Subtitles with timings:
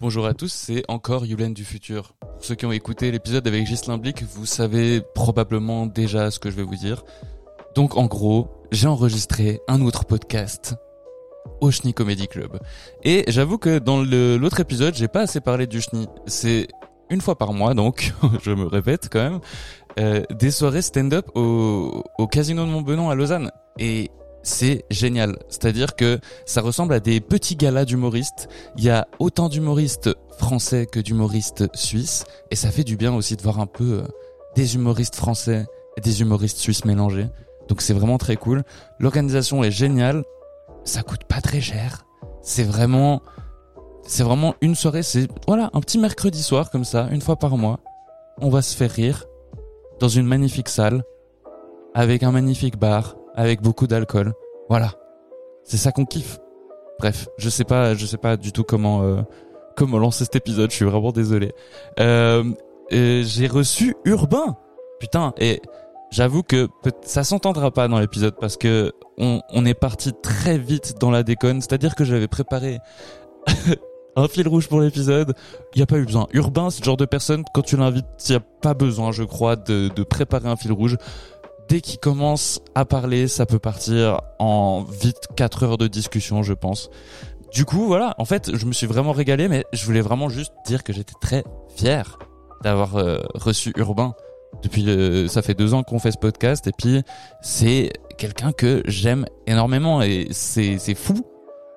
[0.00, 2.14] Bonjour à tous, c'est encore Yulen du futur.
[2.20, 6.52] Pour ceux qui ont écouté l'épisode avec Ghislain Blick, vous savez probablement déjà ce que
[6.52, 7.02] je vais vous dire.
[7.74, 10.76] Donc en gros, j'ai enregistré un autre podcast
[11.60, 12.60] au Schni Comedy Club.
[13.02, 16.06] Et j'avoue que dans l'autre épisode, j'ai pas assez parlé du Schni.
[16.26, 16.68] C'est
[17.10, 19.40] une fois par mois, donc je me répète quand même,
[19.98, 23.50] euh, des soirées stand-up au, au Casino de Montbenon à Lausanne.
[23.80, 24.12] Et
[24.42, 25.38] c'est génial.
[25.48, 28.48] C'est-à-dire que ça ressemble à des petits galas d'humoristes.
[28.76, 32.24] Il y a autant d'humoristes français que d'humoristes suisses.
[32.50, 34.08] Et ça fait du bien aussi de voir un peu euh,
[34.54, 37.28] des humoristes français et des humoristes suisses mélangés.
[37.68, 38.62] Donc c'est vraiment très cool.
[38.98, 40.24] L'organisation est géniale.
[40.84, 42.06] Ça coûte pas très cher.
[42.40, 43.20] C'est vraiment,
[44.06, 45.02] c'est vraiment une soirée.
[45.02, 47.80] C'est voilà un petit mercredi soir comme ça, une fois par mois.
[48.40, 49.26] On va se faire rire
[50.00, 51.02] dans une magnifique salle
[51.94, 54.34] avec un magnifique bar avec beaucoup d'alcool.
[54.68, 54.92] Voilà,
[55.62, 56.38] c'est ça qu'on kiffe.
[56.98, 59.22] Bref, je sais pas, je sais pas du tout comment euh,
[59.76, 60.70] comment lancer cet épisode.
[60.70, 61.52] Je suis vraiment désolé.
[62.00, 62.42] Euh,
[62.90, 64.56] J'ai reçu Urbain.
[64.98, 65.62] Putain, et
[66.10, 66.66] j'avoue que
[67.02, 71.22] ça s'entendra pas dans l'épisode parce que on, on est parti très vite dans la
[71.22, 71.60] déconne.
[71.60, 72.80] C'est-à-dire que j'avais préparé
[74.16, 75.34] un fil rouge pour l'épisode.
[75.76, 76.26] Il y a pas eu besoin.
[76.32, 79.54] Urbain, le genre de personne quand tu l'invites, il y a pas besoin, je crois,
[79.54, 80.96] de, de préparer un fil rouge.
[81.68, 86.54] Dès qu'il commence à parler, ça peut partir en vite 4 heures de discussion, je
[86.54, 86.88] pense.
[87.52, 90.52] Du coup, voilà, en fait, je me suis vraiment régalé, mais je voulais vraiment juste
[90.66, 91.44] dire que j'étais très
[91.76, 92.18] fier
[92.62, 94.14] d'avoir euh, reçu Urbain.
[94.62, 97.02] Depuis, le- ça fait deux ans qu'on fait ce podcast, et puis
[97.42, 101.20] c'est quelqu'un que j'aime énormément, et c'est fou,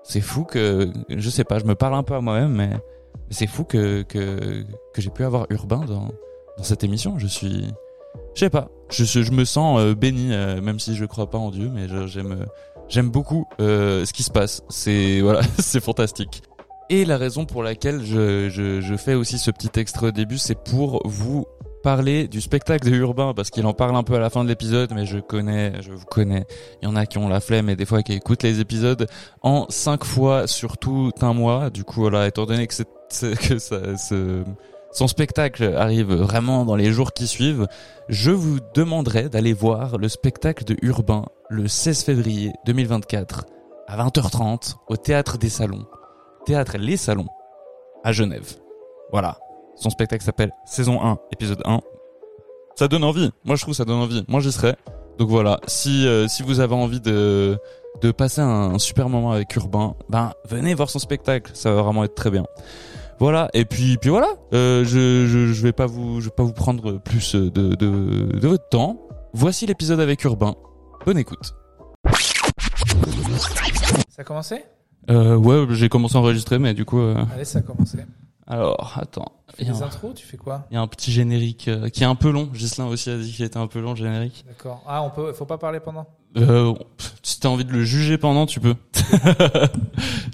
[0.04, 2.70] c'est fou que je sais pas, je me parle un peu à moi-même, mais
[3.30, 6.08] c'est fou que que que j'ai pu avoir Urbain dans
[6.58, 7.18] dans cette émission.
[7.20, 7.66] Je suis,
[8.36, 11.38] je sais pas, je, je, me sens euh, béni, euh, même si je crois pas
[11.38, 12.46] en Dieu, mais j'aime euh,
[12.88, 14.64] j'aime beaucoup ce qui se passe.
[14.70, 16.44] C'est voilà, c'est fantastique.
[16.90, 20.62] Et la raison pour laquelle je, je, fais aussi ce petit extrait au début, c'est
[20.62, 21.46] pour vous
[21.84, 24.50] parler du spectacle de Urbain, parce qu'il en parle un peu à la fin de
[24.50, 26.44] l'épisode, mais je connais, je vous connais.
[26.82, 29.08] Il y en a qui ont la flemme et des fois qui écoutent les épisodes
[29.42, 31.70] en cinq fois sur tout un mois.
[31.70, 32.76] Du coup, voilà, étant donné que,
[33.48, 34.44] que ça, ce-
[34.92, 37.68] son spectacle arrive vraiment dans les jours qui suivent,
[38.10, 43.46] je vous demanderai d'aller voir le spectacle de Urbain le 16 février 2024
[43.88, 45.86] à 20h30 au Théâtre des Salons.
[46.46, 47.28] Théâtre Les Salons
[48.04, 48.56] à Genève.
[49.12, 49.38] Voilà.
[49.76, 51.80] Son spectacle s'appelle Saison 1, épisode 1.
[52.76, 53.32] Ça donne envie.
[53.46, 54.24] Moi, je trouve ça donne envie.
[54.28, 54.76] Moi, j'y serai.
[55.18, 55.60] Donc voilà.
[55.68, 57.58] Si, euh, si vous avez envie de,
[58.02, 61.52] de passer un, super moment avec Urbain, ben, venez voir son spectacle.
[61.54, 62.46] Ça va vraiment être très bien.
[63.22, 63.50] Voilà.
[63.54, 64.30] Et puis, puis voilà.
[64.52, 67.76] Euh, je, je, je vais pas vous, je vais pas vous prendre plus de, de,
[67.76, 69.00] de votre temps.
[69.34, 70.56] Voici l'épisode avec Urbain.
[71.06, 71.54] Bonne écoute.
[74.10, 74.64] Ça a commencé?
[75.12, 78.00] Euh, ouais, j'ai commencé à enregistrer, mais du coup, euh, Allez, ça a commencé.
[78.52, 79.32] Alors, attends.
[79.48, 80.88] Tu Il fais y, a des un, intros, tu fais quoi il y a un
[80.88, 82.50] petit générique euh, qui est un peu long.
[82.54, 84.44] Gislain aussi a dit qu'il était un peu long, le générique.
[84.46, 84.84] D'accord.
[84.86, 86.06] Ah, on peut, faut pas parler pendant?
[86.36, 86.74] Euh,
[87.24, 88.76] si t'as envie de le juger pendant, tu peux.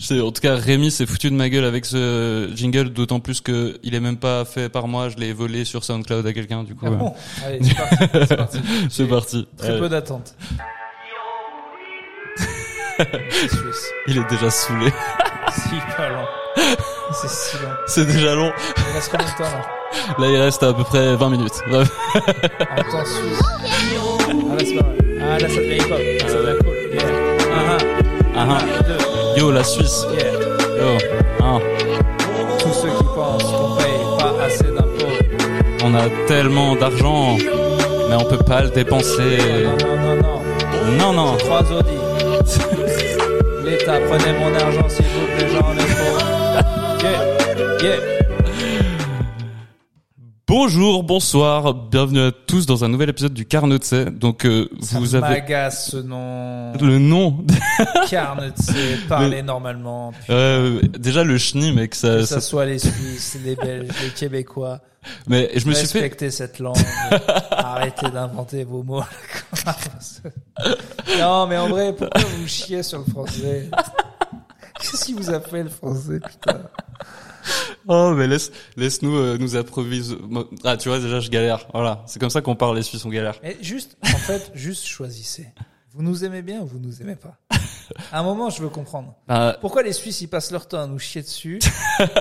[0.09, 3.77] En tout cas, Rémi s'est foutu de ma gueule avec ce jingle, d'autant plus que
[3.83, 5.09] il est même pas fait par moi.
[5.09, 6.85] Je l'ai volé sur SoundCloud à quelqu'un, du coup.
[6.87, 7.13] Ah euh, bon?
[7.45, 7.97] Allez, c'est parti.
[8.09, 8.57] C'est parti.
[8.89, 9.47] c'est J'ai parti.
[9.57, 10.35] Très peu d'attente.
[14.07, 14.91] Il est déjà saoulé.
[15.57, 16.25] C'est long.
[17.11, 17.69] C'est si long.
[17.87, 18.51] c'est déjà long.
[18.77, 19.65] Il reste combien de temps là
[20.19, 21.53] Là, il reste à peu près 20 minutes.
[21.69, 21.89] Bref.
[22.15, 23.41] En temps suisse.
[23.59, 23.79] Ah
[24.53, 24.97] là, c'est pas vrai.
[25.19, 25.99] Ah là, ça devient hip-hop.
[25.99, 26.75] Ah, ça devient cool.
[26.93, 27.03] Yeah.
[27.53, 27.77] Ah
[28.35, 28.57] Ah, ah.
[28.59, 29.37] ah.
[29.37, 30.05] Yo, la Suisse.
[30.13, 30.31] Yeah.
[30.33, 30.97] Yo.
[31.41, 31.59] Ah.
[32.59, 35.83] Tous ceux qui pensent qu'on paye pas assez d'impôts.
[35.83, 37.37] On a tellement d'argent,
[38.09, 39.37] mais on peut pas le dépenser.
[39.63, 40.41] Non, non, non, non.
[40.97, 41.37] Non, non.
[41.37, 41.97] Trois audits.
[43.63, 45.06] L'État, prenez mon argent plaît,
[45.57, 47.03] j'en ai trop.
[47.03, 47.99] Yeah, yeah.
[50.47, 53.93] Bonjour, bonsoir, bienvenue à tous dans un nouvel épisode du Carnotse.
[53.93, 56.73] Donc euh, Ça vous avez m'agace ce nom.
[56.79, 57.43] le nom.
[58.09, 58.71] Carnotse,
[59.09, 60.11] parler normalement.
[60.11, 63.89] Puis Euh, déjà le chenille, mec, ça, que ça- ça soit les Suisses, les Belges,
[64.03, 64.79] les Québécois.
[65.27, 65.99] Mais je me suis fait.
[65.99, 66.75] Respectez cette langue.
[67.51, 69.03] Arrêtez d'inventer vos mots.
[71.19, 73.69] non, mais en vrai, pourquoi vous chiez sur le français?
[75.07, 76.61] Qui vous a fait le français, putain
[77.87, 80.17] Oh, mais laisse, laisse-nous euh, nous improviser.
[80.65, 81.65] Ah, tu vois, déjà je galère.
[81.73, 83.35] Voilà, c'est comme ça qu'on parle les Suisses, on galère.
[83.41, 85.47] Et juste, en fait, juste choisissez.
[85.93, 87.37] Vous nous aimez bien ou vous nous aimez pas?
[88.11, 89.15] À un moment, je veux comprendre.
[89.29, 91.59] Ah, Pourquoi les Suisses, ils passent leur temps à nous chier dessus?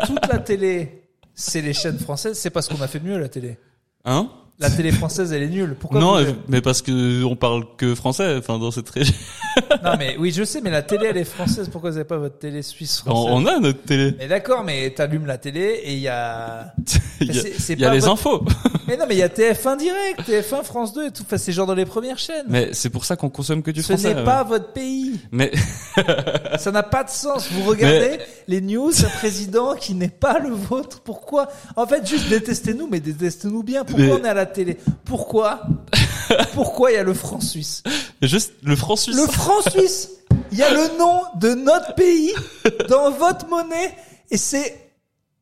[0.06, 2.38] Toute la télé, c'est les chaînes françaises.
[2.38, 3.58] C'est parce qu'on a fait de mieux, la télé.
[4.04, 4.30] hein?
[4.58, 5.76] La télé française, elle est nulle.
[5.78, 9.14] Pourquoi non, vous- mais parce que on parle que français, enfin dans cette région.
[9.82, 11.70] Non, mais oui, je sais, mais la télé, elle est française.
[11.70, 14.14] Pourquoi vous n'avez pas votre télé suisse On, française on a notre télé.
[14.18, 16.74] Mais d'accord, mais t'allumes la télé et il y a.
[17.20, 18.44] Il y a, c'est- y les votre- infos.
[18.88, 21.24] Mais non, mais il y a TF1 direct, TF1, France 2 et tout.
[21.26, 22.44] Enfin, c'est genre dans les premières chaînes.
[22.48, 24.10] Mais c'est pour ça qu'on consomme que du Ce français.
[24.10, 24.24] n'est ouais.
[24.24, 25.18] pas votre pays.
[25.32, 25.50] Mais
[26.58, 27.48] Ça n'a pas de sens.
[27.50, 31.00] Vous regardez les news d'un président qui n'est pas le vôtre.
[31.00, 31.48] Pourquoi?
[31.74, 33.82] En fait, juste détestez-nous, mais détestez-nous bien.
[33.84, 35.60] Pourquoi Mais- on est à la télé Pourquoi
[36.54, 37.82] Pourquoi il y a le franc suisse
[38.22, 39.16] juste le franc suisse.
[39.16, 40.10] Le franc suisse
[40.52, 42.32] Il y a le nom de notre pays
[42.88, 43.94] dans votre monnaie
[44.30, 44.90] et c'est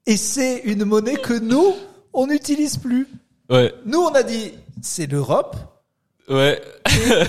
[0.07, 1.75] et c'est une monnaie que nous
[2.13, 3.09] on n'utilise plus.
[3.51, 4.53] Ouais, Nous on a dit
[4.83, 5.57] c'est l'Europe
[6.29, 6.61] ouais.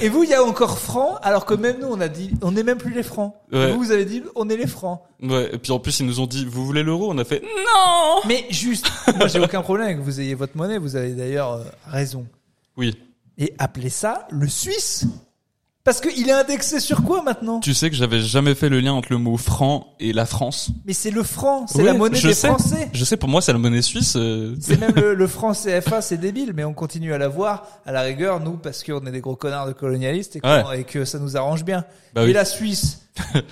[0.02, 2.32] et, et vous il y a encore francs alors que même nous on a dit
[2.42, 3.34] on n'est même plus les francs.
[3.52, 3.72] Ouais.
[3.72, 5.02] Vous vous avez dit on est les francs.
[5.22, 7.42] Ouais, et puis en plus ils nous ont dit vous voulez l'euro, on a fait
[7.42, 8.22] non.
[8.28, 11.54] Mais juste moi j'ai aucun problème avec que vous ayez votre monnaie, vous avez d'ailleurs
[11.54, 12.26] euh, raison.
[12.78, 12.98] Oui,
[13.38, 15.06] Et appelez ça le suisse.
[15.86, 17.60] Parce qu'il est indexé sur quoi maintenant?
[17.60, 20.72] Tu sais que j'avais jamais fait le lien entre le mot franc et la France.
[20.86, 22.48] Mais c'est le franc, c'est Oui, la monnaie je des sais.
[22.48, 22.90] Français.
[22.92, 24.16] Je sais pour moi c'est la monnaie suisse.
[24.18, 27.92] euh, C'est même le, le franc CFA, c'est débile, mais on continue à l'avoir à
[27.92, 30.42] la rigueur, nous, parce qu'on est des gros connards de colonialistes et,
[30.76, 31.86] et que ça nous arrange bien.
[32.16, 32.34] Bah Mais oui.
[32.34, 33.02] la Suisse,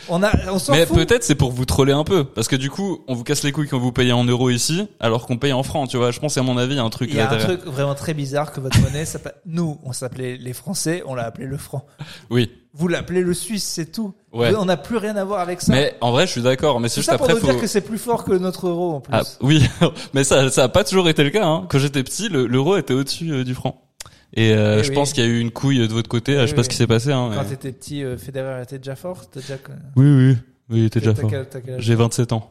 [0.09, 2.69] on a, on s'en Mais peut-être c'est pour vous troller un peu, parce que du
[2.71, 5.53] coup on vous casse les couilles quand vous payez en euros ici, alors qu'on paye
[5.53, 6.09] en francs, tu vois.
[6.12, 7.59] Je pense à mon avis il y a un truc Il y a un derrière.
[7.59, 9.03] truc vraiment très bizarre que votre monnaie,
[9.45, 11.85] nous, on s'appelait les Français, on l'a appelé le franc.
[12.30, 12.52] Oui.
[12.75, 14.14] Vous l'appelez le Suisse, c'est tout.
[14.31, 14.52] Ouais.
[14.56, 15.72] On n'a plus rien à voir avec ça.
[15.74, 17.52] Mais en vrai je suis d'accord, mais c'est juste ça pour après nous faut.
[17.52, 19.14] dire que c'est plus fort que notre euro en plus.
[19.14, 19.64] Ah, oui,
[20.16, 21.46] mais ça, ça a pas toujours été le cas.
[21.46, 21.68] Hein.
[21.70, 23.80] Quand j'étais petit, le- l'euro était au-dessus euh, du franc.
[24.36, 24.96] Et euh, Oui, je oui.
[24.96, 26.31] pense qu'il y a eu une couille de votre côté.
[26.34, 26.64] je sais Oui, pas oui.
[26.64, 27.12] ce qui s'est passé.
[27.12, 29.54] Hein, Quand mais- t'étais petit, euh, Federer était déjà fort, déjà.
[29.96, 30.38] Oui, oui,
[30.72, 31.30] oui, il était déjà fort.
[31.78, 32.50] J'ai 27 ans.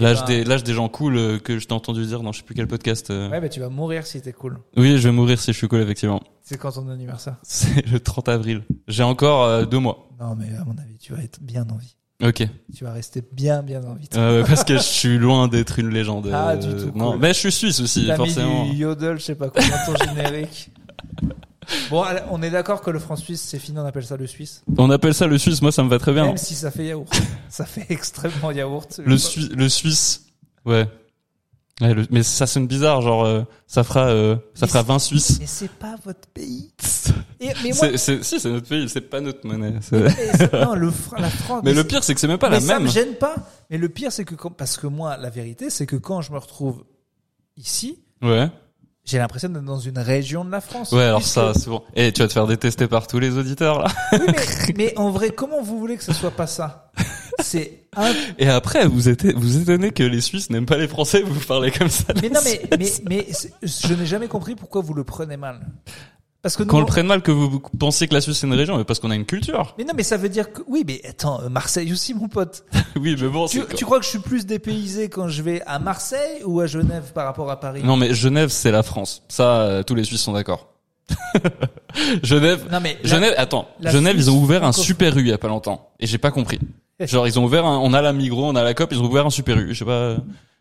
[0.00, 2.38] L'âge ben- des, l'âge des gens cool euh, que je t'ai entendu dire dans je
[2.38, 3.10] sais plus quel podcast.
[3.10, 3.28] euh.
[3.30, 4.58] Ouais, bah tu vas mourir si t'es cool.
[4.76, 6.20] Oui, je vais mourir si je suis cool, effectivement.
[6.42, 7.36] C'est quand ton anniversaire?
[7.42, 8.62] C'est le 30 avril.
[8.88, 10.08] J'ai encore euh, deux mois.
[10.20, 11.96] Non, mais à mon avis, tu vas être bien en vie.
[12.22, 12.46] Ok.
[12.76, 14.08] Tu vas rester bien, bien en vie.
[14.16, 16.28] Euh, parce que je suis loin d'être une légende.
[16.32, 17.20] Ah, du tout, Non, cool.
[17.20, 18.66] mais je suis suisse aussi, T'as mis forcément.
[18.66, 20.70] du yodel, je sais pas comment, ton générique.
[21.90, 24.62] Bon, on est d'accord que le franc suisse, c'est fini, on appelle ça le suisse.
[24.78, 25.60] On appelle ça le suisse.
[25.62, 26.26] Moi, ça me va très bien.
[26.26, 27.08] Même si ça fait yaourt.
[27.48, 29.00] ça fait extrêmement yaourt.
[29.04, 30.26] Le, Sui- le Suisse,
[30.64, 30.88] ouais.
[31.80, 34.88] Ouais, le- mais ça sonne bizarre, genre euh, ça fera euh, ça Mais fera c'est-
[34.88, 35.36] 20 Suisses.
[35.40, 36.72] Mais c'est pas votre pays.
[37.40, 39.72] Et, mais moi, si c'est notre pays, c'est pas notre monnaie.
[40.52, 41.62] non, le, la France.
[41.64, 42.82] Mais le pire, c'est que c'est même pas mais la ça même.
[42.84, 43.34] me gêne pas.
[43.70, 46.32] Mais le pire, c'est que quand, parce que moi, la vérité, c'est que quand je
[46.32, 46.84] me retrouve
[47.56, 48.50] ici, Ouais.
[49.10, 50.92] J'ai l'impression d'être dans une région de la France.
[50.92, 51.82] Ouais, alors Puisque- ça, c'est bon.
[51.94, 53.88] Et tu vas te faire détester par tous les auditeurs là.
[54.12, 56.90] Oui, mais, mais en vrai, comment vous voulez que ce soit pas ça?
[57.42, 58.12] C'est un...
[58.38, 61.70] Et après, vous êtes vous étonnez que les Suisses n'aiment pas les Français, vous parlez
[61.70, 62.12] comme ça.
[62.22, 62.60] Mais non, mais,
[63.08, 63.26] mais,
[63.62, 65.60] je n'ai jamais compris pourquoi vous le prenez mal.
[66.42, 68.54] Parce que nous, Qu'on le prenne mal que vous pensiez que la Suisse c'est une
[68.54, 69.74] région, mais parce qu'on a une culture.
[69.76, 72.64] Mais non, mais ça veut dire que oui, mais attends, euh, Marseille aussi, mon pote.
[72.96, 76.42] oui, mais bon, Tu, crois que je suis plus dépaysé quand je vais à Marseille
[76.46, 77.82] ou à Genève par rapport à Paris?
[77.84, 79.22] Non, mais Genève, c'est la France.
[79.28, 80.68] Ça, euh, tous les Suisses sont d'accord.
[82.22, 85.20] Genève, Non, mais la- Genève, attends, la Genève, Suisse ils ont ouvert un super U
[85.20, 85.90] il y a pas longtemps.
[85.98, 86.58] Et j'ai pas compris.
[87.00, 89.06] Genre, ils ont ouvert un, on a la Migros, on a la COP, ils ont
[89.06, 89.74] ouvert un super U.
[89.74, 90.16] Je sais pas,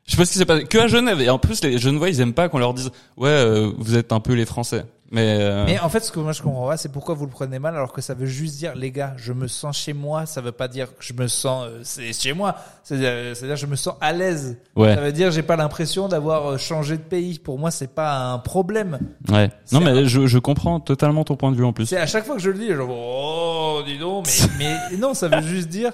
[0.05, 0.65] je sais pas ce qui s'est passé.
[0.65, 1.21] Que à Genève.
[1.21, 4.11] Et en plus, les Genevois, ils aiment pas qu'on leur dise, ouais, euh, vous êtes
[4.11, 4.85] un peu les Français.
[5.11, 7.31] Mais, euh, Mais en fait, ce que moi je comprends pas, c'est pourquoi vous le
[7.31, 10.25] prenez mal, alors que ça veut juste dire, les gars, je me sens chez moi.
[10.25, 12.55] Ça veut pas dire que je me sens, euh, c'est chez moi.
[12.83, 14.57] C'est-à-dire, c'est-à-dire, je me sens à l'aise.
[14.75, 17.39] ouais, Ça veut dire, j'ai pas l'impression d'avoir euh, changé de pays.
[17.39, 18.99] Pour moi, c'est pas un problème.
[19.29, 19.49] ouais.
[19.71, 21.87] Non, mais je, je comprends totalement ton point de vue en plus.
[21.87, 24.27] C'est à chaque fois que je le dis, je oh, dis donc,
[24.59, 25.93] mais, mais non, ça veut juste dire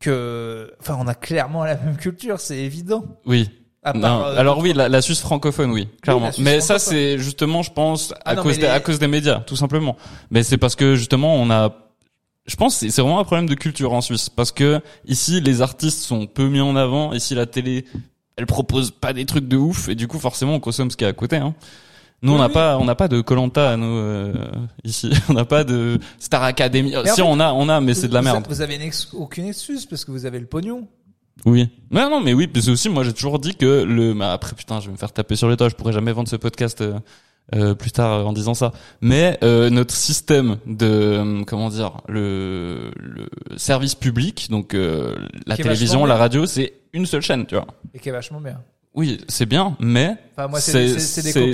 [0.00, 3.04] que, enfin, on a clairement la même culture, c'est évident.
[3.26, 3.48] Oui.
[3.88, 4.00] À Non.
[4.00, 6.30] part, euh, Alors oui, la, la Suisse francophone, oui, clairement.
[6.38, 9.54] mais ça, c'est justement, je pense, à Ah non, cause à cause des médias, tout
[9.56, 9.96] simplement.
[10.30, 11.72] Mais c'est parce que justement, on a,
[12.46, 16.00] je pense, c'est vraiment un problème de culture en Suisse, parce que ici, les artistes
[16.02, 17.12] sont peu mis en avant.
[17.12, 17.84] Ici, la télé,
[18.36, 21.04] elle propose pas des trucs de ouf, et du coup, forcément, on consomme ce qui
[21.04, 21.36] est à côté.
[21.36, 21.54] Hein.
[22.22, 22.52] Nous, on n'a oui.
[22.54, 24.32] pas, on n'a pas de Colanta à nous euh,
[24.84, 25.10] ici.
[25.28, 26.92] On n'a pas de Star Academy.
[27.04, 28.46] si fait, on a, on a, mais c'est de la merde.
[28.48, 30.88] Vous avez une ex- aucune excuse parce que vous avez le pognon.
[31.44, 31.68] Oui.
[31.90, 34.54] Non, non, mais oui, parce que aussi, moi, j'ai toujours dit que le, bah, après,
[34.56, 36.80] putain, je vais me faire taper sur les doigts, je pourrais jamais vendre ce podcast,
[36.80, 36.98] euh,
[37.54, 38.72] euh, plus tard euh, en disant ça.
[39.00, 45.14] Mais, euh, notre système de, euh, comment dire, le, le service public, donc, euh,
[45.46, 47.66] la télévision, la radio, c'est une seule chaîne, tu vois.
[47.94, 48.60] Et qui est vachement bien.
[48.94, 50.58] Oui, c'est bien, mais, Enfin, moi,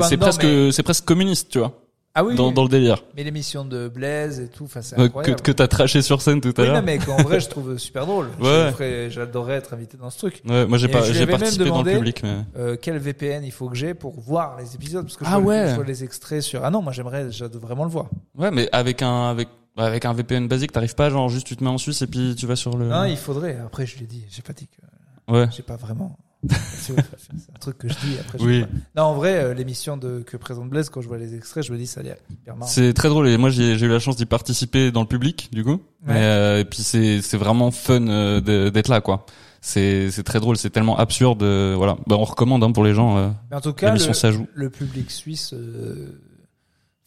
[0.08, 1.78] c'est presque, mais- c'est presque communiste, tu vois.
[2.14, 2.54] Ah oui, dans, oui.
[2.54, 3.02] dans le délire.
[3.16, 5.40] mais l'émission de Blaise et tout, enfin c'est Euh, que incroyable.
[5.40, 6.76] que t'as traché sur scène tout à oui, l'heure.
[6.76, 8.28] non, mais qu'en vrai, je trouve super drôle.
[8.38, 9.08] Ouais.
[9.10, 10.42] J'adorerais être invité dans ce truc.
[10.46, 13.50] Ouais, moi j'ai pas, j'ai participé dans le demandé- public, mais Euh, quel VPN il
[13.52, 15.70] faut que j'ai pour voir les épisodes parce que je, Ah vois, ouais.
[15.70, 16.62] je vois les extraits sur.
[16.64, 18.06] Ah non, moi j'aimerais, j'aimerais vraiment le voir.
[18.36, 21.64] ouais, mais avec un avec avec un VPN basique, t'arrives pas genre juste tu te
[21.64, 22.88] mets en Suisse et puis tu vas sur le.
[22.88, 23.56] Non, il faudrait.
[23.64, 25.46] Après, je l'ai dit, j'ai pas dit que Ouais.
[25.50, 26.18] j'ai pas vraiment.
[26.48, 28.18] C'est un truc que je dis.
[28.20, 28.64] Après, je Oui.
[28.96, 31.72] Non, en vrai, euh, l'émission de que présente Blaise, quand je vois les extraits, je
[31.72, 32.70] me dis ça a l'air hyper marrant.
[32.70, 35.62] C'est très drôle et moi j'ai eu la chance d'y participer dans le public du
[35.64, 35.80] coup.
[36.08, 39.24] Euh, et puis c'est c'est vraiment fun euh, d'être là quoi.
[39.60, 41.42] C'est c'est très drôle, c'est tellement absurde.
[41.44, 43.32] euh, voilà, bah, on recommande hein, pour les gens.
[43.50, 45.54] Mais en tout cas, le, le public suisse,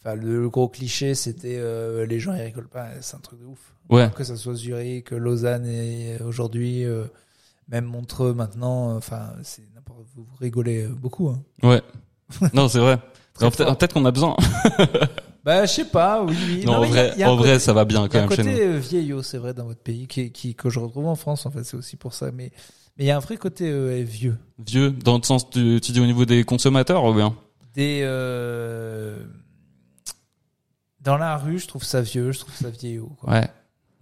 [0.00, 1.60] enfin le, le gros cliché, c'était
[2.06, 2.86] les gens ils rigolent pas.
[3.02, 3.74] C'est un truc de ouf.
[3.88, 6.84] Ouais, Que ça soit Zurich, Lausanne et aujourd'hui,
[7.68, 8.90] même Montreux maintenant.
[8.92, 10.00] euh, Enfin, c'est n'importe.
[10.14, 11.28] Vous, vous rigolez euh, beaucoup.
[11.28, 11.42] Hein.
[11.62, 11.82] ouais.
[12.54, 12.98] non, c'est vrai.
[13.38, 14.36] Peut-être qu'on a besoin.
[15.44, 16.24] Bah, je sais pas.
[16.24, 16.64] Oui, oui.
[16.66, 18.02] Non, en y a- vrai, il y a un en côté- vrai, ça va bien
[18.02, 18.50] Il y quand a un même chez nous.
[18.50, 21.46] côté euh, vieillot, c'est vrai, dans votre pays, qui, qui, que je retrouve en France,
[21.46, 22.32] en fait, c'est aussi pour ça.
[22.32, 22.50] Mais
[22.98, 24.36] mais il y a un vrai côté euh, vieux.
[24.58, 27.36] Vieux, dans le sens du, tu dis au niveau des consommateurs ou bien?
[27.74, 29.24] Des euh,
[31.00, 33.12] dans la rue, je trouve ça vieux, je trouve ça vieillot.
[33.20, 33.32] Quoi.
[33.34, 33.48] Ouais.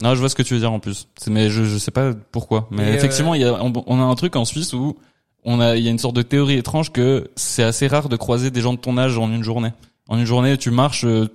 [0.02, 1.08] Non, je vois ce que tu veux dire en plus.
[1.28, 2.68] Mais je je sais pas pourquoi.
[2.70, 4.96] Mais Et, effectivement, il y a on, on a un truc en Suisse où
[5.44, 8.16] on a il y a une sorte de théorie étrange que c'est assez rare de
[8.16, 9.72] croiser des gens de ton âge en une journée.
[10.08, 11.28] En une journée, tu marches, euh,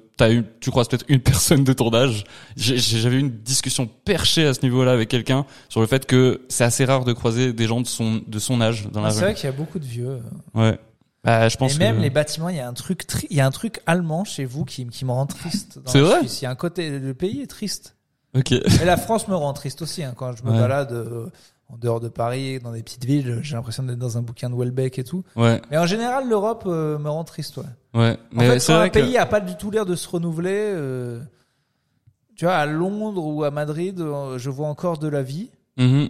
[0.59, 2.23] tu croises peut-être une personne de ton âge.
[2.55, 6.85] J'avais une discussion perchée à ce niveau-là avec quelqu'un sur le fait que c'est assez
[6.85, 9.25] rare de croiser des gens de son de son âge dans la Ah, c'est rue.
[9.25, 10.19] vrai qu'il y a beaucoup de vieux.
[10.53, 10.77] Ouais.
[11.23, 13.41] Bah, je pense Et même que les bâtiments, il y a un truc, il y
[13.41, 15.79] a un truc allemand chez vous qui, qui me rend triste.
[15.85, 16.19] C'est vrai.
[16.23, 17.95] Il y a un côté, le pays est triste.
[18.33, 20.03] Et la France me rend triste aussi.
[20.03, 20.59] Hein, quand je me Ouais.
[20.59, 21.27] balade euh,
[21.67, 24.55] en dehors de Paris, dans des petites villes, j'ai l'impression d'être dans un bouquin de
[24.55, 25.23] Welbeck et tout.
[25.35, 25.61] Ouais.
[25.71, 27.57] Mais en général, l'Europe euh, me rend triste.
[27.57, 27.63] Ouais.
[27.93, 28.17] Ouais.
[28.35, 30.07] En Mais fait, c'est quand un que pays a pas du tout l'air de se
[30.07, 31.19] renouveler, euh,
[32.35, 33.97] tu vois, à Londres ou à Madrid,
[34.37, 35.49] je vois encore de la vie.
[35.77, 36.09] Mhm.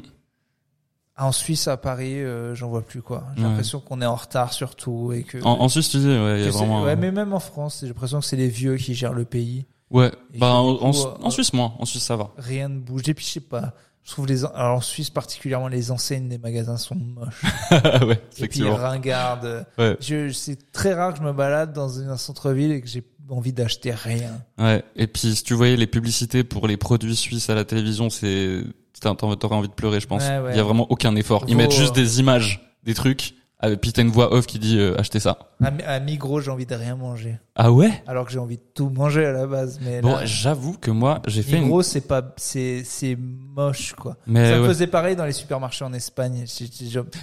[1.17, 3.25] En Suisse, à Paris, euh, j'en vois plus quoi.
[3.35, 3.49] J'ai Ouais.
[3.49, 5.37] l'impression qu'on est en retard surtout et que.
[5.43, 7.33] en, en Suisse, tu dis ouais, il y que a c'est- vraiment ouais, mais même
[7.33, 9.65] en France, j'ai l'impression que c'est les vieux qui gèrent le pays.
[9.91, 12.15] Ouais, Et bah que en, du coup, en- euh, en Suisse moins, en Suisse ça
[12.15, 12.31] va.
[12.37, 13.01] Rien ne bouge.
[13.07, 13.73] Et puis je sais pas.
[14.03, 17.77] Je trouve les en- alors en Suisse particulièrement les enseignes des magasins sont moches ouais,
[17.77, 18.75] et puis effectivement.
[18.75, 19.65] ringardes.
[19.77, 23.03] Ouais, Je c'est très rare que je me balade dans un centre-ville et que j'ai
[23.29, 24.31] envie d'acheter rien.
[24.57, 24.83] ouais.
[24.95, 28.63] Et puis si tu voyais les publicités pour les produits suisses à la télévision, c'est
[29.01, 30.23] t'aurais envie de pleurer, je pense.
[30.23, 30.51] Ouais, ouais.
[30.53, 31.45] Il y a vraiment aucun effort.
[31.47, 33.35] Ils Vos- mettent juste des images, des trucs.
[33.61, 35.37] Et puis t'as une voix off qui dit euh, achetez ça.
[35.61, 37.91] À, Mi- à Migros, j'ai envie de rien manger Ah ouais?
[38.07, 39.79] Alors que j'ai envie de tout manger à la base.
[39.83, 41.63] Mais Bon, là, j'avoue que moi j'ai fait une.
[41.63, 44.15] Migros, c'est pas c'est c'est moche quoi.
[44.27, 44.67] Mais ça ouais.
[44.67, 46.45] faisait pareil dans les supermarchés en Espagne.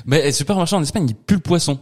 [0.04, 1.78] Mais les supermarchés en Espagne, ils puent le poisson.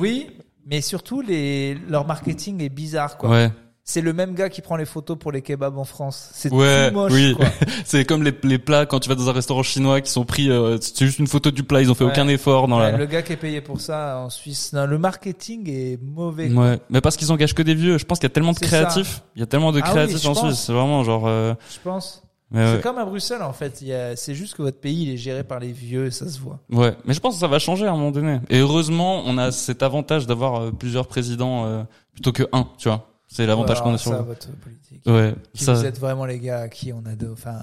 [0.00, 0.28] Oui,
[0.66, 3.30] mais surtout les leur marketing est bizarre quoi.
[3.30, 3.50] Ouais.
[3.90, 6.28] C'est le même gars qui prend les photos pour les kebabs en France.
[6.34, 7.34] C'est Ouais, tout moche oui.
[7.86, 10.50] C'est comme les, les plats quand tu vas dans un restaurant chinois qui sont pris.
[10.50, 12.10] euh, c'est juste une photo du plat, ils ont fait Ouais.
[12.12, 12.98] aucun effort dans Ouais, la.
[12.98, 16.50] Le gars qui est payé pour ça en Suisse, non, le marketing est mauvais.
[16.50, 16.64] quoi.
[16.64, 17.96] Ouais, mais parce qu'ils engagent que des vieux.
[17.96, 19.22] Je pense qu'il y a tellement de créatifs.
[19.36, 20.44] Il y a tellement de Ah oui, créatifs en pense.
[20.48, 20.64] Suisse.
[20.66, 21.26] C'est vraiment genre.
[21.26, 22.22] euh, Je pense.
[22.52, 22.80] C'est ouais.
[22.82, 23.82] comme à Bruxelles en fait.
[24.16, 26.58] C'est juste que votre pays il est géré par les vieux et ça se voit.
[26.70, 28.40] ouais, mais je pense que ça va changer à un moment donné.
[28.50, 32.66] Et heureusement, on a cet avantage d'avoir euh, plusieurs présidents euh, plutôt que un.
[32.78, 34.10] Tu vois, c'est l'avantage qu'on a sur.
[34.12, 35.02] ça, le- votre politique.
[35.06, 35.74] Ouais, Qui ça.
[35.74, 37.30] vous êtes vraiment les gars à qui on a.
[37.32, 37.62] Enfin,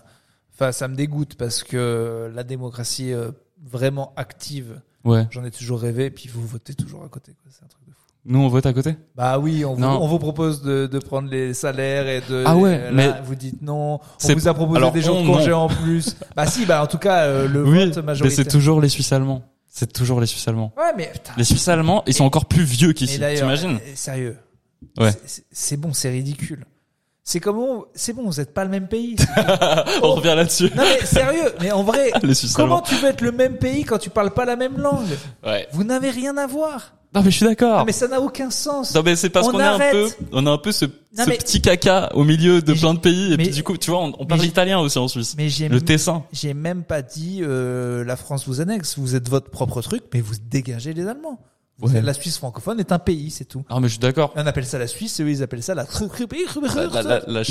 [0.54, 3.32] enfin, ça me dégoûte parce que la démocratie euh,
[3.64, 5.28] vraiment active, Ouais.
[5.32, 6.10] j'en ai toujours rêvé.
[6.10, 7.34] Puis vous votez toujours à côté.
[7.34, 7.52] quoi.
[7.52, 7.98] C'est un truc de fou.
[8.28, 8.96] Nous, on vote à côté?
[9.16, 12.44] Bah oui, on vous, on vous propose de, de prendre les salaires et de.
[12.46, 14.00] Ah ouais, là, mais- vous dites non.
[14.24, 16.16] On vous a proposé alors, des jours de on, congé en plus.
[16.36, 18.36] bah si, bah en tout cas euh, le Oui, vote mais majoritaire.
[18.46, 19.44] c'est toujours les Suisses allemands.
[19.68, 20.74] C'est toujours les Suisses allemands.
[20.78, 21.34] Ouais, mais putain.
[21.38, 23.20] Les Suisses allemands, ils sont encore plus vieux Mais qu'ici.
[23.20, 23.76] T'imagines?
[23.76, 24.38] euh, sérieux.
[24.98, 25.12] Ouais.
[25.52, 26.66] C'est- bon, c'est ridicule.
[27.24, 29.16] C'est comment C'est bon, vous êtes pas le même pays.
[30.04, 30.70] On revient là-dessus.
[30.76, 32.12] non mais sérieux, mais en vrai,
[32.56, 35.08] comment tu veux être le même pays quand tu parles pas la même langue
[35.44, 35.68] Ouais.
[35.72, 36.94] Vous n'avez rien à voir.
[37.16, 37.86] Non, mais je suis d'accord.
[37.86, 38.94] Mais ça n'a aucun sens.
[38.94, 40.90] Non mais c'est parce On qu'on a un peu, on a un peu ce, ce
[41.30, 43.90] mais- petit caca au milieu de plein de pays et mais- puis du coup tu
[43.90, 45.34] vois on, on parle italien aussi en Suisse.
[45.38, 46.26] Mais j'ai Le Tessin.
[46.34, 49.00] j'ai même pas dit euh, la France vous annexe.
[49.00, 51.40] Vous êtes votre propre truc, mais vous dégagez les Allemands.
[51.82, 52.02] Ouais.
[52.02, 53.64] La Suisse francophone est un pays, c'est tout.
[53.70, 54.32] Ah mais je suis d'accord.
[54.36, 55.84] On appelle ça la Suisse, et eux ils appellent ça la.
[55.84, 57.44] La,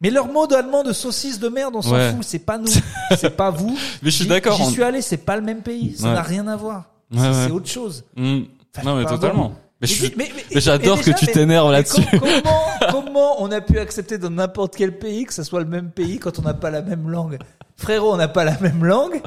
[0.00, 2.10] Mais leur mot allemand de saucisse de merde, on s'en Ouais.
[2.12, 2.24] fout.
[2.24, 2.66] C'est pas nous,
[3.16, 3.76] c'est pas vous.
[4.02, 4.56] Mais je suis d'accord.
[4.56, 5.94] J'y on- suis allé, c'est pas le même pays.
[5.96, 6.14] Ça Ouais.
[6.14, 6.84] n'a rien à voir.
[7.14, 8.04] C'est autre chose.
[8.16, 8.42] Hmm.
[8.74, 9.52] Enfin, Non mais totalement.
[9.82, 12.02] Mais, je j'adore que tu t'énerves là-dessus.
[12.12, 12.60] com- Comment,
[12.92, 16.18] comment on a pu accepter dans n'importe quel pays que ça soit le même pays
[16.20, 17.36] quand on n'a pas la même langue?
[17.76, 19.20] Frérot, on n'a pas la même langue.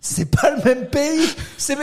[0.00, 1.28] C'est pas le même pays.
[1.58, 1.76] C'est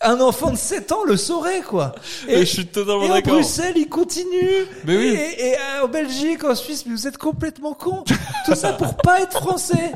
[0.00, 1.94] un enfant de 7 ans le saurait quoi.
[2.28, 3.34] Et, je suis totalement et d'accord.
[3.34, 4.66] Bruxelles, il continue.
[4.84, 5.06] Mais oui.
[5.16, 8.04] Et, et, euh, en Belgique, en Suisse, mais vous êtes complètement cons.
[8.46, 9.92] Tout ça pour pas être français.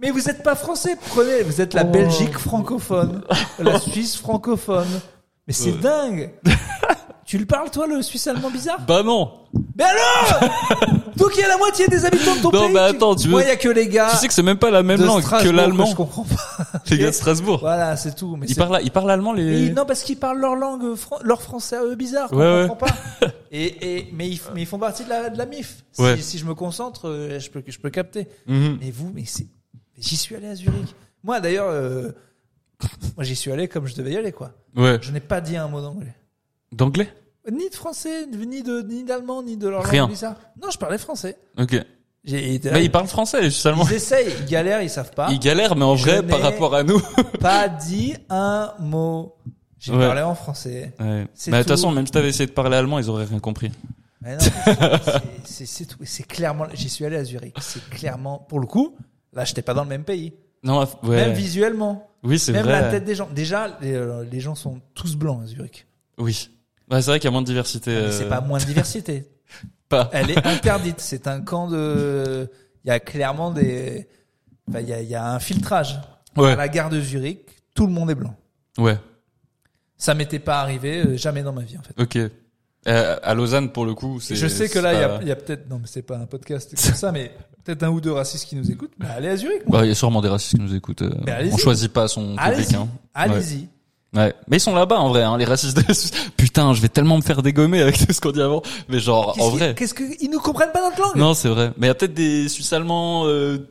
[0.00, 0.96] Mais vous êtes pas français.
[1.10, 1.90] Prenez, vous êtes la Oh.
[1.90, 3.22] Belgique francophone,
[3.58, 4.88] la Suisse francophone.
[5.46, 5.78] Mais c'est Ouais.
[5.78, 6.30] dingue.
[7.26, 8.78] tu le parles toi le Suisse allemand bizarre?
[8.86, 9.32] Bah non.
[9.76, 10.50] Mais alors?
[11.16, 12.72] Donc il y a la moitié des habitants de ton Non, pays.
[12.74, 14.08] mais attends, tu veux- Moi, il y a que les gars.
[14.12, 15.86] Tu sais que c'est même pas la même langue que l'allemand.
[15.86, 16.36] Je comprends pas.
[16.90, 17.60] Les gars de Strasbourg.
[17.60, 18.36] Voilà, c'est tout.
[18.36, 19.70] Mais Ils parlent, ils parlent allemand Et les.
[19.70, 22.68] non, parce qu'ils parlent leur langue, fran- leur français à eux bizarre, Ouais, ouais.
[22.68, 23.26] comprend pas.
[23.54, 25.84] Et, et, mais, ils, mais ils font partie de la, de la MIF.
[25.92, 26.16] Si, Ouais.
[26.16, 28.26] si je me concentre, euh, je peux, je peux capter.
[28.46, 28.78] Mhm.
[28.80, 29.46] Mais vous, mais c'est,
[29.98, 30.94] j'y suis allé à Zurich.
[31.22, 32.12] Moi, d'ailleurs, euh,
[33.16, 34.52] moi, j'y suis allé comme je devais y aller, quoi.
[34.74, 34.98] Ouais.
[35.02, 36.14] Je n'ai pas dit un mot d'anglais.
[36.72, 37.12] D'anglais?
[37.50, 40.02] Ni de français, ni de, ni d'allemand, ni de leur Rien.
[40.04, 40.36] langue bizarre.
[40.62, 41.36] Non, je parlais français.
[41.58, 41.76] Ok.
[42.24, 43.84] Mais ils parlent français, allemands.
[43.88, 45.28] ils essayent, ils galèrent, ils savent pas.
[45.32, 47.00] Ils galèrent, mais en Je vrai, par rapport à nous.
[47.40, 49.34] Pas dit un mot.
[49.80, 50.06] J'ai Ouais.
[50.06, 50.92] parlé en français.
[51.00, 51.06] Ouais.
[51.06, 51.68] Mais de toute tout.
[51.70, 53.72] façon, même si t'avais essayé de parler allemand, ils auraient rien compris.
[55.44, 55.98] C'est- tout.
[56.04, 56.66] C'est clairement.
[56.74, 57.56] J'y suis allé à Zurich.
[57.60, 58.96] C'est clairement, pour le coup,
[59.32, 60.32] là, j'étais pas dans le même pays.
[60.62, 61.16] Non, ouais.
[61.16, 62.80] Même visuellement, Oui, c'est même vrai.
[62.82, 63.28] la tête des gens.
[63.34, 65.86] Déjà, les, euh, les gens sont tous blancs à Zurich.
[66.18, 66.50] Oui.
[66.90, 67.90] Ouais, c'est vrai qu'il y a moins de diversité.
[67.90, 69.26] Mais euh, C'est pas moins de diversité.
[69.92, 70.10] pas.
[70.12, 71.00] Elle est interdite.
[71.00, 72.48] C'est un camp de.
[72.84, 74.08] Il y a clairement des.
[74.68, 76.00] Enfin, il y a, il y a un filtrage.
[76.36, 76.52] Ouais.
[76.52, 77.40] À la gare de Zurich,
[77.74, 78.34] tout le monde est blanc.
[78.78, 78.98] Ouais.
[79.96, 82.00] Ça m'était pas arrivé euh, jamais dans ma vie en fait.
[82.02, 82.32] Ok.
[82.88, 84.34] Euh, à Lausanne, pour le coup, c'est.
[84.34, 86.02] Je sais que là, il y pas- a, il y a peut-être, non, mais c'est
[86.02, 87.30] pas un podcast comme ça, mais
[87.62, 88.94] peut-être un ou deux racistes qui nous écoutent.
[88.98, 89.78] Bah, allez à Zurich, moi.
[89.78, 91.02] Bah, il y a sûrement des racistes qui nous écoutent.
[91.02, 92.40] euh, Mais on choisit pas son public.
[92.40, 92.74] Allez-y.
[92.74, 92.88] Hein.
[93.14, 93.56] Allez-y.
[93.60, 93.68] Ouais.
[94.14, 96.12] Mais ils sont là-bas, en vrai, hein, les racistes de Suisse.
[96.36, 98.62] Putain, je vais tellement me faire dégommer avec tout ce qu'on dit avant.
[98.88, 99.74] Mais genre, Qu'est-ce en qu'ils- vrai.
[99.74, 101.16] Qu'est-ce que, ils nous comprennent pas notre langue?
[101.16, 101.72] Non, c'est vrai.
[101.78, 103.66] Mais il y a peut-être des Suisses allemands, euh,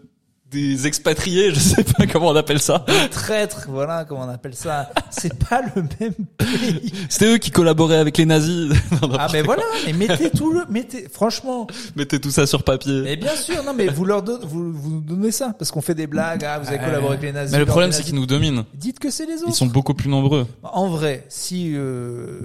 [0.52, 2.86] des expatriés, je sais pas comment on appelle ça.
[3.10, 4.92] Traîtres, voilà, comment on appelle ça.
[5.10, 6.92] C'est pas le même pays.
[7.10, 8.70] C'était eux qui collaboraient avec les nazis.
[9.02, 11.66] Non, non, Ah, mais voilà, mais mettez tout le, mettez, franchement.
[11.96, 13.02] Mettez tout ça sur papier.
[13.02, 15.56] Mais bien sûr, non, mais vous leur donnez, vous, vous nous donnez ça.
[15.58, 17.54] Parce qu'on fait des blagues, ah, vous avez collaboré avec les nazis.
[17.54, 18.66] Mais le problème, c'est qu'ils nous dominent.
[18.74, 19.50] Dites que c'est les autres.
[19.50, 20.46] Ils sont beaucoup plus nombreux.
[20.64, 22.42] En vrai, si, euh,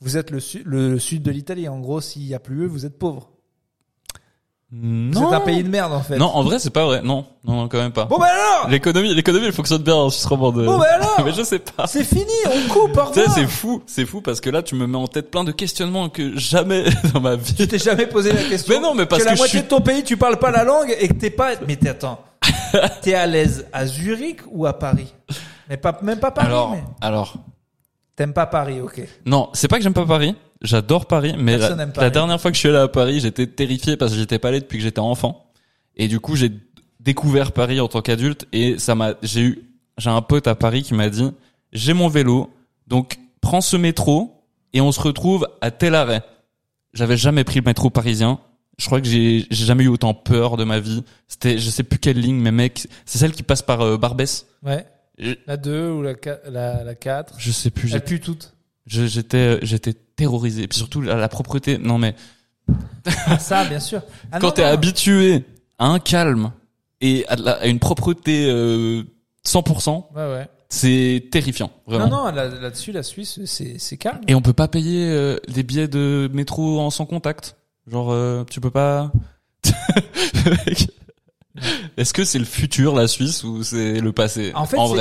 [0.00, 2.66] vous êtes le, sud le sud de l'Italie, en gros, s'il y a plus eux,
[2.66, 3.30] vous êtes pauvre.
[4.70, 6.18] Êtes un pays de merde, en fait.
[6.18, 7.00] Non, en vrai, c'est pas vrai.
[7.02, 8.04] Non, non, non, quand même pas.
[8.04, 8.68] Bon, bah alors!
[8.68, 10.62] L'économie, l'économie, elle fonctionne bien en Suisse romande.
[10.62, 11.20] Bon, bah alors!
[11.24, 11.86] mais je sais pas.
[11.86, 14.74] C'est fini, on coupe, au Tu sais, c'est fou, c'est fou parce que là, tu
[14.74, 17.54] me mets en tête plein de questionnements que jamais dans ma vie.
[17.54, 18.74] Tu t'es jamais posé la question.
[18.74, 20.36] Mais non, mais parce que la que je moitié suis- de ton pays, tu parles
[20.38, 22.20] pas la langue et que t'es pas, mais t'es, attends.
[23.00, 25.14] t'es à l'aise à Zurich ou à Paris?
[25.70, 26.84] Mais pas, même pas Paris, alors, mais.
[27.00, 27.34] alors,
[28.16, 29.00] T'aimes pas Paris, ok.
[29.26, 30.34] non, c'est pas que j'aime pas Paris.
[30.60, 34.12] J'adore Paris, mais la, dernière fois que je suis allé à Paris, j'étais terrifié parce
[34.12, 35.52] que j'étais pas allé depuis que j'étais enfant.
[35.96, 36.50] Et du coup, j'ai
[37.00, 40.82] découvert Paris en tant qu'adulte et ça m'a, j'ai eu, j'ai un pote à Paris
[40.82, 41.30] qui m'a dit,
[41.72, 42.52] j'ai mon vélo,
[42.88, 44.42] donc prends ce métro
[44.72, 46.22] et on se retrouve à tel arrêt.
[46.92, 48.40] J'avais jamais pris le métro parisien.
[48.78, 51.04] Je crois que j'ai j'ai jamais eu autant peur de ma vie.
[51.28, 54.46] C'était, je sais plus quelle ligne, mais mec, c'est celle qui passe par euh, Barbès.
[54.64, 54.86] Ouais.
[55.46, 56.14] La 2 ou la,
[56.48, 57.34] la, la 4.
[57.38, 57.88] je sais plus.
[57.88, 58.54] j'ai- puent toutes.
[58.86, 60.64] J'étais, j'étais terrorisé.
[60.64, 61.78] Et puis surtout la, la propreté.
[61.78, 62.14] Non mais
[63.26, 64.02] Ah, ça, bien sûr.
[64.30, 65.44] Ah, quand t'es habitué
[65.78, 66.52] à un calme
[67.00, 69.02] et à, la- à une propreté euh,
[69.46, 70.48] 100%, Ouais, ouais.
[70.68, 72.08] c'est terrifiant, vraiment.
[72.08, 74.20] Non, non, là- là-dessus, la Suisse, c'est, c'est calme.
[74.28, 77.56] Et on peut pas payer euh, les billets de métro en sans contact.
[77.86, 79.10] Genre, euh, tu peux pas.
[81.96, 84.94] Est-ce que c'est le futur la Suisse ou c'est le passé En fait, en c'est,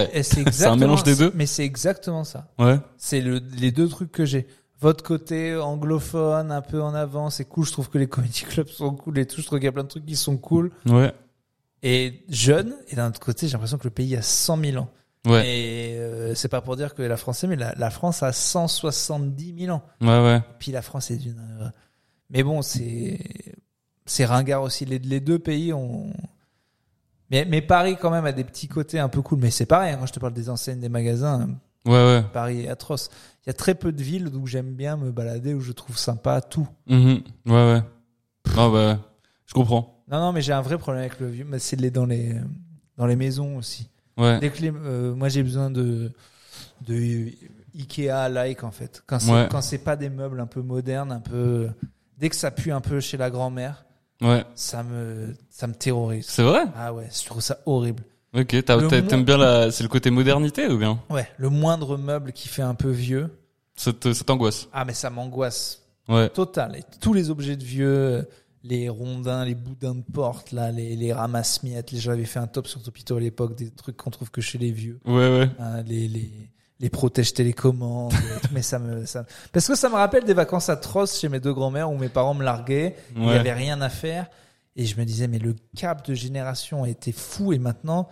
[0.44, 1.26] vrai, un mélange des ça.
[1.26, 2.48] deux Mais c'est exactement ça.
[2.58, 2.80] ouais.
[2.98, 4.48] C'est le, les deux trucs que j'ai.
[4.80, 7.66] Votre côté anglophone, un peu en avant, c'est cool.
[7.66, 9.42] Je trouve que les comedy clubs sont cool et tout.
[9.42, 10.72] Je trouve qu'il y a plein de trucs qui sont cool.
[10.86, 11.12] Ouais.
[11.84, 12.76] Et jeune.
[12.90, 14.90] Et d'un autre côté, j'ai l'impression que le pays a 100 000 ans.
[15.26, 15.48] Ouais.
[15.48, 18.32] Et euh, c'est pas pour dire que la France est, mais la, la France a
[18.32, 19.82] 170 000 ans.
[20.02, 20.42] Ouais, ouais.
[20.60, 21.40] Puis la France est d'une.
[21.62, 21.70] euh,
[22.30, 23.20] Mais bon, c'est
[24.06, 24.86] c'est ringard aussi.
[24.86, 26.14] Les, les deux pays ont.
[27.32, 29.40] Mais, mais Paris quand même a des petits côtés un peu cool.
[29.40, 29.92] Mais c'est pareil.
[29.94, 31.50] hein, Quand je te parle des enseignes, des magasins,
[31.88, 32.24] Ouais, ouais.
[32.34, 33.10] Paris est atroce.
[33.46, 35.98] Il y a très peu de villes où j'aime bien me balader, où je trouve
[35.98, 36.68] sympa tout.
[36.88, 37.22] Mhm.
[37.46, 37.82] Ouais, ouais.
[38.58, 39.00] Ah bah,
[39.46, 40.04] je comprends.
[40.10, 41.46] Non, non, mais j'ai un vrai problème avec le vieux.
[41.48, 42.36] Mais c'est les dans les
[42.98, 43.90] dans les maisons aussi.
[44.18, 44.40] Ouais.
[44.40, 46.12] Dès que les- euh, moi j'ai besoin de
[46.88, 47.30] de
[47.76, 49.04] Ikea like en fait.
[49.06, 49.48] Quand c'est Ouais.
[49.52, 51.70] quand c'est pas des meubles un peu modernes, un peu
[52.18, 53.86] dès que ça pue un peu chez la grand-mère,
[54.22, 54.44] Ouais.
[54.56, 56.26] ça me ça me terrorise.
[56.28, 56.64] C'est vrai?
[56.76, 58.04] Ah ouais, je trouve ça horrible.
[58.38, 59.72] Ok, t'aimes bien la...
[59.72, 61.00] C'est le côté modernité ou bien?
[61.10, 63.30] Ouais, le moindre meuble qui fait un peu vieux,
[63.76, 63.92] Ça
[64.26, 64.68] t'angoisse?
[64.74, 66.30] Ah mais ça m'angoisse Ouais.
[66.30, 66.76] total.
[66.78, 68.28] Et tous les objets de vieux,
[68.64, 71.92] les rondins, les boudins de porte, là, les, les ramasse-miettes.
[71.92, 74.58] Les- J'avais fait un top sur Topito à l'époque, des trucs qu'on trouve que chez
[74.58, 75.00] les vieux.
[75.06, 75.50] Ouais, ouais.
[75.60, 76.32] Hein, les, les,
[76.80, 78.14] les protèges télécommandes.
[78.54, 79.26] mais ça me, ça...
[79.52, 82.34] Parce que ça me rappelle des vacances atroces chez mes deux grands-mères où mes parents
[82.36, 82.96] me larguaient.
[83.16, 84.28] Il n'y avait rien à faire.
[84.78, 87.52] Et je me disais, mais le cap de génération était fou.
[87.52, 88.08] Et maintenant,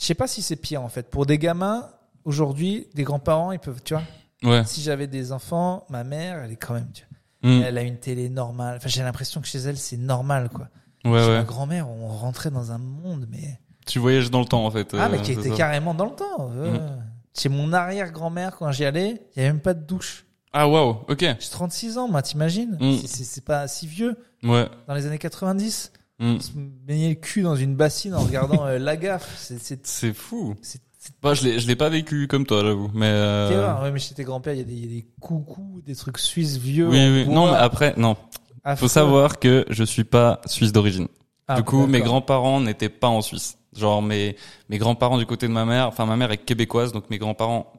[0.00, 1.08] je sais pas si c'est pire, en fait.
[1.10, 1.88] Pour des gamins,
[2.24, 4.02] aujourd'hui, des grands-parents, ils peuvent, tu vois,
[4.42, 4.64] Ouais.
[4.64, 7.04] si j'avais des enfants, ma mère, elle est quand même, tu
[7.42, 7.62] vois, Mm.
[7.62, 8.76] elle a une télé normale.
[8.78, 10.68] Enfin, j'ai l'impression que chez elle, c'est normal, quoi.
[11.04, 11.38] Ouais, Chez ouais.
[11.38, 13.58] ma grand-mère, on rentrait dans un monde, mais.
[13.86, 14.94] Tu voyages dans le temps, en fait.
[14.94, 15.56] Ah, euh, mais qui c'est était ça.
[15.56, 16.50] carrément dans le temps.
[16.54, 16.72] euh.
[16.78, 17.04] Mm.
[17.38, 20.26] Chez mon arrière-grand-mère, quand j'y allais, il n'y avait même pas de douche.
[20.52, 21.20] Ah, waouh, ok.
[21.20, 22.96] J'ai 36 ans, moi, t'imagines Mm.
[22.98, 24.16] C'est- C'est c'est pas si vieux.
[24.42, 24.66] Ouais.
[24.88, 26.38] Dans les années 90, Mm.
[26.40, 29.34] se baignait le cul dans une bassine en regardant euh, la gaffe.
[29.38, 30.54] C'est c'est- C'est fou.
[30.62, 30.80] c'est-
[31.22, 32.90] Bah, je l'ai, je l'ai pas vécu comme toi, j'avoue.
[32.94, 33.48] Mais, euh...
[33.48, 33.82] terreur.
[33.82, 35.96] Ouais, mais chez tes grands-pères, il y, a des- il y a des coucous, des
[35.96, 36.88] trucs suisses vieux.
[36.88, 37.24] Oui, oui.
[37.24, 38.16] bois, Non, mais après, non.
[38.64, 38.86] affreux.
[38.86, 41.08] Faut savoir que je suis pas suisse d'origine.
[41.48, 43.56] Ah, du coup, mes grands-parents n'étaient pas en Suisse.
[43.74, 44.36] Genre, mes,
[44.68, 47.72] mes grands-parents du côté de ma mère, enfin, ma mère est québécoise, donc mes grands-parents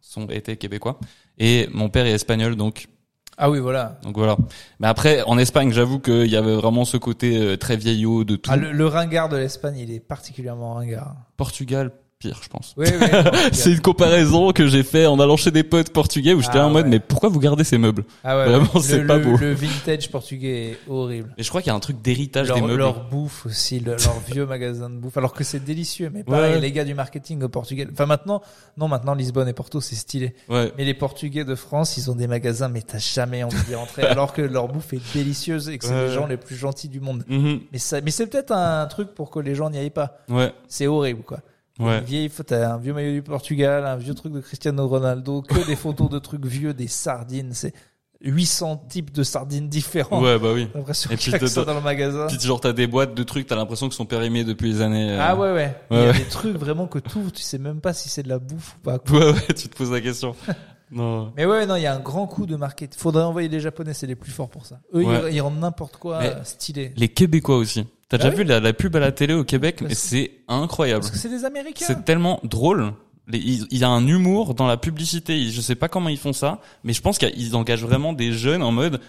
[0.00, 0.98] sont, étaient québécois.
[1.38, 2.86] Et mon père est espagnol, donc,
[3.36, 3.98] Ah oui, voilà.
[4.02, 4.36] donc voilà.
[4.78, 8.36] Mais après, en Espagne, j'avoue qu'il y avait vraiment ce côté euh, très vieillot de
[8.36, 8.50] tout.
[8.52, 11.16] Ah, le, le ringard de l'Espagne, il est particulièrement ringard.
[11.36, 11.90] Portugal,
[12.28, 12.74] pire, je pense.
[12.76, 13.06] Oui, oui.
[13.52, 16.66] C'est une comparaison que j'ai fait en allant chez des potes portugais où j'étais Ah
[16.66, 16.90] en mode, ouais.
[16.90, 18.04] mais pourquoi vous gardez ces meubles?
[18.22, 19.36] Ah ouais, Vraiment, le- c'est pas le- beau.
[19.36, 21.34] Le vintage portugais est horrible.
[21.38, 22.76] Et je crois qu'il y a un truc d'héritage des meubles.
[22.76, 25.16] leur bouffe aussi, le- leur vieux magasin de bouffe.
[25.16, 26.60] Alors que c'est délicieux, mais pareil, Ouais.
[26.60, 27.88] les gars du marketing au Portugal.
[27.92, 28.40] Enfin maintenant,
[28.76, 30.34] non, maintenant Lisbonne et Porto, c'est stylé.
[30.48, 30.72] Ouais.
[30.78, 34.02] Mais les Portugais de France, ils ont des magasins, mais t'as jamais envie d'y rentrer.
[34.06, 36.08] alors que leur bouffe est délicieuse et que c'est Ouais.
[36.08, 37.24] les gens les plus gentils du monde.
[37.28, 37.60] Mhm.
[37.72, 40.18] Mais ça, mais c'est peut-être un truc pour que les gens n'y aillent pas.
[40.28, 40.52] Ouais.
[40.68, 41.38] C'est horrible, quoi.
[41.80, 41.98] Ouais.
[41.98, 45.66] Une vieille, t'as un vieux maillot du Portugal, un vieux truc de Cristiano Ronaldo, que
[45.66, 47.74] des photos de trucs vieux, des sardines, c'est
[48.20, 50.22] 800 types de sardines différents.
[50.22, 50.68] Ouais, bah oui.
[50.74, 52.26] L'impression qu'il y a que ça dans le magasin.
[52.28, 55.10] Puis genre t'as des boîtes de trucs, t'as l'impression qu'ils sont périmés depuis les années.
[55.10, 55.54] euh, Ah ouais, ouais.
[55.54, 56.18] Ouais, Il y a ouais.
[56.18, 58.80] des trucs vraiment que tout, tu sais même pas si c'est de la bouffe ou
[58.84, 58.98] pas.
[58.98, 59.18] quoi.
[59.18, 60.34] Ouais, ouais, tu te poses la question.
[60.90, 61.32] non.
[61.36, 62.98] Mais ouais, non, il y a un grand coup de marketing.
[62.98, 64.78] Faudrait envoyer les Japonais, c'est les plus forts pour ça.
[64.94, 65.30] Eux, Ouais.
[65.30, 66.92] ils, ils rendent n'importe quoi Mais- euh, stylé.
[66.96, 67.84] Les Québécois aussi.
[68.08, 70.30] T'as déjà oui vu la, la pub à la télé au Québec Parce- Mais c'est
[70.48, 71.00] incroyable.
[71.00, 71.84] Parce que c'est des Américains.
[71.86, 72.92] C'est tellement drôle.
[73.26, 75.48] Les- Il il y a un humour dans la publicité.
[75.50, 78.62] Je sais pas comment ils font ça, mais je pense qu'ils engagent vraiment des jeunes
[78.62, 79.00] en mode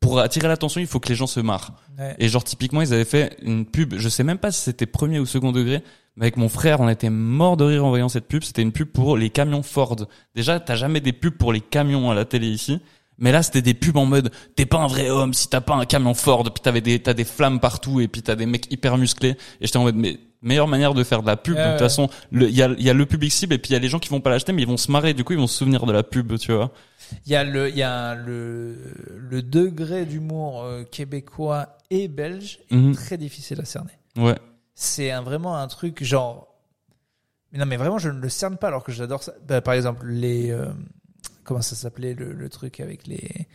[0.00, 1.72] pour attirer l'attention, il faut que les gens se marrent.
[1.98, 2.14] Ouais.
[2.20, 3.94] Et genre typiquement, ils avaient fait une pub.
[3.96, 5.82] Je sais même pas si c'était premier ou second degré.
[6.16, 8.44] Mais avec mon frère, on était mort de rire en voyant cette pub.
[8.44, 9.96] C'était une pub pour les camions Ford.
[10.36, 12.80] Déjà, t'as jamais des pubs pour les camions à la télé ici.
[13.18, 15.74] Mais là, c'était des pubs en mode, t'es pas un vrai homme si t'as pas
[15.74, 16.44] un camion Ford.
[16.44, 19.30] Puis t'avais des, t'as des flammes partout et puis t'as des mecs hyper musclés.
[19.60, 21.56] Et j'étais en mode, mais meilleure manière de faire de la pub.
[21.56, 21.78] Ouais, de toute ouais.
[21.80, 23.88] façon, il y a, y a le public cible et puis il y a les
[23.88, 25.14] gens qui vont pas l'acheter, mais ils vont se marrer.
[25.14, 26.70] Du coup, ils vont se souvenir de la pub, tu vois.
[27.26, 28.76] Il y a le, il y a le,
[29.16, 32.94] le degré d'humour euh, québécois et belge est Mhm.
[32.94, 33.92] très difficile à cerner.
[34.16, 34.36] Ouais.
[34.76, 36.46] C'est un, vraiment un truc genre.
[37.50, 39.32] Mais non, mais vraiment, je ne le cerne pas alors que j'adore ça.
[39.48, 40.50] Bah, par exemple, les.
[40.50, 40.66] euh,
[41.48, 43.46] comment ça s'appelait le, le truc avec les.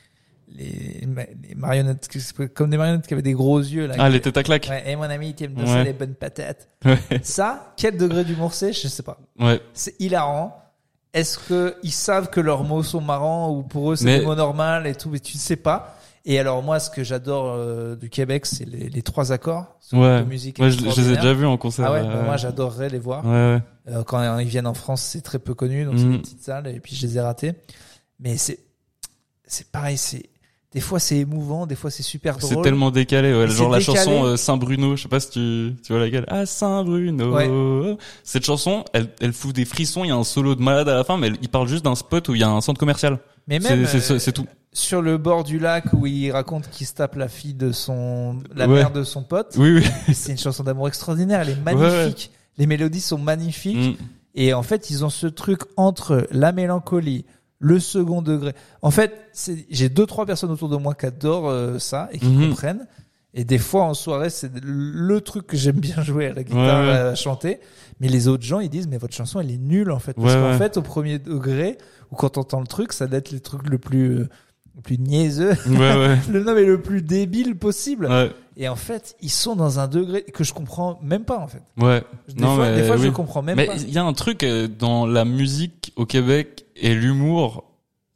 [0.56, 2.08] Les, ma- les marionnettes,
[2.54, 3.96] comme des marionnettes qui avaient des gros yeux là.
[3.98, 4.68] Ah, les têtes à claque.
[4.70, 5.84] Ouais, et mon ami, tu me donnes Ouais.
[5.86, 6.68] les bonnes patates.
[6.86, 7.00] Ouais.
[7.24, 8.72] Ça, quel degré d'humour c'est?
[8.74, 9.18] Je sais pas.
[9.40, 9.60] Ouais.
[9.74, 10.62] C'est hilarant.
[11.14, 14.26] Est-ce que ils savent que leurs mots sont marrants ou pour eux c'est Mais- des
[14.26, 15.98] mots normaux et tout, mais tu ne sais pas?
[16.26, 19.78] Et alors moi, ce que j'adore euh, du Québec, c'est les, les trois accords.
[19.92, 20.22] Ouais.
[20.22, 21.86] de musique Ouais, je, je les ai déjà vus en concert.
[21.88, 23.26] Ah ouais, bah moi j'adorerais les voir.
[23.26, 23.62] Ouais, ouais.
[23.90, 26.12] Euh, quand ils viennent en France, c'est très peu connu, donc c'est Mhm.
[26.14, 27.52] des petites salles et puis je les ai ratés.
[28.20, 28.60] Mais c'est
[29.46, 30.24] c'est pareil, c'est
[30.72, 32.64] des fois c'est émouvant, des fois c'est super C'est drôle.
[32.64, 33.48] tellement décalé, ouais.
[33.50, 34.06] Genre la c'est décalé.
[34.06, 36.26] chanson euh, Saint-Bruno, je sais pas si tu, tu vois laquelle.
[36.30, 37.98] Ah, Saint-Bruno.
[38.24, 40.96] Cette chanson, elle, elle fout des frissons, il y a un solo de malade à
[40.96, 42.80] la fin, mais elle- il parle juste d'un spot où il y a un centre
[42.80, 43.20] commercial.
[43.48, 44.46] Mais C'est même c'est- euh, c'est tout.
[44.74, 48.40] Sur le bord du lac où il raconte qu'il se tape la fille de son
[48.56, 48.76] la Ouais.
[48.76, 49.56] mère de son pote.
[49.58, 49.76] Oui,
[50.08, 50.14] oui.
[50.14, 52.32] C'est une chanson d'amour extraordinaire, elle est magnifique.
[52.58, 54.00] Les mélodies sont magnifiques.
[54.00, 54.04] Mm.
[54.36, 57.26] Et en fait, ils ont ce truc entre la mélancolie,
[57.60, 58.54] le second degré.
[58.82, 59.14] En fait,
[59.70, 62.50] j'ai deux, trois personnes autour de moi qui adorent euh, ça et qui Mhm.
[62.50, 62.88] comprennent.
[63.36, 66.82] Et des fois, en soirée, c'est le truc que j'aime bien jouer à la guitare,
[66.82, 66.98] Ouais, ouais.
[66.98, 67.60] à chanter.
[68.00, 70.14] Mais les autres gens, ils disent, mais votre chanson, elle est nulle, en fait.
[70.14, 71.78] Parce Ouais, qu'en fait, au premier degré,
[72.12, 74.30] ou quand t'entends le truc, ça doit être les trucs le plus, euh,
[74.76, 76.18] le plus niaiseux, Ouais, ouais.
[76.32, 78.08] le nom est le plus débile possible.
[78.08, 78.32] Ouais.
[78.58, 81.62] Et en fait, ils sont dans un degré que je comprends même pas, en fait.
[81.78, 82.04] Ouais.
[82.28, 83.76] Des Non, fois, mais des fois je comprends même Mais pas.
[83.78, 87.64] il y a un truc euh, dans la musique au Québec et l'humour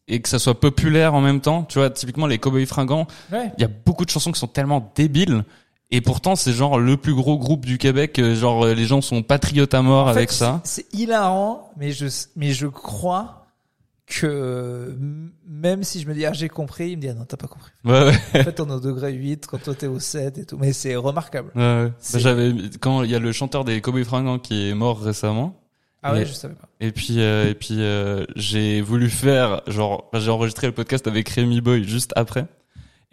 [0.07, 1.63] et que ça soit populaire en même temps.
[1.63, 3.51] Tu vois, typiquement les Cowboys Fringants, Ouais.
[3.57, 5.43] il y a beaucoup de chansons qui sont tellement débiles.
[5.89, 8.19] Et pourtant, c'est genre le plus gros groupe du Québec.
[8.19, 10.61] euh, Genre, euh, les gens sont patriotes à mort En fait, avec ça.
[10.65, 13.46] C'est hilarant, mais je, mais je crois
[14.07, 14.97] que
[15.47, 17.47] même si je me dis ah j'ai compris, il me dit ah non t'as pas
[17.47, 17.71] compris.
[17.85, 18.13] Ouais, ouais.
[18.41, 20.73] En fait on est au degré 8 quand toi t'es au 7 et tout, mais
[20.73, 21.51] c'est remarquable.
[21.55, 21.89] ouais, ouais.
[22.13, 25.59] Bah, j'avais quand il y a le chanteur des Cowboys Fringants qui est mort récemment.
[26.03, 26.69] Ah ouais Mais- je savais pas.
[26.79, 31.05] Et puis euh, et puis euh, j'ai voulu faire genre enfin, j'ai enregistré le podcast
[31.07, 32.45] avec Rémi Boy juste après.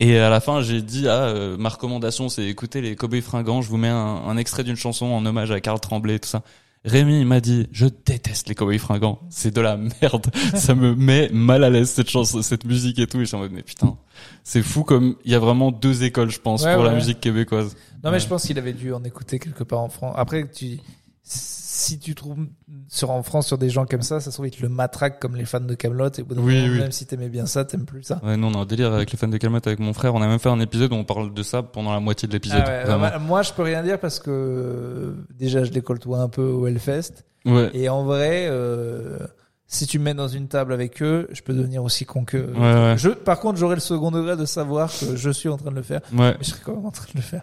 [0.00, 3.62] Et à la fin, j'ai dit ah euh, ma recommandation c'est écouter les Cowboys Fringants,
[3.62, 6.28] je vous mets un, un extrait d'une chanson en hommage à Karl Tremblay et tout
[6.28, 6.42] ça.
[6.84, 11.30] Rémi m'a dit je déteste les Cowboys Fringants, c'est de la merde, ça me met
[11.32, 13.62] mal à l'aise cette chanson, cette musique et tout et je suis en mode mais
[13.62, 13.96] putain,
[14.42, 17.20] c'est fou comme il y a vraiment deux écoles je pense Ouais, pour la musique
[17.20, 17.74] québécoise.
[18.02, 18.20] Non mais Ouais.
[18.20, 20.14] je pense qu'il avait dû en écouter quelque part en France.
[20.18, 20.78] Après tu
[21.26, 22.46] si tu trouves
[22.88, 25.18] sur en France sur des gens comme ça, ça se trouve ils te le matraquent
[25.18, 26.78] comme les fans de Camelot et au bout d'un Oui, moment, oui.
[26.80, 28.20] même si t'aimais bien ça, t'aimes plus ça.
[28.22, 30.14] Ouais, non, on a un délire avec les fans de Calmat avec mon frère.
[30.14, 32.32] On a même fait un épisode où on parle de ça pendant la moitié de
[32.34, 32.62] l'épisode.
[32.66, 36.18] Ah ouais, bah, moi je peux rien dire parce que euh, déjà je les côtoie
[36.20, 37.70] un peu au Hellfest Ouais.
[37.74, 39.18] et en vrai euh,
[39.66, 42.36] si tu me mets dans une table avec eux, je peux devenir aussi con que
[42.38, 42.94] Ouais, ouais.
[42.98, 45.76] je par contre, j'aurai le second degré de savoir que je suis en train de
[45.76, 46.32] le faire, Ouais.
[46.32, 47.42] mais je serai quand même en train de le faire.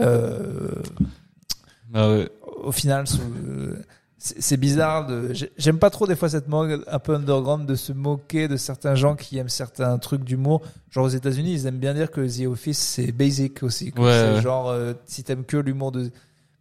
[0.00, 0.70] Euh,
[1.94, 2.28] Ah ouais.
[2.64, 3.06] Au final,
[4.20, 5.32] c'est bizarre de.
[5.32, 8.56] j'ai- J'aime pas trop des fois cette mode un peu underground de se moquer de
[8.56, 10.62] certains gens qui aiment certains trucs d'humour.
[10.90, 13.92] Genre aux États-Unis, ils aiment bien dire que The Office c'est basic aussi.
[14.02, 14.40] ouais.
[14.42, 16.10] genre euh, si t'aimes que l'humour de.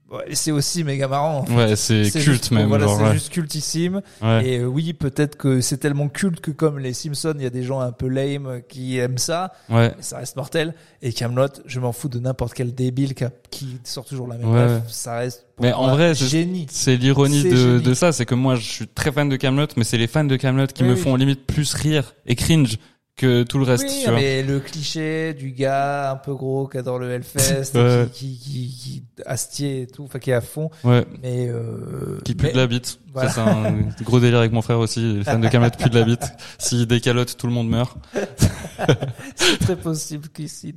[0.10, 1.40] Ouais, c'est aussi méga marrant.
[1.40, 1.54] en fait.
[1.54, 2.70] Ouais, c'est culte juste- même.
[2.70, 3.14] Voilà, c'est ouais.
[3.14, 4.02] juste cultissime.
[4.22, 4.48] Ouais.
[4.48, 7.50] Et euh, oui, peut-être que c'est tellement culte que comme les Simpsons, il y a
[7.50, 9.52] des gens un peu lame qui aiment ça.
[9.70, 9.92] Ouais.
[9.98, 10.74] Mais ça reste mortel.
[11.02, 13.14] Et Camelot, je m'en fous de n'importe quel débile
[13.50, 14.76] qui, sort toujours la même Ouais.
[14.78, 14.84] ref.
[14.88, 18.88] Ça reste pour Mais en vrai, c'est- l'ironie de, ça, c'est que moi je suis
[18.88, 21.00] très fan de Camelot, mais c'est les fans de Camelot qui Oui, me oui.
[21.02, 22.78] font limite plus rire et cringe
[23.18, 24.20] que tout le reste, oui, tu vois.
[24.20, 28.08] mais le cliché du gars un peu gros qui adore le Hellfest, Ouais.
[28.14, 30.70] qui, qui, qui, qui astier et tout, enfin qui est à fond.
[30.84, 31.04] Ouais.
[31.24, 33.00] Mais euh, Qui pue mais- de la bite.
[33.14, 33.30] Voilà.
[33.32, 35.00] C'est un gros délire avec mon frère aussi.
[35.16, 36.32] Les fans de Camelot puent de la bite.
[36.60, 37.98] S'il décalote, tout le monde meurt.
[39.36, 40.74] c'est très possible qu'ici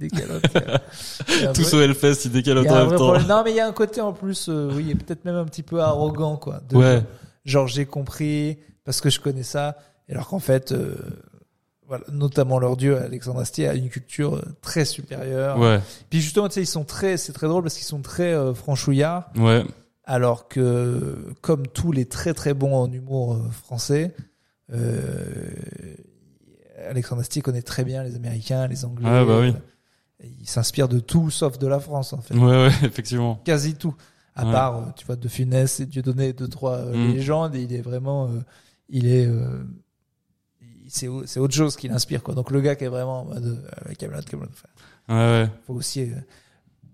[1.44, 2.96] un Tous au Hellfest, ils il décalotent en même temps.
[2.96, 3.26] problème.
[3.26, 5.44] Non, mais il y a un côté en plus, euh, oui, et peut-être même un
[5.44, 6.60] petit peu arrogant, quoi.
[6.68, 7.02] de- Ouais.
[7.44, 9.76] Genre j'ai compris parce que je connais ça,
[10.10, 10.94] alors qu'en fait, euh,
[11.90, 15.58] voilà, notamment leur dieu Alexandre Astier a une culture euh, très supérieure.
[15.58, 15.80] Ouais.
[16.08, 18.54] Puis justement, tu sais, ils sont très, c'est très drôle parce qu'ils sont très euh,
[18.54, 19.28] franchouillards.
[19.36, 19.64] Ouais.
[20.04, 24.14] Alors que, comme tous les très très bons en humour euh, français,
[24.72, 25.50] euh,
[26.88, 29.08] Alexandre Astier connaît très bien les Américains, les Anglais.
[29.08, 29.48] Ah, bah oui.
[29.50, 32.34] Euh, Il s'inspire de tout sauf de la France en fait.
[32.34, 33.40] Ouais, ouais, effectivement.
[33.44, 33.94] Quasi tout.
[34.36, 34.52] À Ouais.
[34.52, 37.12] part, tu vois, De Funès et Dieudonné, deux trois Mm.
[37.12, 37.54] légendes.
[37.56, 38.40] Et il est vraiment, euh,
[38.88, 39.64] il est, euh,
[40.90, 42.34] c'est au- c'est autre chose qui l'inspire quoi.
[42.34, 43.46] Donc le gars qui est vraiment en mode
[43.88, 44.48] euh, Camelot, Camelot.
[44.52, 44.68] Enfin,
[45.14, 45.48] Ouais, ouais.
[45.66, 46.02] faut aussi.
[46.02, 46.14] euh,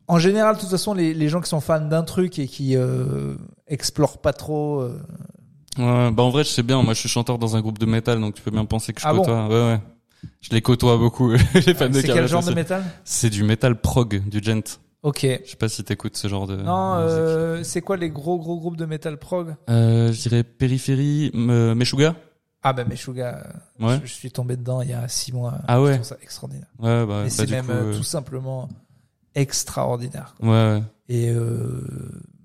[0.09, 2.77] En général, de toute façon, les, les gens qui sont fans d'un truc et qui
[2.77, 3.35] euh,
[3.67, 4.83] explorent pas trop.
[5.79, 7.85] Ouais, bah en vrai, je sais bien, moi je suis chanteur dans un groupe de
[7.87, 9.49] métal, donc tu peux bien penser que je Ah bon côtoie.
[9.49, 9.81] ouais, ouais.
[10.41, 12.83] Je les côtoie beaucoup, les fans de c'est quel genre de métal?
[13.05, 14.63] C'est du métal prog, du gent.
[15.03, 15.21] Ok.
[15.45, 16.57] Je sais pas si t'écoutes ce genre de.
[16.57, 19.55] Non, euh, c'est quoi les gros gros groupes de métal prog?
[19.69, 22.17] Euh, je dirais Périphérie, Meshuga.
[22.63, 23.47] Ah ben Meshuga,
[23.79, 23.99] Ouais.
[24.03, 25.55] je, je suis tombé dedans il y a six mois.
[25.69, 25.91] Ah ouais.
[25.91, 26.67] Je trouve ça extraordinaire.
[26.79, 28.69] Ouais, bah, Et bah, c'est même coup, euh, tout simplement
[29.35, 30.35] extraordinaire.
[30.41, 30.49] quoi.
[30.49, 30.83] Ouais, ouais.
[31.09, 31.85] Et euh,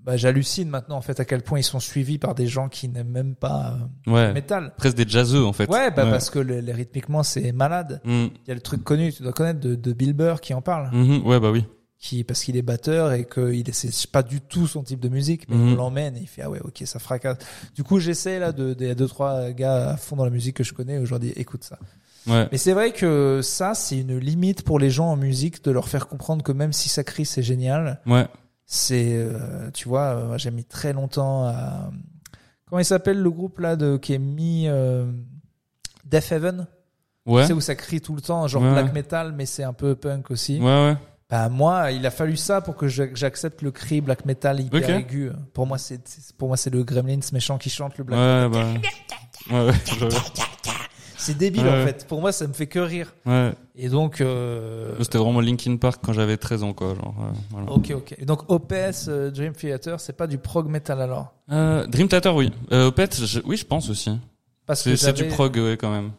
[0.03, 2.87] bah, j'hallucine maintenant en fait à quel point ils sont suivis par des gens qui
[2.89, 4.27] n'aiment même pas euh, Ouais.
[4.27, 4.73] le métal.
[4.77, 5.69] Presque des jazzeux, en fait.
[5.69, 8.01] Ouais, bah, parce que le- les rythmiquement c'est malade.
[8.03, 8.09] Mm.
[8.11, 10.61] Il y a le truc connu, tu dois connaître de, de Bill Burr qui en
[10.61, 11.25] parle, Mhm.
[11.25, 11.65] Ouais, bah oui.
[12.01, 15.07] Qui parce qu'il est batteur et qu'il est c'est pas du tout son type de
[15.07, 15.73] musique, mais Mhm.
[15.73, 17.37] on l'emmène et il fait ah ouais ok ça fracasse.
[17.75, 20.55] Du coup j'essaie là de il a deux trois gars à fond dans la musique
[20.57, 21.77] que je connais aujourd'hui écoute ça.
[22.27, 22.47] Ouais.
[22.51, 25.87] Mais c'est vrai que ça c'est une limite pour les gens en musique de leur
[25.87, 28.27] faire comprendre que même si ça crie c'est génial, Ouais.
[28.65, 31.91] c'est euh, tu vois euh, j'ai mis très longtemps à
[32.65, 35.05] comment il s'appelle le groupe là de qui est mis euh,
[36.05, 36.67] Death Heaven?
[37.27, 37.43] Ouais.
[37.43, 38.71] tu sais où ça crie tout le temps genre Ouais.
[38.71, 40.97] black metal mais c'est un peu punk aussi Ouais, ouais.
[41.31, 45.31] Bah moi il a fallu ça pour que j'accepte le cri black metal hyper aigu
[45.53, 46.01] pour moi c'est
[46.37, 48.67] pour moi c'est le Gremlins méchant qui chante le black Ouais, bah.
[49.49, 49.73] Ouais, ouais.
[49.99, 50.17] je-
[51.17, 51.83] c'est débile Ouais.
[51.83, 53.53] en fait pour moi ça me fait que rire Ouais.
[53.75, 56.95] et donc euh, C'était vraiment Linkin Park quand j'avais 13 ans, quoi.
[56.95, 57.71] Genre, euh, voilà.
[57.71, 61.33] ok ok et donc OPS euh, Dream Theater c'est pas du prog metal alors?
[61.51, 62.51] Euh, Dream Theater, oui.
[62.71, 64.11] Euh, Opeth, je- oui, je pense aussi.
[64.65, 66.11] parce que C'est du prog, ouais, quand même.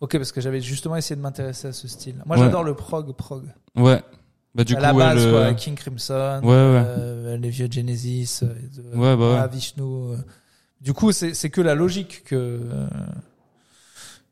[0.00, 2.44] ok parce que j'avais justement essayé de m'intéresser à ce style moi Ouais.
[2.44, 3.44] j'adore le prog prog
[3.76, 4.00] Ouais.
[4.54, 6.54] Bah, du à coup, la base quoi King Crimson Ouais, ouais.
[6.86, 8.54] euh, les vieux Genesis euh,
[8.94, 9.38] Ouais, bah ouais.
[9.42, 10.16] ah, Vishnu euh.
[10.80, 12.86] du coup c'est c'est que la logique que euh,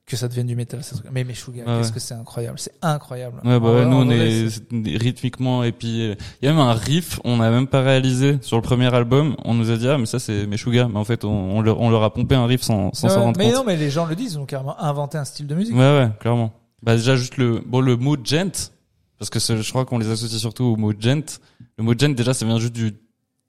[0.06, 0.80] que ça devienne du métal.
[1.10, 2.58] Mais Meshuggah, Ouais, qu'est-ce que c'est incroyable.
[2.58, 3.40] C'est incroyable.
[3.44, 4.48] Ouais, bah ouais, nous on est
[4.98, 8.38] rythmiquement et puis euh, il y a même un riff, on n'a même pas réalisé
[8.42, 9.36] sur le premier album.
[9.44, 11.80] On nous a dit ah mais ça c'est Meshuggah, mais en fait on, on leur,
[11.80, 13.54] on leur a pompé un riff sans s'en rendre mais compte.
[13.54, 15.74] non, mais les gens le disent, ils ont carrément inventé un style de musique.
[15.74, 16.52] Ouais ouais, clairement.
[16.82, 18.70] Bah déjà juste le bon le mot gent
[19.22, 21.38] parce que je crois qu'on les associe surtout au mot gent.
[21.78, 22.92] Le mot gent déjà ça vient juste du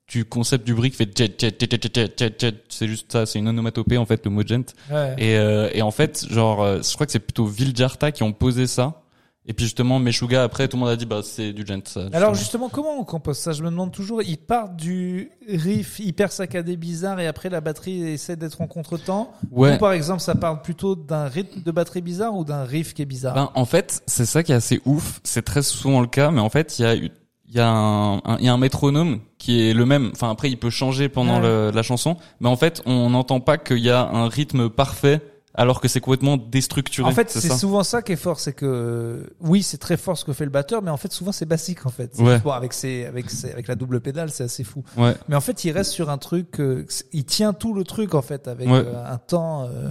[0.08, 2.56] du concept du bruit qui fait jet jet jet jet jet jet jet.
[2.70, 4.66] C'est juste ça, c'est une onomatopée en fait le mot gent.
[4.92, 5.16] Ouais.
[5.18, 8.34] Et, euh, et en fait, genre, euh, je crois que c'est plutôt Viljarta qui ont
[8.34, 9.03] posé ça.
[9.46, 12.08] Et puis justement, Meshuggah, après, tout le monde a dit, bah, c'est du gent, ça.
[12.14, 12.70] Alors justement.
[12.70, 13.52] comment on compose ça?
[13.52, 14.22] Je me demande toujours.
[14.24, 19.34] Ils partent du riff hyper saccadé, bizarre, et après la batterie essaie d'être en contretemps?
[19.52, 19.76] ouais.
[19.76, 23.02] Ou par exemple, ça parle plutôt d'un rythme de batterie bizarre ou d'un riff qui
[23.02, 23.36] est bizarre?
[23.36, 25.20] Ben, en fait, c'est ça qui est assez ouf.
[25.24, 27.12] C'est très souvent le cas, mais en fait, il y a, eu-
[27.50, 30.12] il y a un, un- il y a un métronome qui est le même.
[30.14, 31.48] Enfin, après, il peut changer pendant Ouais.
[31.68, 35.20] le- la chanson, mais en fait, on n'entend pas qu'il y a un rythme parfait,
[35.56, 37.08] alors que c'est complètement déstructuré.
[37.08, 40.26] En fait, c'est souvent ça qui est fort, c'est que oui, c'est très fort ce
[40.26, 42.16] que fait le batteur, mais en fait, souvent c'est basique en fait.
[42.16, 42.40] C'est- Ouais.
[42.40, 44.84] Bon, avec ses, avec ses, avec la double pédale, c'est assez fou.
[44.98, 45.16] Ouais.
[45.28, 48.22] Mais en fait, il reste sur un truc, euh, il tient tout le truc en
[48.24, 48.84] fait avec Ouais.
[48.86, 49.90] euh, un temps euh,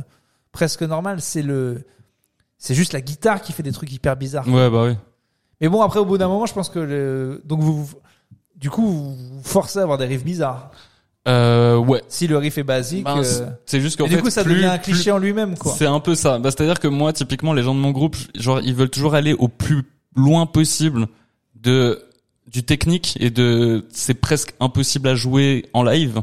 [0.51, 1.21] presque normal.
[1.21, 1.85] C'est le,
[2.59, 4.49] c'est juste la guitare qui fait des trucs hyper bizarres.
[4.49, 4.97] Ouais, bah oui.
[5.61, 7.97] Mais bon, après, au bout d'un moment, je pense que le, donc vous, vous-
[8.57, 10.71] du coup, vous vous forcez à avoir des riffs bizarres.
[11.29, 12.03] Euh, ouais.
[12.09, 14.43] Si le riff est basique, Ben, euh, c'est- c'est juste qu'en fait, du coup, ça
[14.43, 15.73] plus- devient un plus- cliché en lui-même, quoi.
[15.77, 16.39] C'est un peu ça.
[16.39, 19.33] Bah, c'est-à-dire que moi, typiquement, les gens de mon groupe, genre, ils veulent toujours aller
[19.35, 19.83] au plus
[20.17, 21.07] loin possible
[21.55, 22.03] de
[22.49, 26.21] du technique et de c'est presque impossible à jouer en live.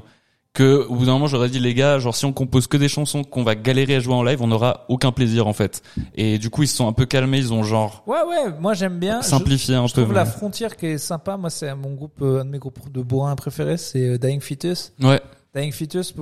[0.60, 2.90] Que au bout d'un moment, j'aurais dit les gars, genre si on compose que des
[2.90, 5.82] chansons qu'on va galérer à jouer en live, on n'aura aucun plaisir en fait.
[6.16, 8.74] Et du coup, ils se sont un peu calmés, ils ont genre Ouais, ouais, moi
[8.74, 9.22] j'aime bien.
[9.22, 10.02] Je- simplifié un Je peu.
[10.02, 11.38] trouve la frontière qui est sympa.
[11.38, 14.42] Moi, c'est mon groupe, euh, un de mes groupes de bourrin préférés, c'est euh, Dying
[14.42, 14.92] Fetus.
[15.02, 15.22] Ouais.
[15.56, 16.14] Dying Fetus,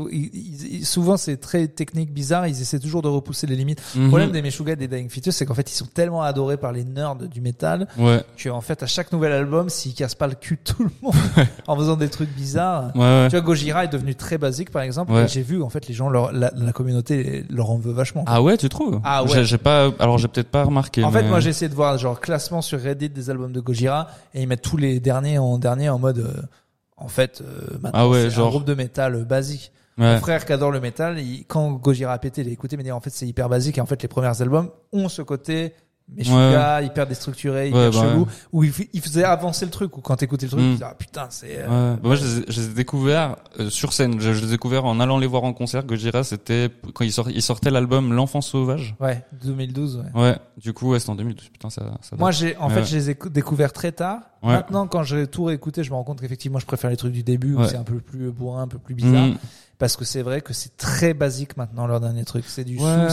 [0.83, 2.47] souvent c'est très technique, bizarre.
[2.47, 3.81] Ils essaient toujours de repousser les limites.
[3.95, 4.07] Le Mhm.
[4.07, 6.71] problème des Meshuggah et des Dying Fetus, c'est qu'en fait, ils sont tellement adorés par
[6.71, 8.23] les nerds du métal Ouais.
[8.37, 10.89] que en fait, à chaque nouvel album, s'ils cassent pas le cul de tout le
[11.01, 11.13] monde
[11.67, 12.91] en faisant des trucs bizarres.
[12.95, 13.27] Ouais, ouais.
[13.29, 15.11] Tu vois, Gojira est devenu très basique, par exemple.
[15.27, 18.23] J'ai vu, en fait, les gens, leur, la, la communauté leur en veut vachement.
[18.27, 19.01] Ah ouais, tu trouves?
[19.03, 19.43] Ah ouais.
[19.43, 19.91] J'ai- pas.
[19.99, 21.03] Alors j'ai peut-être pas remarqué.
[21.03, 24.07] En fait, moi, j'ai essayé de voir genre classement sur Reddit des albums de Gojira
[24.33, 26.19] et ils mettent tous les derniers en dernier en mode.
[26.19, 26.41] euh,
[26.97, 29.71] en fait, euh, maintenant, Ah ouais, c'est un groupe de métal euh, basique.
[29.97, 30.13] Ouais.
[30.13, 32.77] Mon frère qui adore le métal, il- quand Gojira a pété, il a écouté, il
[32.77, 35.21] m'a dit en fait c'est hyper basique et en fait les premiers albums ont ce
[35.23, 35.73] côté
[36.15, 38.27] Meshuggah, hyper déstructuré, hyper Ouais, bah chelou, ouais.
[38.53, 40.65] où il, il faisait avancer le truc, ou quand t'écoutais le truc, Mm.
[40.67, 41.57] tu disais, ah putain, c'est...
[41.59, 41.95] euh, Ouais.
[41.95, 44.19] Bah, moi, je les ai, je les ai découverts euh, sur scène.
[44.19, 45.83] Je, je les ai découverts en allant les voir en concert.
[45.85, 48.95] Gojira, c'était quand ils, sort, ils sortaient l'album L'Enfant Sauvage.
[49.01, 50.21] Ouais, 2012, ouais.
[50.21, 50.37] Ouais.
[50.57, 51.49] Du coup, ouais, c'était en 2012.
[51.49, 51.83] Putain, ça.
[52.01, 52.15] ça.
[52.15, 52.85] Moi, j'ai, en Ouais, fait, ouais.
[52.85, 54.21] je les ai cou- découverts très tard.
[54.43, 54.53] Ouais.
[54.53, 57.23] Maintenant, quand j'ai tout réécouté, je me rends compte qu'effectivement, je préfère les trucs du
[57.23, 57.67] début où Ouais.
[57.67, 59.27] c'est un peu plus bourrin, un peu plus bizarre.
[59.27, 59.35] Mm.
[59.77, 62.45] Parce que c'est vrai que c'est très basique maintenant, leur dernier truc.
[62.47, 63.09] C'est du Ouais.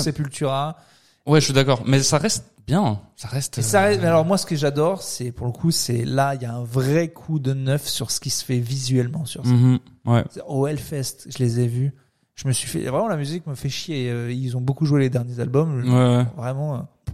[1.27, 1.83] Ouais, je suis d'accord.
[1.87, 3.01] Mais ça reste bien.
[3.17, 3.59] Ça reste.
[3.59, 6.05] Et ça, euh, reste- mais alors moi, ce que j'adore, c'est, pour le coup, c'est
[6.05, 9.25] là, il y a un vrai coup de neuf sur ce qui se fait visuellement
[9.25, 9.53] sur ça.
[9.53, 9.79] mhm.
[10.05, 10.25] Ouais.
[10.47, 11.93] Au Hellfest, je les ai vus.
[12.35, 14.11] Je me suis fait, vraiment, la musique me fait chier.
[14.11, 15.83] Euh, Ils ont beaucoup joué les derniers albums.
[15.85, 16.27] Ouais, ouais.
[16.37, 17.11] Vraiment, euh,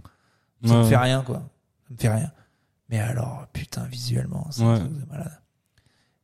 [0.67, 1.43] ça me fait rien, quoi.
[1.87, 2.31] Ça me fait rien.
[2.89, 5.39] Mais alors, putain, visuellement, c'est malade.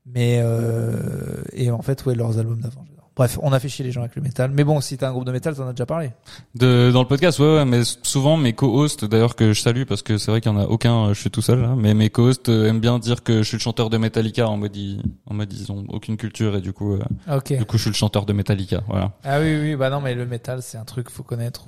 [0.05, 2.85] Mais, euh, et en fait, ouais, leurs albums d'avant.
[3.17, 4.51] Bref, on a fait chier les gens avec le métal.
[4.53, 6.11] Mais bon, si t'es un groupe de métal, t'en as déjà parlé.
[6.55, 10.03] De, dans le podcast, ouais, ouais, mais souvent mes co-hosts, d'ailleurs que je salue parce
[10.03, 11.93] que c'est vrai qu'il y en a aucun, euh, je suis tout seul, là, mais
[11.95, 14.75] mes co-hosts euh, aiment bien dire que je suis le chanteur de Metallica en mode
[14.75, 17.89] ils, en mode ils ont aucune culture et du coup, euh, du coup je suis
[17.89, 19.11] le chanteur de Metallica, voilà.
[19.23, 21.65] Ah oui, oui, bah non, mais le métal, c'est un truc, faut connaître.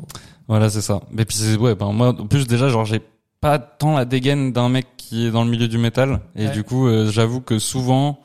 [0.47, 1.01] Voilà, c'est ça.
[1.12, 3.01] Mais puis c'est ouais, ben moi en plus déjà genre j'ai
[3.41, 6.51] pas tant la dégaine d'un mec qui est dans le milieu du métal et Ouais.
[6.51, 8.19] du coup euh, j'avoue que souvent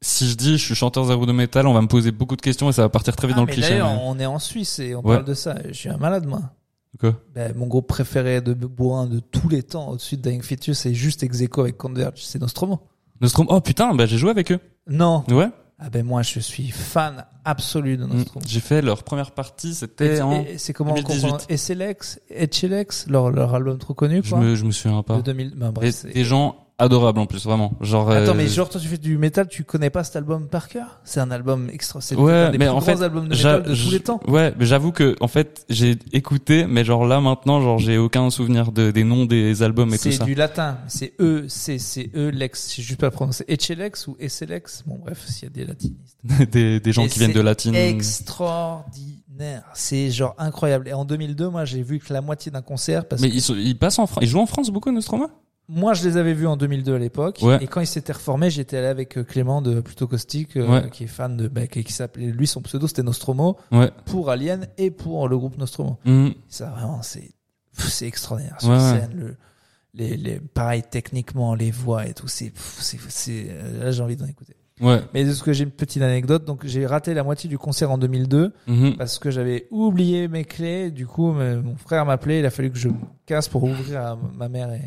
[0.00, 2.40] si je dis je suis chanteur zéro de métal, on va me poser beaucoup de
[2.42, 3.74] questions et ça va partir très vite Ah, dans le cliché.
[3.74, 5.16] mais- on est en Suisse et on Ouais.
[5.16, 5.56] parle de ça.
[5.66, 6.42] Je suis un malade, moi.
[6.98, 7.14] Quoi?
[7.34, 10.94] Ben, mon groupe préféré de bourrin de tous les temps, au-dessus de Dying Fetus, c'est
[10.94, 12.80] juste ex aequo avec Converge, c'est Nostromo.
[13.20, 13.50] Nostromo.
[13.52, 14.58] Oh putain, bah j'ai joué avec eux.
[14.88, 15.22] Non.
[15.28, 15.48] Ouais.
[15.80, 18.04] Ah ben moi, je suis fan absolu de.
[18.06, 18.44] Nostromo.
[18.48, 21.20] J'ai fait leur première partie, c'était Et- en et c'est comment on 2018.
[21.30, 24.40] comprend Etchelex, Etchelex, leur, leur album trop connu, je quoi.
[24.40, 25.18] me je me souviens pas.
[25.18, 27.72] De 2000, ben, Et bref, c'est- des gens adorables en plus, vraiment.
[27.80, 30.46] Genre Attends, euh, mais genre, toi, tu fais du métal, tu connais pas cet album
[30.48, 31.00] par cœur?
[31.04, 33.34] C'est un album extra, c'est Ouais, un des mais plus en grands fait, albums de
[33.34, 34.20] métal de tous les temps.
[34.28, 38.30] Ouais, mais j'avoue que en fait, j'ai écouté mais genre là maintenant, genre j'ai aucun
[38.30, 40.24] souvenir de des noms des albums et tout C'est ça.
[40.24, 40.78] du latin.
[40.88, 42.70] C'est E, c'est, c'est E, lex.
[42.70, 43.44] Je sais juste pas prononcer.
[43.48, 44.84] Etchelex ou Esselex.
[44.86, 46.18] Bon, bref, s'il y a des latinistes.
[46.52, 47.74] des des gens Et qui viennent c'est de latine.
[47.74, 49.62] Extraordinaire.
[49.74, 50.88] C'est genre incroyable.
[50.88, 53.42] Et en 2002, moi, j'ai vu que la moitié d'un concert parce Mais que ils,
[53.42, 55.28] sont- ils passent en France, ils jouent en France beaucoup Nostromo?
[55.68, 57.40] Moi, je les avais vus en 2002 à l'époque.
[57.42, 57.58] Ouais.
[57.62, 60.90] Et quand ils s'étaient reformés, j'étais allé avec euh, Clément de Plutôt Caustique, euh, Ouais.
[60.90, 63.90] qui est fan de, bah, qui, qui s'appelait, lui, son pseudo, c'était Nostromo, Ouais.
[64.06, 65.98] pour Alien et pour le groupe Nostromo.
[66.04, 66.32] Mhm.
[66.48, 67.32] Ça, vraiment, c'est,
[67.72, 68.56] c'est extraordinaire.
[68.60, 69.36] Sur scène, le,
[69.94, 74.16] les, les, pareil, techniquement, les voix et tout, c'est, c'est, c'est, euh, là, j'ai envie
[74.16, 74.54] d'en écouter.
[74.80, 75.00] Ouais.
[75.12, 77.90] Mais de ce que j'ai une petite anecdote, donc j'ai raté la moitié du concert
[77.90, 78.96] en 2002 Mhm.
[78.96, 80.92] parce que j'avais oublié mes clés.
[80.92, 82.94] Du coup, mon frère m'appelait, il a fallu que je me
[83.26, 84.82] casse pour ouvrir à ma mère et,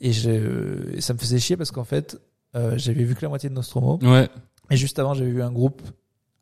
[0.00, 2.18] et je, ça me faisait chier parce qu'en fait,
[2.54, 3.98] euh, j'avais vu que la moitié de Nostromo.
[4.02, 4.28] Ouais.
[4.70, 5.82] Et juste avant, j'avais vu un groupe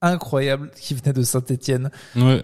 [0.03, 1.91] incroyable qui venait de Saint-Etienne.
[2.17, 2.43] Ouais.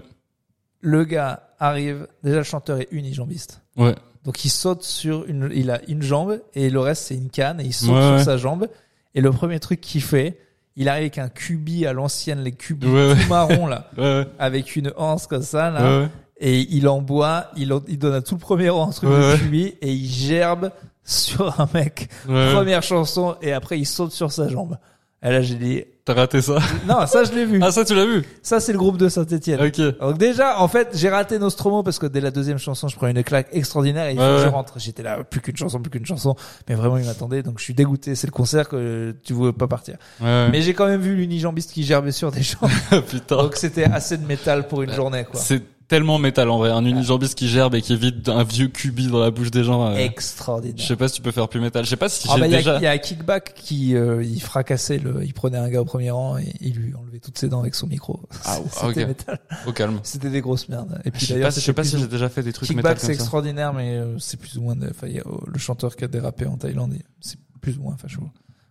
[0.80, 3.62] Le gars arrive, déjà le chanteur est unijambiste.
[3.76, 3.94] Ouais.
[4.24, 7.60] Donc il saute sur une, il a une jambe et le reste c'est une canne
[7.60, 8.24] et il saute Ouais, sur ouais.
[8.24, 8.68] sa jambe.
[9.14, 10.38] Et le premier truc qu'il fait,
[10.76, 13.90] il arrive avec un cubi à l'ancienne, les cubis Ouais, tout marron là,
[14.38, 16.08] avec une anse comme ça là.
[16.42, 19.36] Et il en boit, il, il donne à tout le premier rang un truc de
[19.36, 20.70] cubi et il gerbe
[21.04, 22.08] sur un mec.
[22.28, 22.52] Ouais.
[22.52, 24.78] Première chanson et après il saute sur sa jambe.
[25.22, 27.60] Et là j'ai dit, T'as raté ça non ça je l'ai vu.
[27.62, 29.60] Ah ça tu l'as vu Ça c'est le groupe de Saint-Etienne.
[29.60, 29.98] Ok.
[30.00, 33.06] Donc déjà, en fait, j'ai raté Nostromo parce que dès la deuxième chanson, je prends
[33.06, 34.74] une claque extraordinaire et il faut Ouais, que je rentre.
[34.78, 36.36] J'étais là, plus qu'une chanson, plus qu'une chanson.
[36.68, 38.14] Mais vraiment, il m'attendait, donc je suis dégoûté.
[38.14, 39.96] C'est le concert que tu voulais pas partir.
[40.20, 40.26] Ouais.
[40.26, 40.48] ouais.
[40.50, 42.58] Mais j'ai quand même vu l'unijambiste qui gerbait sur des gens.
[43.08, 43.36] Putain.
[43.36, 45.38] donc c'était assez de métal pour une journée, quoi.
[45.38, 46.70] C'est tellement métal en vrai.
[46.70, 49.84] Un unijambiste qui gerbe et qui vide un vieux cubi dans la bouche des gens.
[49.88, 50.86] euh, Je Extraordinaire.
[50.86, 51.84] sais pas si tu peux faire plus métal.
[51.84, 52.76] Je sais pas si Ah j'ai bah, il y, déjà.
[52.76, 55.84] a, il y a Kickback qui euh, il fracassait le, il prenait un gars au
[55.84, 58.20] premier rang et il lui enlevait toutes ses dents avec son micro.
[58.44, 59.08] Ah, c'était ok.
[59.08, 59.38] métal.
[59.66, 60.00] Au calme.
[60.04, 61.00] C'était des grosses merdes.
[61.04, 62.68] Et puis Je sais d'ailleurs, pas, je sais pas si j'ai déjà fait des trucs
[62.68, 63.22] Kickback métal c'est comme ça.
[63.22, 64.76] extraordinaire, mais euh, c'est plus ou moins.
[64.76, 67.82] de- Enfin, y a, euh, le chanteur qui a dérapé en Thaïlande, c'est plus ou
[67.82, 68.22] moins facho.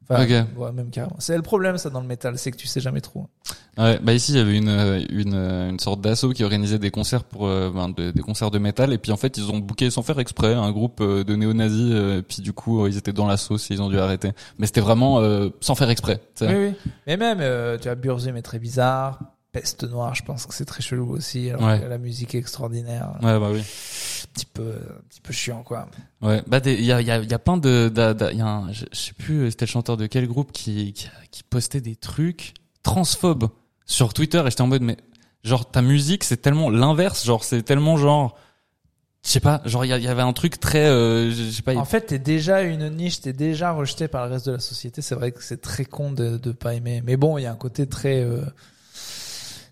[0.09, 0.57] Enfin, Ok.
[0.57, 1.15] ouais, même carrément.
[1.19, 3.27] C'est le problème, ça, dans le métal, c'est que tu sais jamais trop.
[3.77, 7.23] Ouais, bah ici il y avait une une une sorte d'assaut qui organisait des concerts
[7.23, 9.89] pour euh, ben, de- des concerts de métal et puis en fait ils ont booké
[9.89, 13.25] sans faire exprès un groupe euh, de néo-nazis euh, puis du coup ils étaient dans
[13.27, 14.31] la sauce et ils ont dû arrêter.
[14.57, 15.89] Mais c'était vraiment euh, sans faire
[16.45, 16.53] sais.
[16.53, 16.91] Oui, oui.
[17.07, 19.19] Mais même, euh, tu vois, Burzum est très bizarre.
[19.51, 21.49] Peste Noire, je pense que c'est très chelou aussi.
[21.49, 21.79] Alors Ouais.
[21.79, 23.17] que la musique est extraordinaire.
[23.21, 23.61] Ouais bah oui.
[23.61, 25.87] Un petit peu, un petit peu chiant, quoi.
[26.21, 27.91] Ouais, bah il y a il y a il y a plein de
[28.31, 31.09] il y a un, je, sais plus c'était le chanteur de quel groupe qui, qui
[31.31, 33.49] qui postait des trucs transphobes
[33.85, 34.97] sur Twitter et j'étais en mode mais
[35.43, 38.37] genre ta musique c'est tellement l'inverse genre c'est tellement genre
[39.23, 41.75] je sais pas genre il y, avait un truc très euh, je je sais pas
[41.75, 45.01] En fait, t'es déjà une niche, t'es déjà rejeté par le reste de la société.
[45.01, 47.01] C'est vrai que c'est très con de, de pas aimer.
[47.03, 48.41] Mais bon, il y a un côté très, euh,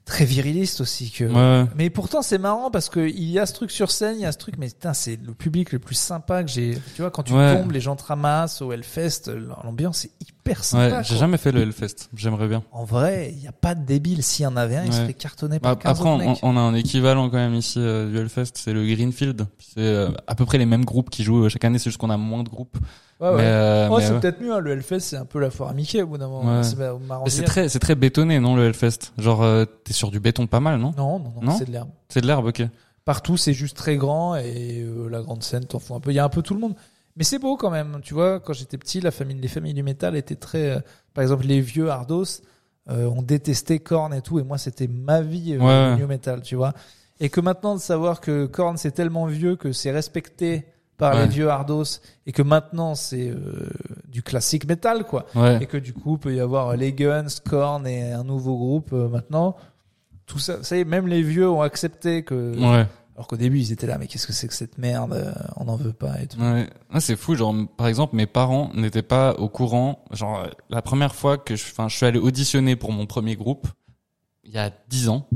[0.08, 1.26] très viriliste aussi que.
[1.26, 4.22] ouais, Mais pourtant, c'est marrant parce que il y a ce truc sur scène, il
[4.22, 6.80] y a ce truc, mais putain, c'est le public le plus sympa que j'ai.
[6.96, 7.56] Tu vois, quand tu Ouais.
[7.56, 9.30] tombes, les gens te ramassent au Hellfest,
[9.64, 10.98] l'ambiance est hyper sympa.
[11.00, 13.86] ouais j'ai jamais fait le Hellfest j'aimerais bien En vrai, il n'y a pas de
[13.86, 14.24] débile.
[14.24, 14.96] S'il y en avait un, il Ouais.
[14.96, 18.18] serait cartonné par Bah, 15 Après, on a un équivalent quand même ici euh, du
[18.18, 19.46] Hellfest, c'est le Greenfield.
[19.60, 21.98] C'est euh, à peu près les mêmes groupes qui jouent euh, chaque année, c'est juste
[22.00, 22.78] qu'on a moins de groupes.
[23.20, 23.36] Ouais, ouais.
[23.42, 24.20] Euh, Oh, c'est ouais.
[24.20, 24.54] peut-être mieux.
[24.54, 24.60] hein.
[24.60, 26.60] Le Hellfest, c'est un peu la foire à Mickey au bout d'un moment.
[26.60, 26.64] Ouais.
[27.30, 29.12] C'est très, c'est très bétonné, non, le Hellfest?
[29.18, 30.94] Genre, euh, t'es sur du béton pas mal, non?
[30.98, 31.56] Non, non, non, Non?
[31.58, 31.90] c'est de l'herbe.
[32.10, 32.64] C'est de l'herbe, ok.
[33.06, 36.12] Partout, c'est juste très grand et euh, la grande scène, t'en fous un peu.
[36.12, 36.76] Il y a un peu tout le monde.
[37.16, 38.00] Mais c'est beau quand même.
[38.04, 40.70] Tu vois, quand j'étais petit, la famille, les familles du métal étaient très.
[40.72, 40.80] euh,
[41.14, 42.26] par exemple, les vieux Ardos,
[42.90, 44.38] euh, on détestait Korn et tout.
[44.40, 46.74] Et moi, c'était ma vie euh, le new metal, tu vois.
[47.20, 51.24] Et que maintenant, de savoir que Korn, c'est tellement vieux que c'est respecté par Ouais.
[51.24, 51.84] les vieux Ardos
[52.26, 53.70] et que maintenant, c'est euh,
[54.08, 55.26] du classique métal, quoi.
[55.36, 55.62] Ouais.
[55.62, 59.08] Et que du coup, peut y avoir les Guns, Korn et un nouveau groupe euh,
[59.08, 59.56] maintenant.
[60.26, 62.56] Tout ça, ça y est, même les vieux ont accepté que.
[62.60, 62.86] Ouais.
[63.16, 65.66] Alors qu'au début, ils étaient là, mais qu'est-ce que c'est que cette merde euh, On
[65.66, 66.40] n'en veut pas et tout.
[66.40, 66.70] Ouais.
[66.92, 70.04] Ah, c'est fou, genre, par exemple, mes parents n'étaient pas au courant.
[70.12, 73.36] Genre, euh, la première fois que je, enfin, je suis allé auditionner pour mon premier
[73.36, 73.68] groupe,
[74.44, 75.28] il y a dix ans.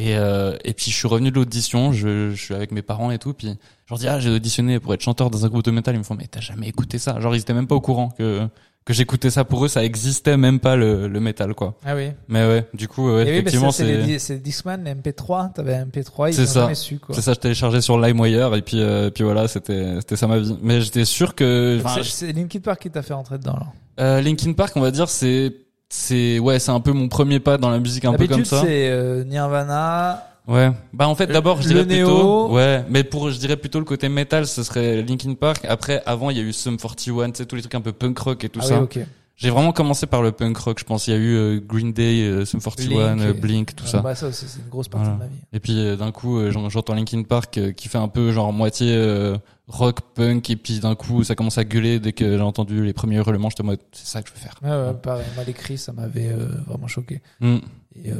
[0.00, 3.10] Et, euh, et puis, je suis revenu de l'audition, je, je suis avec mes parents
[3.10, 5.64] et tout, puis je leur dis, ah, j'ai auditionné pour être chanteur dans un groupe
[5.64, 5.96] de métal.
[5.96, 7.18] Ils me font, mais t'as jamais écouté ça?
[7.20, 8.46] Genre, ils étaient même pas au courant que,
[8.84, 11.76] que j'écoutais ça pour eux, ça existait même pas le, le métal, quoi.
[11.84, 12.10] Ah oui.
[12.28, 15.52] Mais ouais, du coup, ouais, oui, mais effectivement, ça, c'est c'est, Discman, les MP3.
[15.52, 16.60] T'avais un MP3, ils C'est ça.
[16.62, 17.14] jamais su, quoi.
[17.16, 20.38] c'est ça, je téléchargeais sur LimeWire, et puis, euh, puis voilà, c'était, c'était ça ma
[20.38, 20.56] vie.
[20.62, 23.72] Mais j'étais sûr que, enfin, C'est- Linkin Park qui t'a fait rentrer dedans, alors?
[23.98, 25.52] Euh, Linkin Park, on va dire, c'est
[25.88, 28.62] c'est ouais, c'est un peu mon premier pas dans la musique un peu comme ça.
[28.62, 30.24] c'est euh, Nirvana.
[30.46, 30.70] Ouais.
[30.94, 32.06] Bah en fait, d'abord, je dirais néo.
[32.06, 35.64] plutôt ouais, mais pour je dirais plutôt le côté metal, ce serait Linkin Park.
[35.68, 37.92] Après avant, il y a eu Sum 41, tu sais tous les trucs un peu
[37.92, 38.82] punk rock et tout ah ça.
[38.82, 39.02] oui.
[39.36, 41.06] J'ai vraiment commencé par le punk rock, je pense.
[41.06, 43.90] Il y a eu euh, Green Day, euh, Sum 41, Blink euh, Blink, tout Ouais,
[43.90, 43.98] ça.
[44.00, 45.18] Bah, ça aussi, c'est une grosse partie Voilà.
[45.18, 45.40] de ma vie.
[45.52, 48.92] Et puis euh, d'un coup, j'en- j'entends Linkin Park qui fait un peu genre moitié
[48.96, 49.36] euh,
[49.68, 52.92] rock punk et puis d'un coup, ça commence à gueuler dès que j'ai entendu les
[52.94, 54.54] premiers hurlements, j'étais en mode c'est ça que je veux faire.
[54.62, 55.26] Ouais, ouais, pareil.
[55.34, 57.20] Moi, l'écrit, ça m'avait euh, vraiment choqué.
[57.40, 57.56] Mm.
[58.02, 58.16] Et euh,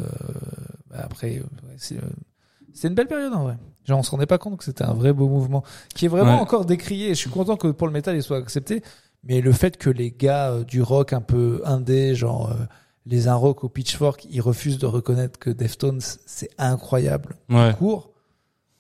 [0.91, 1.43] bah, après, euh,
[1.79, 2.03] c'est, euh,
[2.75, 3.57] C'était une belle période en vrai.
[3.87, 6.35] Genre on se rendait pas compte que c'était un vrai beau mouvement qui est vraiment
[6.35, 6.41] Ouais.
[6.41, 7.09] encore décrié.
[7.11, 8.83] Je suis content que pour le métal il soit accepté,
[9.25, 12.65] mais le fait que les gars euh, du rock un peu indé, genre euh,
[13.07, 17.37] les un rock au Pitchfork, ils refusent de reconnaître que Deftones c'est incroyable.
[17.49, 17.73] Ouais.
[17.79, 18.11] Court,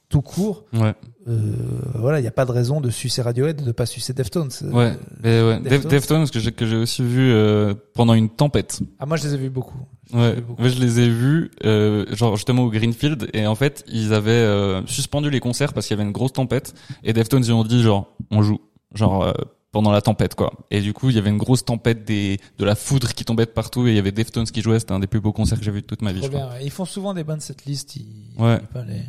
[0.08, 0.64] tout court.
[0.72, 0.94] Ouais.
[1.28, 1.52] Euh,
[1.96, 4.48] voilà, il y a pas de raison de sucer Radiohead, de pas sucer Deftones.
[4.62, 4.96] Euh, Ouais.
[5.22, 5.60] Mais ouais.
[5.60, 5.90] Def- Deftones.
[5.90, 8.80] Deftones que j'ai que j'ai aussi vu euh, pendant une tempête.
[8.98, 9.78] Ah moi je les ai vus beaucoup.
[10.14, 10.62] Ouais, beaucoup.
[10.62, 14.30] moi je les ai vus, euh, genre justement au Greenfield, et en fait ils avaient
[14.30, 16.72] euh, suspendu les concerts parce qu'il y avait une grosse tempête,
[17.04, 18.62] et Deftones ils ont dit genre on joue,
[18.94, 19.32] genre euh,
[19.70, 20.54] pendant la tempête quoi.
[20.70, 23.44] Et du coup il y avait une grosse tempête des de la foudre qui tombait
[23.44, 25.58] de partout, et il y avait Deftones qui jouait, c'était un des plus beaux concerts
[25.58, 26.22] que j'ai vu de toute ma vie.
[26.22, 26.46] Je crois.
[26.52, 26.64] ouais.
[26.64, 27.96] Ils font souvent des bonnes cette liste.
[27.96, 28.06] Ils...
[28.38, 28.60] Ouais.
[28.74, 29.04] ils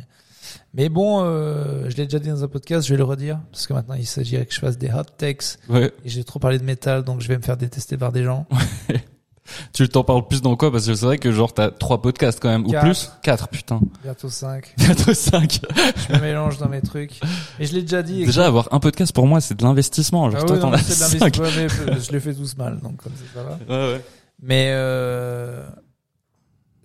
[0.74, 3.66] Mais bon, euh, je l'ai déjà dit dans un podcast, je vais le redire parce
[3.66, 6.58] que maintenant il s'agirait que je fasse des hot takes Ouais, et j'ai trop parlé
[6.58, 8.46] de métal, donc je vais me faire détester par des gens.
[9.72, 10.70] tu t'en parles plus dans quoi?
[10.70, 13.10] Parce que c'est vrai que genre t'as trois podcasts quand même, ou plus?
[13.22, 13.80] Quatre, putain.
[14.04, 15.60] Bientôt 5 Bientôt cinq.
[16.08, 17.20] Je me mélange dans mes trucs.
[17.58, 18.22] Mais je l'ai déjà dit.
[18.22, 20.30] et Déjà avoir un podcast pour moi c'est de l'investissement.
[20.30, 21.36] Genre Ah toi ouais, t'en as c'est cinq.
[21.36, 23.58] l'investissement, mais je les fais tous mal, donc comme ça va.
[23.68, 24.04] Ouais, ouais.
[24.42, 25.68] Mais euh,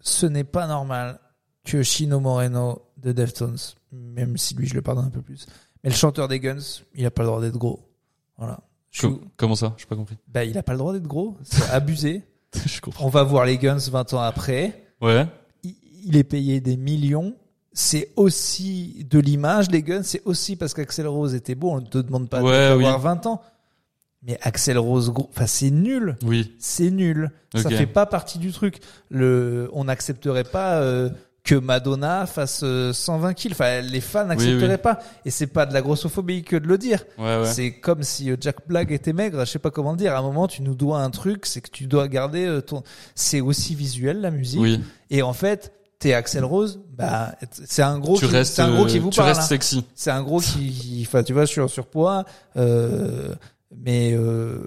[0.01, 1.19] ce n'est pas normal
[1.63, 3.57] que Chino Moreno de Deftones,
[3.91, 5.45] même si lui je le pardonne un peu plus,
[5.83, 6.57] mais le chanteur des Guns,
[6.95, 7.79] il a pas le droit d'être gros.
[8.37, 8.59] Voilà.
[8.91, 9.73] Je Comment ça?
[9.77, 10.17] J'ai pas compris.
[10.27, 12.23] Bah, il a pas le droit d'être gros, c'est abusé.
[12.65, 13.05] Je comprends.
[13.05, 14.83] On va voir les Guns 20 ans après.
[15.01, 15.27] Ouais.
[15.63, 15.75] Il,
[16.05, 17.35] il est payé des millions.
[17.73, 20.03] C'est aussi de l'image, les Guns.
[20.03, 21.71] C'est aussi parce qu'Axel Rose était beau.
[21.71, 23.03] On ne te demande pas Ouais, d'avoir oui.
[23.03, 23.41] 20 ans.
[24.23, 26.15] Mais Axel Rose, enfin, c'est nul.
[26.23, 26.55] Oui.
[26.57, 27.29] C'est nul.
[27.53, 27.75] Ça Ok.
[27.75, 28.79] fait pas partie du truc.
[29.09, 31.09] Le, on n'accepterait pas euh,
[31.45, 33.51] que Madonna fasse euh, 120 kills.
[33.53, 34.77] Enfin, les fans n'accepteraient oui.
[34.77, 34.99] pas.
[35.25, 37.05] Et c'est pas de la grossophobie que de le dire.
[37.19, 37.45] Ouais, ouais.
[37.45, 39.45] C'est comme si euh, Jack Black était maigre.
[39.45, 40.15] Je sais pas comment le dire.
[40.15, 41.45] À un moment, tu nous dois un truc.
[41.45, 42.81] C'est que tu dois garder euh, ton.
[43.13, 44.59] C'est aussi visuel la musique.
[44.59, 44.81] Oui.
[45.11, 46.79] Et en fait, t'es Axel Rose.
[46.97, 48.17] Bah, c'est un gros.
[48.17, 49.29] tu qui, restes, un gros qui euh, vous tu parle.
[49.29, 49.47] restes hein.
[49.47, 49.85] sexy.
[49.95, 52.25] C'est un gros qui, enfin, tu vois, sur surpoids.
[52.57, 53.33] Euh,
[53.83, 54.59] mais euh,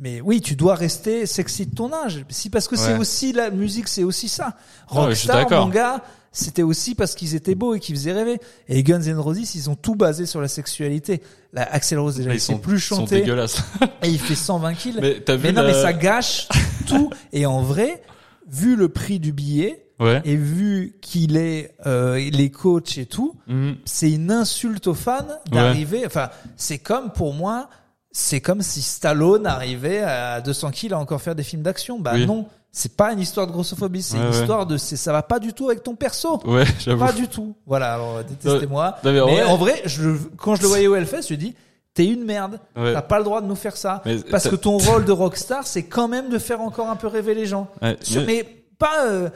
[0.00, 2.24] mais oui, tu dois rester sexy de ton âge.
[2.28, 4.56] Si parce que c'est aussi la musique, c'est aussi ça.
[4.88, 8.38] Rockstar, gars, c'était aussi parce qu'ils étaient beaux et qu'ils faisaient rêver.
[8.68, 11.22] Et Guns N' Roses, ils ont tout basé sur la sexualité.
[11.52, 13.62] La Axel Rose déjà, Mais il sait plus ils sont chanter dégueulasses.
[14.02, 14.98] et il fait 120 kills.
[15.00, 16.48] mais t'as vu Mais non, la- mais ça gâche
[16.86, 17.10] tout.
[17.32, 18.02] Et en vrai,
[18.48, 20.20] vu le prix du billet Ouais.
[20.26, 23.76] et vu qu'il est euh, les coachs et tout, Mhm.
[23.86, 26.02] c'est une insulte aux fans d'arriver.
[26.04, 27.70] Enfin, c'est comme pour moi,
[28.18, 31.98] c'est comme si Stallone arrivait à 200 kills à encore faire des films d'action.
[32.00, 32.26] Bah Oui.
[32.26, 34.40] non, c'est pas une histoire de grossophobie, c'est Ouais, une ouais.
[34.40, 36.40] histoire de, ça va pas du tout avec ton perso.
[36.46, 37.04] Ouais, j'avoue.
[37.04, 37.54] Pas du tout.
[37.66, 38.96] Voilà, alors détestez-moi.
[39.04, 41.54] Mais en vrai- je, quand je le voyais au Hellfest, je dis,
[41.92, 42.58] t'es une merde.
[42.74, 42.94] Ouais.
[42.94, 44.00] T'as pas le droit de nous faire ça.
[44.06, 47.08] Mais Parce que ton rôle de rockstar, c'est quand même de faire encore un peu
[47.08, 47.68] rêver les gens.
[48.00, 49.28] Sur- mais- mais pas euh,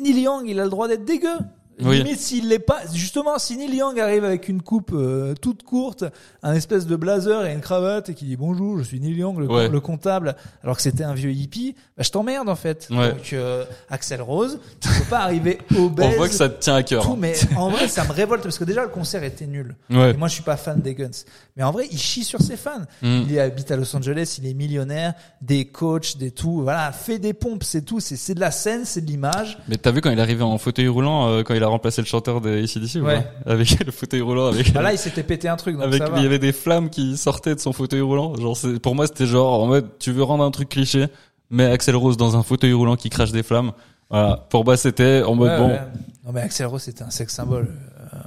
[0.00, 1.36] Neil Young, il a le droit d'être dégueu.
[1.80, 1.98] Oui.
[1.98, 6.04] Limite s'il l'est pas, justement, si Neil Young arrive avec une coupe euh, toute courte,
[6.42, 9.38] un espèce de blazer et une cravate et qui dit bonjour, je suis Neil Young,
[9.38, 9.68] le, Ouais.
[9.68, 12.88] le comptable, alors que c'était un vieux hippie, bah, je t'emmerde en fait.
[12.90, 13.10] Ouais.
[13.12, 16.06] Donc euh, Axel Rose, tu peux pas arriver obèse.
[16.14, 17.04] On voit que ça te tient à cœur.
[17.04, 19.76] tout, mais en vrai, ça me révolte parce que déjà le concert était nul.
[19.90, 20.10] Ouais.
[20.10, 21.10] Et moi, je suis pas fan des Guns.
[21.56, 22.82] Mais en vrai, il chie sur ses fans.
[23.02, 23.22] Mm.
[23.28, 26.62] Il habite à Los Angeles, il est millionnaire, des coachs, des tout.
[26.62, 28.00] Voilà, fait des pompes, c'est tout.
[28.00, 29.58] C'est, c'est de la scène, c'est de l'image.
[29.68, 32.02] Mais t'as vu quand il est arrivé en fauteuil roulant, euh, quand il a remplacé
[32.02, 33.22] le chanteur de ACDC ou Ouais.
[33.44, 36.02] pas Avec le fauteuil roulant, avec, Bah là, il s'était pété un truc, donc avec
[36.02, 36.18] ça va.
[36.18, 38.34] il y avait des flammes qui sortaient de son fauteuil roulant.
[38.36, 41.06] Genre, c'est, pour moi, c'était genre, en mode, tu veux rendre un truc cliché,
[41.50, 43.72] mais Axel Rose dans un fauteuil roulant qui crache des flammes.
[44.10, 44.46] Voilà.
[44.50, 45.80] Pour moi, c'était en mode, Ouais, bon, ouais.
[46.24, 47.68] Non, mais Axel Rose, c'était un sex symbole.
[48.14, 48.18] Euh,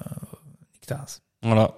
[1.43, 1.71] voilà.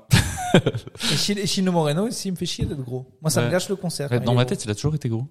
[0.55, 3.05] Et Chi- et Chino Moreno, aussi, il me fait chier d'être gros.
[3.21, 4.09] Moi, ça me gâche le concert.
[4.09, 5.25] quand Dans ma tête, il a toujours été gros.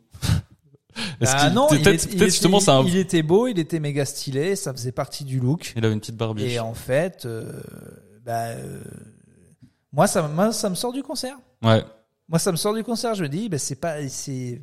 [1.27, 4.57] Ah non, il, peut-être, il peut-être était- justement, il était beau, il était méga stylé,
[4.57, 5.73] ça faisait partie du look.
[5.77, 6.53] il avait une petite barbiche.
[6.53, 7.61] Et en fait, euh,
[8.25, 8.81] bah, euh,
[9.93, 11.37] moi, ça, moi, ça me sort du concert.
[11.63, 11.83] Ouais.
[12.29, 13.15] Moi, ça me sort du concert.
[13.15, 14.61] Je me dis, bah, c'est pas, c'est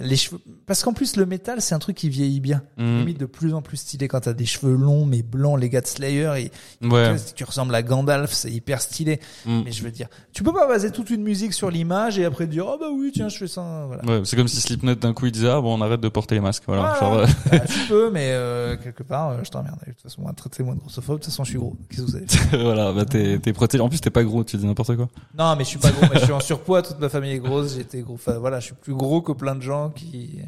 [0.00, 2.62] les cheveux, parce qu'en plus, le métal, c'est un truc qui vieillit bien.
[2.78, 2.98] Mm.
[2.98, 5.80] Limite de plus en plus stylé quand t'as des cheveux longs mais blancs, les gars
[5.80, 7.16] de Slayer, et Ouais.
[7.34, 9.20] tu ressembles à Gandalf, c'est hyper stylé.
[9.46, 9.62] Mm.
[9.64, 12.46] Mais je veux dire, tu peux pas baser toute une musique sur l'image et après
[12.46, 13.84] dire, oh bah oui, tiens, je fais ça.
[13.86, 14.04] Voilà.
[14.04, 16.34] Ouais, c'est comme si Slipknot d'un coup il disait ah bon on arrête de porter
[16.34, 17.00] les masques voilà Voilà.
[17.00, 19.76] genre euh, Bah, tu peux, mais euh, quelque part, euh, je t'emmerde.
[19.86, 21.18] De toute façon, moi, traitez-moi de grossophobe.
[21.18, 21.76] De toute façon, je suis gros.
[21.88, 22.26] Qu'est-ce que vous savez
[22.64, 25.54] voilà bah t'es t'es protégé en plus t'es pas gros tu dis n'importe quoi Non,
[25.56, 26.06] mais je suis pas gros.
[26.12, 26.82] mais je suis en surpoids.
[26.82, 27.74] Toute ma famille est grosse.
[27.76, 28.14] J'étais gros.
[28.14, 30.38] Enfin, voilà, je suis plus gros que plein de gens qui.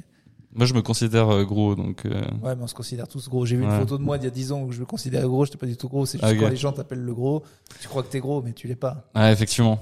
[0.55, 3.47] moi je me considère euh, gros donc euh, Ouais, mais on se considère tous gros.
[3.47, 5.26] J'ai vu une photo de moi d'il y a 10 ans où je me considérais
[5.26, 5.45] gros.
[5.45, 6.07] J'étais pas du tout gros.
[6.07, 6.40] C'est juste Ah, Ok.
[6.40, 7.43] quand les gens t'appellent le gros,
[7.80, 9.11] tu crois que t'es gros, mais tu l'es pas.
[9.14, 9.78] ouais effectivement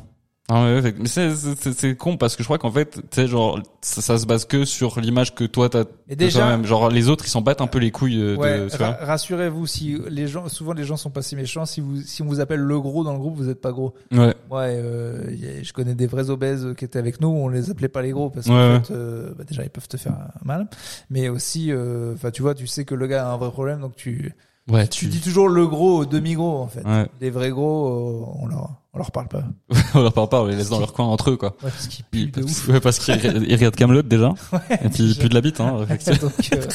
[0.52, 4.18] Ah ouais, c'est con parce que je crois qu'en fait, tu sais genre ça, ça
[4.18, 6.66] se base que sur l'image que toi t'as Et déjà, toi-même.
[6.66, 9.96] Genre les autres ils s'en battent un peu les couilles euh, ouais, ra- rassurez-vous, si
[10.08, 11.66] les gens, souvent les gens sont pas si méchants.
[11.66, 13.94] Si vous, si on vous appelle le gros dans le groupe, vous êtes pas gros.
[14.10, 14.34] Ouais.
[14.50, 17.28] Ouais, euh, je connais des vrais obèses qui étaient avec nous.
[17.28, 18.80] On les appelait pas les gros parce qu'en ouais.
[18.80, 20.68] fait, euh, bah, déjà ils peuvent te faire mal,
[21.10, 23.80] mais aussi, euh, enfin tu vois, tu sais que le gars a un vrai problème,
[23.80, 24.34] donc tu,
[24.68, 26.84] Ouais, tu dis toujours le gros au demi gros en fait.
[26.84, 27.08] Ouais.
[27.20, 29.42] Les vrais gros, euh, on leur, on leur parle pas.
[29.94, 31.56] on leur parle pas, on les laisse dans leur coin entre eux quoi.
[31.62, 32.68] Ouais, parce qu'ils puent de ouf.
[32.68, 33.16] ouais, parce qu'ils
[33.48, 34.28] ils regardent Camelot déjà.
[34.52, 35.20] Ouais, Et puis déjà.
[35.20, 35.86] plus de la bite hein.
[36.20, 36.66] donc, euh,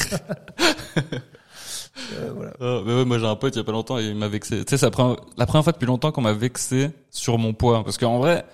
[2.19, 2.51] euh, voilà.
[2.61, 4.27] Euh, mais ouais, moi j'ai un pote il y a pas longtemps et il m'a
[4.27, 4.57] vexé.
[4.65, 7.53] Tu sais, c'est la première, la première fois depuis longtemps qu'on m'a vexé sur mon
[7.53, 7.83] poids.
[7.83, 8.45] Parce qu'en vrai,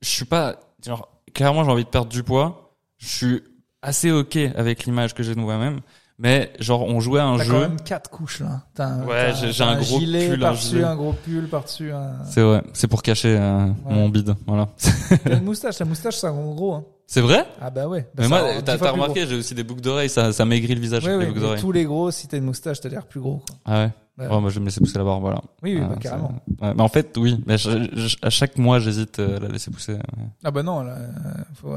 [0.00, 2.76] je suis pas, genre, clairement j'ai envie de perdre du poids.
[2.98, 3.42] Je suis
[3.82, 5.80] assez ok avec l'image que j'ai de moi-même.
[6.18, 7.52] Mais genre, on jouait à un T'as jeu.
[7.52, 8.62] quand même quatre couches là.
[8.74, 10.84] T'as un, Ouais, t'as j'ai- t'as un gros gilet pull, un par-dessus, gilet.
[10.84, 11.90] un gros pull par-dessus.
[11.92, 12.24] Un...
[12.24, 13.72] C'est vrai, c'est pour cacher euh, Ouais.
[13.86, 14.34] mon bide.
[14.46, 14.68] Voilà.
[15.24, 16.74] T'as une moustache, ta moustache c'est un gros.
[16.74, 16.84] Hein.
[17.06, 17.44] C'est vrai?
[17.60, 18.02] Ah bah ouais.
[18.14, 20.74] Bah, Mais ça moi, t'as t'as remarqué, j'ai aussi des boucles d'oreilles, ça, ça maigrit
[20.76, 21.04] le visage.
[21.04, 21.60] Ouais, avec ouais, les d'oreilles.
[21.60, 23.42] tous les gros, si t'as une moustache, t'as l'air plus gros.
[23.46, 23.56] Quoi.
[23.64, 23.90] Ah ouais?
[24.16, 24.28] Ouais.
[24.32, 25.40] Ouais, moi je vais me laisser pousser la barbe, voilà.
[25.64, 26.32] Oui, oui, Ah, bah, carrément.
[26.62, 27.42] Ouais, mais en fait, oui.
[27.46, 29.94] Mais je- je- à chaque mois, j'hésite euh, à la laisser pousser.
[29.94, 29.98] ouais.
[30.44, 31.08] Ah bah non, là, euh,
[31.60, 31.74] faut...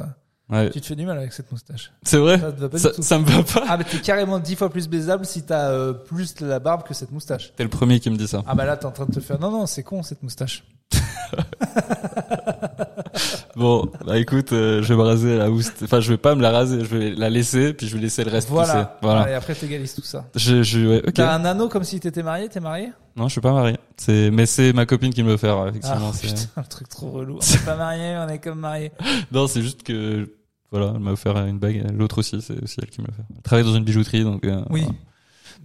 [0.50, 0.70] Ouais.
[0.70, 1.92] tu te fais du mal avec cette moustache.
[2.04, 3.02] C'est vrai Ça te va pas ça, du tout.
[3.02, 3.66] ça me va pas.
[3.68, 6.94] Ah bah t'es carrément dix fois plus baisable si t'as euh, plus la barbe que
[6.94, 7.52] cette moustache.
[7.56, 8.44] T'es le premier qui me dit ça.
[8.48, 9.40] Ah bah là t'es en train de te faire.
[9.40, 10.64] Non non, c'est con cette moustache.
[13.56, 15.72] Bon, bah écoute, euh, je vais me raser la housse.
[15.84, 18.24] Enfin, je vais pas me la raser, je vais la laisser, puis je vais laisser
[18.24, 18.66] le reste pousser.
[18.66, 18.98] Voilà.
[19.02, 19.32] Voilà.
[19.32, 20.26] Et après t'égalises tout ça.
[20.36, 21.14] Je, je, ouais, ok.
[21.16, 22.50] T'as un anneau comme si t'étais marié.
[22.50, 22.92] T'es marié?
[23.16, 23.78] Non, je suis pas marié.
[23.98, 26.12] C'est, mais c'est ma copine qui me le fait, effectivement.
[26.14, 27.40] Ah putain, un truc trop relou.
[27.42, 28.92] On est pas marié, on est comme marié.
[29.32, 30.30] Non, c'est juste que,
[30.72, 31.86] voilà, elle m'a offert une bague.
[31.94, 33.24] L'autre aussi, c'est aussi elle qui me le fait.
[33.36, 34.46] Elle travaille dans une bijouterie, donc.
[34.46, 34.82] euh, Oui.
[34.82, 34.96] voilà.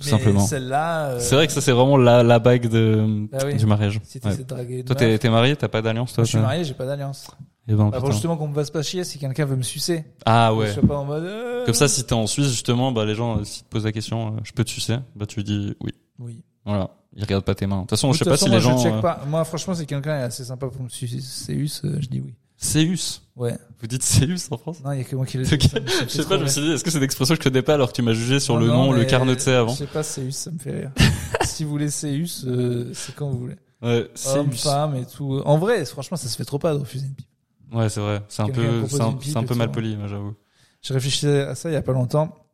[0.05, 0.41] Mais simplement.
[0.47, 1.07] Celle-là.
[1.11, 3.57] euh, C'est vrai que ça, c'est vraiment la, la bague de, Bah oui.
[3.57, 4.01] du mariage.
[4.05, 4.37] Si Ouais.
[4.37, 6.87] de Toi, t'es, t'es marié, t'as pas d'alliance, toi Moi, je suis marié, j'ai pas
[6.87, 7.27] d'alliance.
[7.69, 10.05] Eh ben, Bah, pour justement qu'on me fasse pas chier si quelqu'un veut me sucer.
[10.25, 10.73] Ah Je ouais.
[10.73, 11.25] suis pas en mode.
[11.25, 13.93] euh, Comme ça, si t'es en Suisse, justement, bah, les gens, s'ils te posent la
[13.93, 15.93] question, je peux te sucer, bah, tu dis oui.
[16.19, 16.43] Oui.
[16.65, 16.91] Voilà.
[17.15, 17.77] Ils regardent pas tes mains.
[17.77, 18.79] De toute façon, De je sais pas si moi, les gens.
[18.79, 19.21] je check pas.
[19.29, 22.35] Moi, franchement, si quelqu'un est assez sympa pour me sucer, je dis oui.
[22.63, 23.23] Céus.
[23.35, 23.59] Ouais.
[23.81, 24.83] Vous dites Céus en France?
[24.85, 25.51] Non, il y a que moi qui le dis.
[25.51, 27.63] Je sais pas, je me suis dit, est-ce que c'est une expression que je connais
[27.63, 29.73] pas alors que tu m'as jugé sur Non, le non, nom, le mais carnoté avant?
[29.73, 30.93] Je sais pas, Céus, ça me fait rire.
[31.43, 33.57] si vous voulez Céus, euh, c'est quand vous voulez.
[33.83, 35.43] Ouais, Homme, femme et tout.
[35.45, 37.29] En vrai, franchement, ça se fait trop pas de refuser une pipe.
[37.73, 38.23] Ouais, c'est vrai.
[38.29, 40.35] C'est un peu, c'est un, peu mal poli, moi, j'avoue.
[40.83, 42.47] J'ai réfléchi à ça il y a pas longtemps.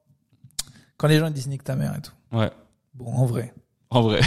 [0.97, 2.13] Quand les gens ils disent nique ta mère et tout.
[2.33, 2.51] Ouais.
[2.95, 3.53] Bon, en vrai,
[3.91, 4.21] En vrai.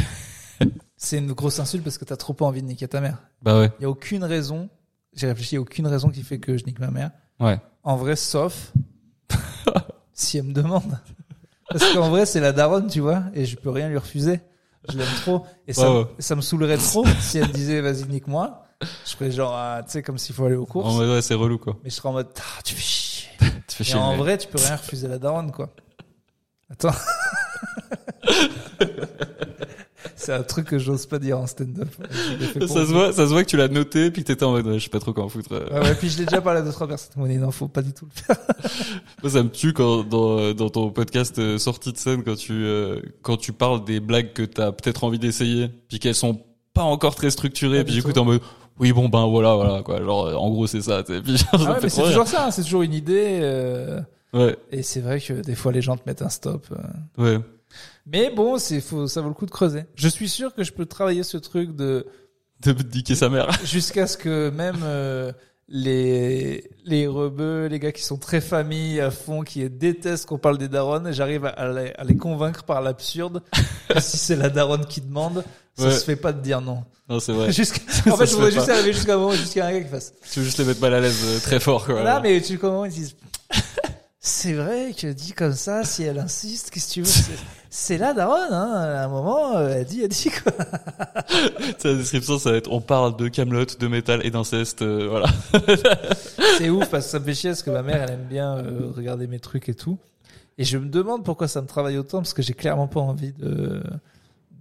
[0.95, 3.17] c'est une grosse insulte parce que t'as trop pas envie de niquer ta mère.
[3.41, 3.71] Bah ouais.
[3.79, 4.69] Il y a aucune raison.
[5.15, 7.11] J'ai réfléchi, a aucune raison qui fait que je nique ma mère.
[7.39, 7.59] Ouais.
[7.83, 8.71] En vrai, sauf
[10.13, 10.99] si elle me demande.
[11.69, 14.41] Parce qu'en vrai, c'est la daronne, tu vois, et je peux rien lui refuser.
[14.89, 15.45] Je l'aime trop.
[15.67, 16.07] Et ça, me- ouais.
[16.19, 18.65] ça me saoulerait trop si elle me disait, vas-y, nique-moi.
[19.05, 20.87] Je ferais genre, ah, tu sais, comme s'il faut aller aux courses.
[20.87, 21.77] En mode, ouais, c'est relou, quoi.
[21.83, 23.29] Mais je serais en mode, ah, tu fais chier.
[23.67, 23.95] Tu fais Et chier.
[23.95, 25.69] en mais- vrai, tu peux rien refuser à la daronne, quoi.
[26.69, 26.91] Attends.
[30.21, 31.87] c'est un truc que j'ose pas dire en stand-up.
[32.59, 34.67] Ça se voit, ça se voit que tu l'as noté puis que t'étais en mode,
[34.67, 35.51] ouais, je sais pas trop comment foutre.
[35.53, 35.67] euh.
[35.71, 37.11] Ouais, ouais, puis je l'ai déjà parlé à deux, trois personnes.
[37.17, 38.37] Mon non, faut pas du tout le faire.
[39.23, 42.53] Moi, ça me tue quand dans, dans ton podcast euh, sortie de scène quand tu
[42.53, 46.39] euh, quand tu parles des blagues que t'as peut-être envie d'essayer puis qu'elles sont
[46.73, 48.41] pas encore très structurées puis du coup t'es en mode
[48.79, 51.21] oui bon ben voilà voilà quoi genre euh, en gros c'est ça t'sais.
[51.23, 53.39] puis genre, Ah ouais, mais c'est toujours ça, hein, c'est toujours une idée.
[53.41, 53.99] euh,
[54.33, 56.65] ouais Et c'est vrai que des fois les gens te mettent un stop.
[57.17, 57.39] ouais
[58.11, 59.83] Mais bon, c'est faut, ça vaut le coup de creuser.
[59.95, 62.05] Je suis sûr que je peux travailler ce truc de
[62.61, 65.31] de niquer sa mère jusqu'à ce que même euh,
[65.67, 70.57] les les rebeux, les gars qui sont très famille à fond, qui détestent qu'on parle
[70.57, 73.41] des darons, j'arrive à, à les, à les convaincre par l'absurde.
[73.89, 75.43] que si c'est la daronne qui demande,
[75.77, 75.91] ça Ouais.
[75.91, 76.83] se fait pas de dire non.
[77.09, 77.47] non c'est vrai
[78.11, 78.73] en fait, je voudrais juste pas.
[78.73, 80.13] arriver jusqu'à un moment, jusqu'à un gars qui fasse.
[80.31, 82.57] tu veux juste les mettre mal à l'aise euh, très fort quoi Là, mais tu
[82.57, 83.15] comment ils disent.
[84.23, 87.23] C'est vrai que dit comme ça, si elle insiste, qu'est-ce que tu veux
[87.71, 88.71] C'est- la daronne, hein.
[88.75, 90.51] À un moment, euh, elle dit, elle dit quoi.
[91.83, 95.27] La description ça va être on parle de Camelot de métal et d'inceste euh, voilà
[96.59, 98.57] C'est ouf parce que ça me fait chier parce que ma mère, elle aime bien
[98.57, 99.97] euh, regarder mes trucs et tout.
[100.59, 103.33] Et je me demande pourquoi ça me travaille autant parce que j'ai clairement pas envie
[103.33, 103.81] de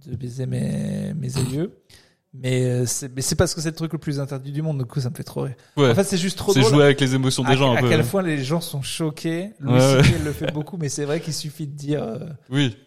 [0.07, 1.71] de baiser mes mes aïeux.
[2.33, 4.77] Mais euh, c'est mais c'est parce que c'est le truc le plus interdit du monde.
[4.77, 5.55] Du coup, ça me fait trop rire.
[5.75, 7.75] ouais En fait, c'est juste trop c'est jouer avec les émotions à, des gens un
[7.75, 8.07] à peu quel ouais.
[8.07, 9.51] point les gens sont choqués.
[9.59, 12.03] Louis Ouais, le fait beaucoup, mais c'est vrai qu'il suffit de dire.
[12.03, 12.19] euh,
[12.49, 12.77] oui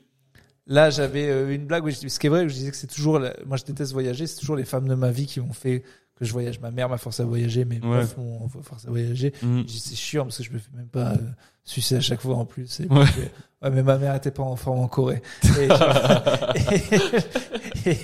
[0.66, 2.76] Là, j'avais euh, une blague où je, ce qui est vrai, où je disais que
[2.78, 5.38] c'est toujours, la- moi je déteste voyager, c'est toujours les femmes de ma vie qui
[5.40, 5.82] m'ont fait
[6.18, 6.58] que je voyage.
[6.60, 9.34] Ma mère m'a forcé à voyager, mes meufs m'ont forcé à voyager.
[9.42, 11.16] Je dis c'est chiant parce que je me fais même pas euh,
[11.64, 12.80] sucer à chaque fois en plus.
[12.80, 13.04] Et, Ouais.
[13.04, 13.20] puis,
[13.62, 15.20] ouais, mais ma mère était pas en forme en Corée.
[15.44, 17.20] Et, je-
[17.90, 17.98] et-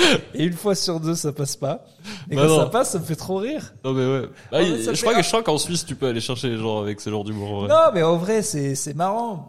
[0.34, 1.84] et- une fois sur deux, ça passe pas.
[2.30, 2.58] Et Bah quand non.
[2.60, 3.74] ça passe, ça me fait trop rire.
[3.84, 4.28] Non mais ouais.
[4.50, 7.00] Bah, je crois que je crois qu'en Suisse tu peux aller chercher les gens avec
[7.00, 7.68] ce genre d'humour.
[7.68, 9.46] Non, mais en vrai, c'est c'est marrant.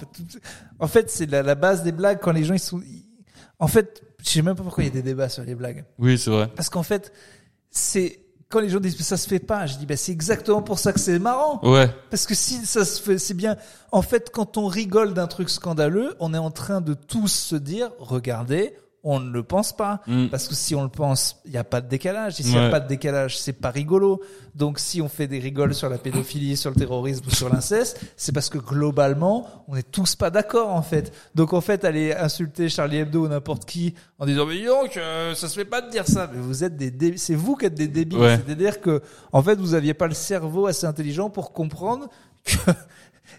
[0.80, 2.82] En fait, c'est la, la base des blagues quand les gens ils sont.
[3.60, 5.86] En fait, je sais même pas pourquoi il y a des débats sur les blagues.
[6.00, 6.48] Oui c'est vrai.
[6.56, 7.12] Parce qu'en fait,
[7.70, 10.62] c'est quand les gens disent mais ça se fait pas, je dis bah c'est exactement
[10.62, 11.60] pour ça que c'est marrant.
[11.64, 11.90] Ouais.
[12.10, 13.56] Parce que si ça se fait, c'est bien.
[13.94, 17.56] En fait, quand on rigole d'un truc scandaleux, on est en train de tous se
[17.56, 18.74] dire, regardez,
[19.04, 20.02] on ne le pense pas.
[20.08, 20.28] Mm.
[20.28, 22.40] Parce que si on le pense, il n'y a pas de décalage.
[22.40, 24.22] Et s'il n'y a pas de décalage, c'est pas rigolo.
[24.54, 28.00] Donc si on fait des rigoles sur la pédophilie, sur le terrorisme ou sur l'inceste,
[28.18, 31.14] c'est parce que globalement, on n'est tous pas d'accord en fait.
[31.36, 35.34] Donc en fait, aller insulter Charlie Hebdo ou n'importe qui en disant mais donc, euh,
[35.36, 36.30] ça se fait pas de dire ça.
[36.32, 38.20] Mais vous êtes des dé- c'est vous qui êtes des débiles.
[38.20, 38.40] Ouais.
[38.46, 42.10] C'est-à-dire que en fait, vous aviez pas le cerveau assez intelligent pour comprendre
[42.44, 42.58] que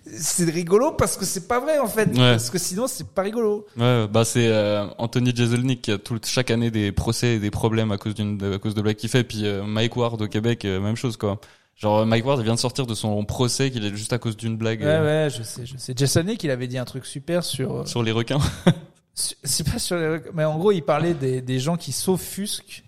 [0.05, 2.09] c'est rigolo parce que c'est pas vrai en fait.
[2.11, 2.17] Ouais.
[2.33, 3.67] Parce que sinon, c'est pas rigolo.
[3.77, 7.51] Ouais, bah c'est euh, Anthony Jeselnik qui a tout, chaque année des procès et des
[7.51, 9.25] problèmes à cause d'une à cause de blagues qu'il fait.
[9.25, 11.41] Puis euh, Mike Ward au Québec, euh, même chose quoi.
[11.77, 14.37] Genre Mike Ward il vient de sortir de son procès qu'il est juste à cause
[14.37, 15.95] d'une blague Ouais, euh, ouais, je sais, je sais.
[15.97, 17.75] Jason Nick, il avait dit un truc super sur.
[17.79, 18.41] euh, sur les requins.
[19.15, 20.21] C'est pas sur les...
[20.33, 22.83] Mais en gros, il parlait des, des gens qui s'offusquent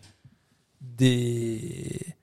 [0.80, 2.13] des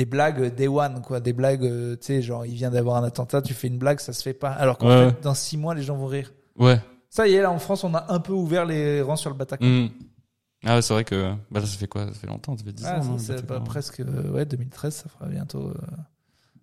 [0.00, 3.04] des blagues day one quoi des blagues euh, tu sais genre il vient d'avoir un
[3.04, 5.10] attentat tu fais une blague ça se fait pas alors qu'en Ouais.
[5.10, 6.80] fait dans six mois les gens vont rire Ouais.
[7.10, 9.36] ça y est là en France on a un peu ouvert les rangs sur le
[9.36, 9.88] Bataclan Mm.
[10.66, 12.06] Ah ouais, c'est vrai que bah ça fait quoi?
[12.08, 13.02] Ça fait longtemps, ça fait 10 Ah, ans.
[13.02, 13.64] ça, hein, c'est Bataclan.
[13.64, 15.74] presque euh, ouais 2013 ça fera bientôt euh,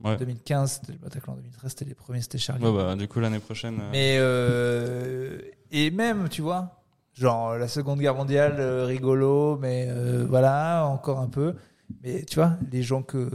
[0.04, 0.18] Ouais.
[0.18, 3.40] 2015 c'était le Bataclan 2013 c'était les premiers c'était Charlie Ouais, bah du coup l'année
[3.40, 3.80] prochaine.
[3.82, 5.40] euh, Mais euh,
[5.72, 6.82] et même, tu vois,
[7.14, 11.56] genre la Seconde Guerre mondiale, euh, rigolo, mais euh, voilà, encore un peu.
[12.04, 13.30] Mais tu vois, les gens que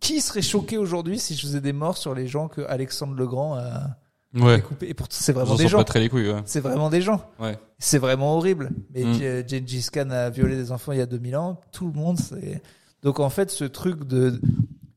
[0.00, 3.26] qui serait choqué aujourd'hui si je faisais des morts sur les gens que Alexandre le
[3.26, 3.96] Grand a
[4.34, 4.56] Ouais.
[4.56, 5.82] découpé Et pourtant, c'est vraiment des gens.
[6.44, 7.22] C'est vraiment des gens.
[7.78, 8.70] C'est vraiment horrible.
[8.94, 9.48] Mais Mm.
[9.48, 11.58] Gengis Khan a violé des enfants il y a 2000 ans.
[11.72, 12.60] Tout le monde, c'est
[13.02, 14.38] donc en fait ce truc de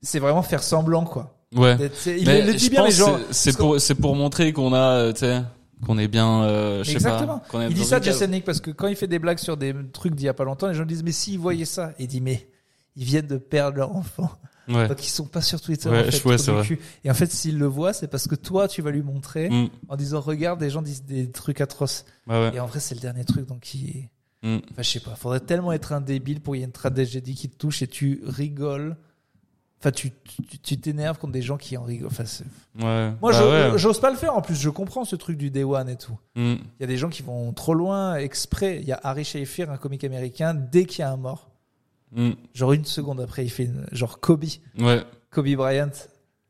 [0.01, 1.37] c'est vraiment faire semblant quoi.
[1.55, 1.77] Ouais.
[2.05, 3.17] Il Mais le dit bien les pense gens.
[3.31, 5.41] c'est- pour c'est pour montrer qu'on a euh, tu sais
[5.85, 7.39] qu'on est bien euh, je sais Exactement.
[7.39, 7.45] pas.
[7.49, 8.01] qu'on est Il dit ça.
[8.01, 10.33] Jason Nick, parce que quand il fait des blagues sur des trucs d'il y a
[10.33, 12.47] pas longtemps, les gens disent, mais s'ils voyaient ça, il dit, mais
[12.95, 14.29] ils viennent de perdre leur enfant.
[14.67, 14.87] Ouais.
[14.87, 16.63] Donc ils sont pas sur Twitter, Ouais, en fait, vrai.
[16.65, 16.79] cul.
[17.03, 19.69] Et en fait, s'ils le voient, c'est parce que toi, tu vas lui montrer Mm.
[19.87, 22.05] en disant, regarde, des gens disent des trucs atroces.
[22.27, 22.51] Ouais ouais.
[22.55, 24.09] Et en vrai, c'est le dernier truc, donc il...
[24.43, 24.57] Mm.
[24.71, 27.33] Enfin, je sais pas, faudrait tellement être un débile pour qu'il y ait une tragédie
[27.35, 28.95] qui te touche et tu rigoles.
[29.81, 32.09] Enfin, tu t'énerves contre des gens qui en rigolent.
[32.11, 32.25] Enfin,
[32.81, 33.13] Ouais.
[33.21, 33.77] Moi, Bah ouais.
[33.77, 34.35] j'ose pas le faire.
[34.35, 36.17] En plus, je comprends ce truc du day one et tout.
[36.35, 36.55] Mm.
[36.55, 38.79] Il y a des gens qui vont trop loin exprès.
[38.81, 41.49] Il y a Harry Shafir, un comique américain, dès qu'il y a un mort,
[42.11, 42.31] Mm.
[42.53, 44.43] genre une seconde après, il fait une, genre Kobe,
[44.79, 45.01] Ouais.
[45.31, 45.91] Kobe Bryant,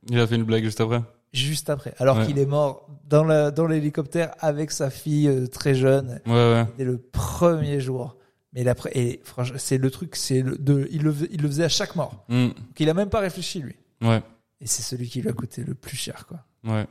[0.09, 1.01] Il a fait une blague juste après.
[1.34, 2.25] juste après, alors Ouais.
[2.25, 6.65] qu'il est mort dans la dans l'hélicoptère avec sa fille euh, très jeune Ouais ouais.
[6.77, 8.15] dès le premier jour.
[8.53, 11.65] Mais et franchement, c'est le truc, c'est le, de, il le, fais- il le faisait
[11.65, 12.25] à chaque mort.
[12.29, 12.47] Mm.
[12.47, 13.75] Donc il a même pas réfléchi lui.
[14.01, 14.21] Ouais.
[14.61, 16.39] Et c'est celui qui lui a coûté le plus cher, quoi.
[16.65, 16.87] Ouais.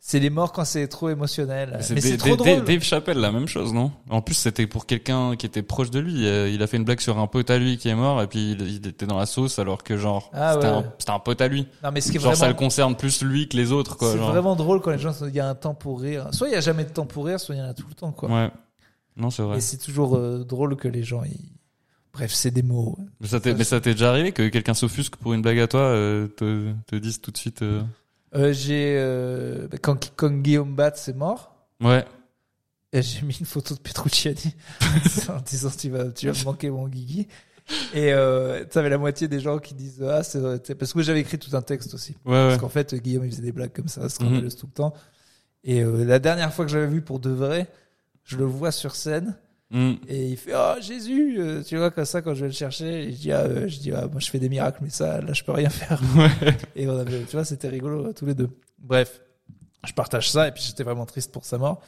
[0.00, 1.76] C'est les morts quand c'est trop émotionnel.
[1.82, 2.64] C'est Mais Dave- c'est trop Dave- drôle.
[2.64, 3.90] Dave Chappelle, la même chose, non?
[4.08, 6.26] En plus, c'était pour quelqu'un qui était proche de lui.
[6.26, 8.26] Euh, Il a fait une blague sur un pote à lui qui est mort, et
[8.28, 10.72] puis il, il était dans la sauce, alors que genre Ah c'était ouais.
[11.08, 11.66] un, un pote à lui.
[11.84, 14.12] Non, mais ce qui est Genre ça le concerne plus lui que les autres, quoi.
[14.12, 16.28] c'est vraiment drôle quand les gens, il y a un temps pour rire.
[16.32, 17.86] Soit il y a jamais de temps pour rire, soit il y en a tout
[17.88, 18.28] le temps, quoi.
[18.30, 18.50] Ouais.
[19.18, 19.58] Non, c'est vrai.
[19.58, 21.50] Et c'est toujours euh, drôle que les gens, ils...
[22.12, 22.96] bref, c'est des mots.
[23.20, 23.54] Mais ça t'est,
[23.92, 27.30] déjà arrivé que quelqu'un s'offusque pour une blague à toi, euh, te, te dise tout
[27.30, 27.62] de suite.
[27.62, 27.82] euh,
[28.34, 32.04] Euh, j'ai euh, quand, quand Guillaume Bat est mort, Ouais.
[32.92, 34.54] j'ai mis une photo de Petrucciani
[35.28, 37.26] en disant tu vas, tu vas me manquer mon Guigui.
[37.92, 41.38] Et euh, t'avais la moitié des gens qui disent ah c'est parce que j'avais écrit
[41.38, 42.16] tout un texte aussi.
[42.24, 42.48] Ouais, ouais.
[42.48, 44.94] Parce qu'en fait Guillaume il faisait des blagues comme ça, scandaleuses tout le temps.
[45.64, 47.68] Et euh, la dernière fois que j'avais vu pour de vrai,
[48.28, 49.36] je le vois sur scène
[49.70, 49.92] Mm.
[50.08, 53.02] et il fait oh Jésus, euh, tu vois comme ça quand je vais le chercher,
[53.02, 55.20] et je dis ah euh, je dis ah moi je fais des miracles mais ça
[55.20, 56.00] là je peux rien faire.
[56.16, 56.56] Ouais.
[56.74, 58.48] Et on avait, tu vois, c'était rigolo tous les deux.
[58.78, 59.20] Bref,
[59.86, 61.82] je partage ça et puis j'étais vraiment triste pour sa mort.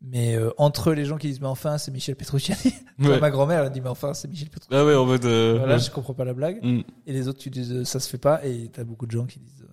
[0.00, 3.18] Mais euh, entre les gens qui disent mais enfin c'est Michel Petrucciani, Ouais.
[3.18, 4.80] ma grand-mère elle dit mais enfin c'est Michel Petrucciani.
[4.80, 5.22] Ah ouais, en mode.
[5.24, 5.80] Voilà, ouais.
[5.80, 6.62] je comprends pas la blague.
[6.62, 6.82] Mm.
[7.08, 9.40] Et les autres tu dis ça se fait pas et t'as beaucoup de gens qui
[9.40, 9.64] disent.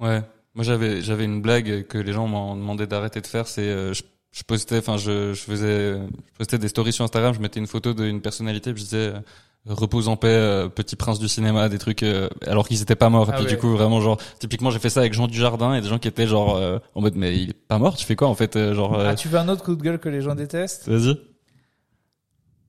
[0.00, 0.20] Ouais.
[0.54, 3.46] Moi, j'avais, j'avais une blague que les gens m'ont demandé d'arrêter de faire.
[3.46, 4.02] C'est, je,
[4.32, 7.34] je postais, enfin, je, je faisais, je postais des stories sur Instagram.
[7.34, 8.72] Je mettais une photo d'une personnalité.
[8.72, 9.20] Puis je disais, euh,
[9.66, 13.10] repose en paix, euh, petit prince du cinéma, des trucs, euh, alors qu'ils étaient pas
[13.10, 13.28] morts.
[13.28, 13.50] Et Ah puis ouais.
[13.50, 16.08] du coup, vraiment, genre, typiquement, j'ai fait ça avec Jean Dujardin et des gens qui
[16.08, 17.96] étaient genre, euh, en mode, mais il est pas mort.
[17.96, 19.98] Tu fais quoi en fait, euh, genre, Ah tu veux un autre coup de gueule
[19.98, 20.88] que les gens détestent?
[20.88, 21.20] Vas-y.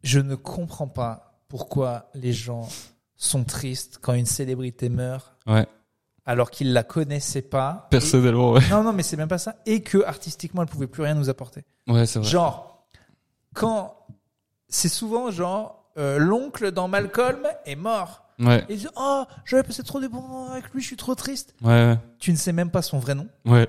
[0.04, 2.68] Je ne comprends pas pourquoi les gens
[3.18, 5.68] sont tristes quand une célébrité meurt Ouais.
[6.26, 7.88] Alors qu'ils la connaissaient pas.
[7.90, 8.62] Personnellement, ouais.
[8.70, 11.30] Non non mais c'est même pas ça et que artistiquement elle pouvait plus rien nous
[11.30, 11.64] apporter.
[11.88, 12.28] Ouais, c'est vrai.
[12.30, 12.86] Genre,
[13.54, 13.96] quand
[14.68, 18.26] c'est souvent genre euh, l'oncle dans Malcolm est mort.
[18.40, 18.64] Ouais.
[18.70, 21.16] Et il dit oh j'avais passé trop des bons moments avec lui, je suis trop
[21.16, 21.54] triste.
[21.62, 21.98] Ouais.
[22.20, 23.28] Tu ne sais même pas son vrai nom.
[23.46, 23.68] Ouais.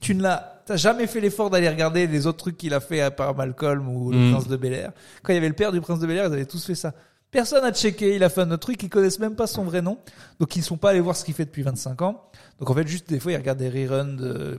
[0.00, 3.00] Tu ne l'as, t'as jamais fait l'effort d'aller regarder les autres trucs qu'il a fait
[3.00, 4.32] à part Malcolm ou le Mm.
[4.32, 4.92] Prince de Bel Air.
[5.22, 6.76] Quand il y avait le père du Prince de Bel Air, ils avaient tous fait
[6.76, 6.94] ça.
[7.30, 9.82] Personne n'a checké, il a fait un autre truc, ils connaissent même pas son vrai
[9.82, 9.98] nom.
[10.40, 12.22] Donc ils ne sont pas allés voir ce qu'il fait depuis 25 ans.
[12.58, 14.58] Donc en fait, juste des fois, ils regardent des reruns de.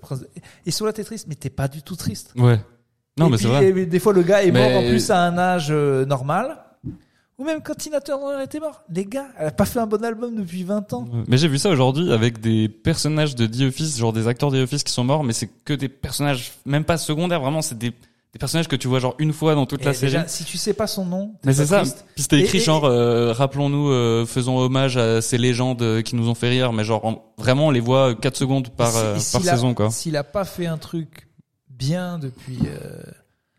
[0.65, 2.32] Et sur là, t'es triste, mais t'es pas du tout triste.
[2.38, 2.59] Ouais.
[3.17, 3.65] Non, et mais c'est vrai.
[3.70, 6.57] et des fois, le gars est Mais- mort en plus à un âge euh, normal.
[7.39, 8.84] Ou même quand Tina Turner était mort.
[8.93, 11.07] Les gars, elle a pas fait un bon album depuis 20 ans.
[11.30, 14.59] Mais j'ai vu ça aujourd'hui avec des personnages de The Office, genre des acteurs de
[14.59, 17.78] The Office qui sont morts, mais c'est que des personnages, même pas secondaires, vraiment, c'est
[17.78, 17.93] des,
[18.34, 20.23] des personnages que tu vois genre une fois dans toute Et la déjà, série.
[20.30, 21.82] si tu sais pas son nom, Mais c'est ça.
[21.82, 26.01] Puis c'était écrit Et- et- genre, euh, rappelons-nous, euh, faisons hommage à ces légendes euh,
[26.03, 28.95] qui nous ont fait rire, mais genre en- vraiment on les voit 4 secondes par,
[28.97, 29.89] euh, par a- saison quoi.
[29.89, 31.27] S'il a pas fait un truc
[31.69, 32.59] bien depuis.
[32.65, 33.01] euh,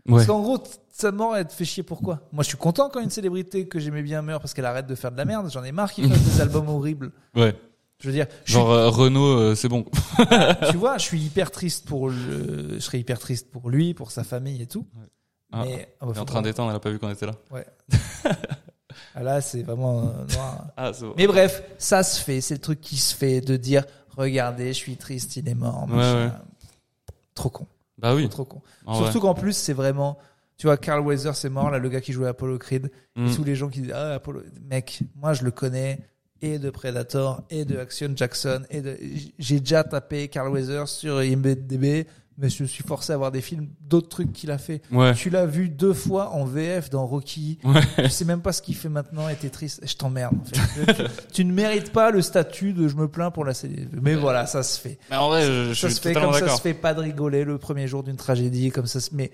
[0.06, 0.14] Ouais.
[0.16, 0.58] Parce qu'en gros,
[0.92, 2.20] sa mort, elle te fait chier pourquoi?
[2.32, 4.94] Moi, je suis content quand une célébrité que j'aimais bien meurt parce qu'elle arrête de
[4.94, 5.48] faire de la merde.
[5.52, 7.12] J'en ai marre qu'il fasse des albums horribles.
[7.36, 7.54] Ouais.
[8.00, 9.84] Je veux dire, je Genre euh, Renault, euh, c'est bon.
[10.70, 12.74] tu vois, je suis hyper triste pour le.
[12.74, 14.86] Je serais hyper triste pour lui, pour sa famille et tout.
[15.52, 17.26] Ah, mais ah, bah, On est en train d'éteindre, elle a pas vu qu'on était
[17.26, 17.34] là.
[19.14, 20.66] Ah, là, c'est vraiment euh, noir.
[20.76, 21.14] Ah, bon.
[21.16, 22.40] Mais bref, ça se fait.
[22.40, 23.84] C'est le truc qui se fait de dire
[24.16, 25.86] regardez, je suis triste, il est mort.
[25.90, 26.30] Ouais, ouais.
[27.34, 27.66] Trop con.
[27.98, 28.28] Bah oui.
[28.28, 28.62] Trop con.
[28.86, 28.94] en.
[28.94, 30.18] Surtout qu'en plus, c'est vraiment.
[30.58, 32.90] Tu vois, Carl Weathers c'est mort, là, le gars qui jouait Apollo Creed.
[33.16, 33.26] Mm.
[33.26, 34.42] Et tous les gens qui disent Ah, Apollo.
[34.68, 36.00] Mec, moi, je le connais.
[36.42, 38.96] Et de Predator, et de Action Jackson, et de.
[39.38, 42.06] J'ai déjà tapé Carl Weathers sur IMDb,
[42.38, 44.80] mais je suis forcé à voir des films, d'autres trucs qu'il a fait.
[44.90, 45.12] Ouais.
[45.14, 47.58] Tu l'as vu deux fois en VF dans Rocky.
[47.64, 47.82] Ouais.
[48.04, 49.82] Tu sais même pas ce qu'il fait maintenant et t'es triste.
[49.86, 50.34] Je t'emmerde.
[50.40, 50.94] En fait.
[50.94, 51.02] tu,
[51.34, 53.86] tu ne mérites pas le statut de je me plains pour la série.
[54.00, 54.98] Mais voilà, ça se fait.
[55.10, 57.00] Mais en vrai, je, je Ça suis se fait comme ça se fait pas de
[57.00, 59.00] rigoler le premier jour d'une tragédie comme ça.
[59.00, 59.30] se- Mais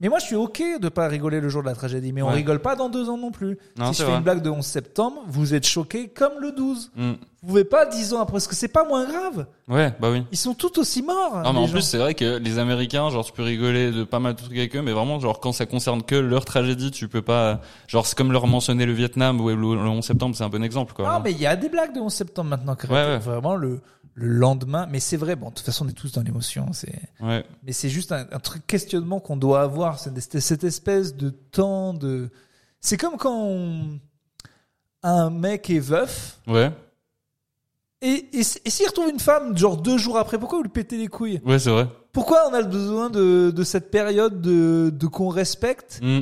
[0.00, 2.12] mais moi je suis ok de pas rigoler le jour de la tragédie.
[2.12, 2.34] Mais on Ouais.
[2.34, 3.58] rigole pas dans deux ans non plus.
[3.78, 4.18] Non, si c'est je fais vrai.
[4.18, 6.90] une blague de 11 septembre, vous êtes choqués comme le 12.
[6.96, 7.12] Mm.
[7.42, 9.46] Vous pouvez pas dix ans après parce que c'est pas moins grave.
[9.66, 10.24] Ouais, bah oui.
[10.30, 11.36] Ils sont tout aussi morts.
[11.42, 11.72] Non, mais les en gens.
[11.72, 14.52] plus, c'est vrai que les Américains, genre, tu peux rigoler de pas mal de trucs
[14.58, 18.06] avec eux, mais vraiment, genre, quand ça concerne que leur tragédie, tu peux pas, genre,
[18.06, 20.92] c'est comme leur mentionner le Vietnam ou le, le 11 septembre, c'est un bon exemple,
[20.92, 21.10] quoi.
[21.10, 22.74] Non, mais il y a des blagues de 11 septembre maintenant.
[22.76, 23.18] qui Ouais, ouais.
[23.18, 23.80] Vraiment le
[24.14, 24.86] le lendemain.
[24.90, 25.36] Mais c'est vrai.
[25.36, 26.72] Bon, de toute façon, on est tous dans l'émotion.
[26.72, 27.44] C'est Ouais.
[27.64, 29.98] mais c'est juste un, un truc questionnement qu'on doit avoir.
[29.98, 32.30] C'est cette espèce de temps de.
[32.80, 33.98] C'est comme quand on-
[35.02, 36.70] un mec est veuf Ouais.
[38.02, 40.96] et, et, et s'il retrouve une femme genre deux jours après, pourquoi vous lui pétez
[40.98, 41.40] les couilles?
[41.44, 41.88] Ouais, c'est vrai.
[42.12, 46.00] Pourquoi on a besoin de, de cette période de, de qu'on respecte?
[46.02, 46.20] Mm.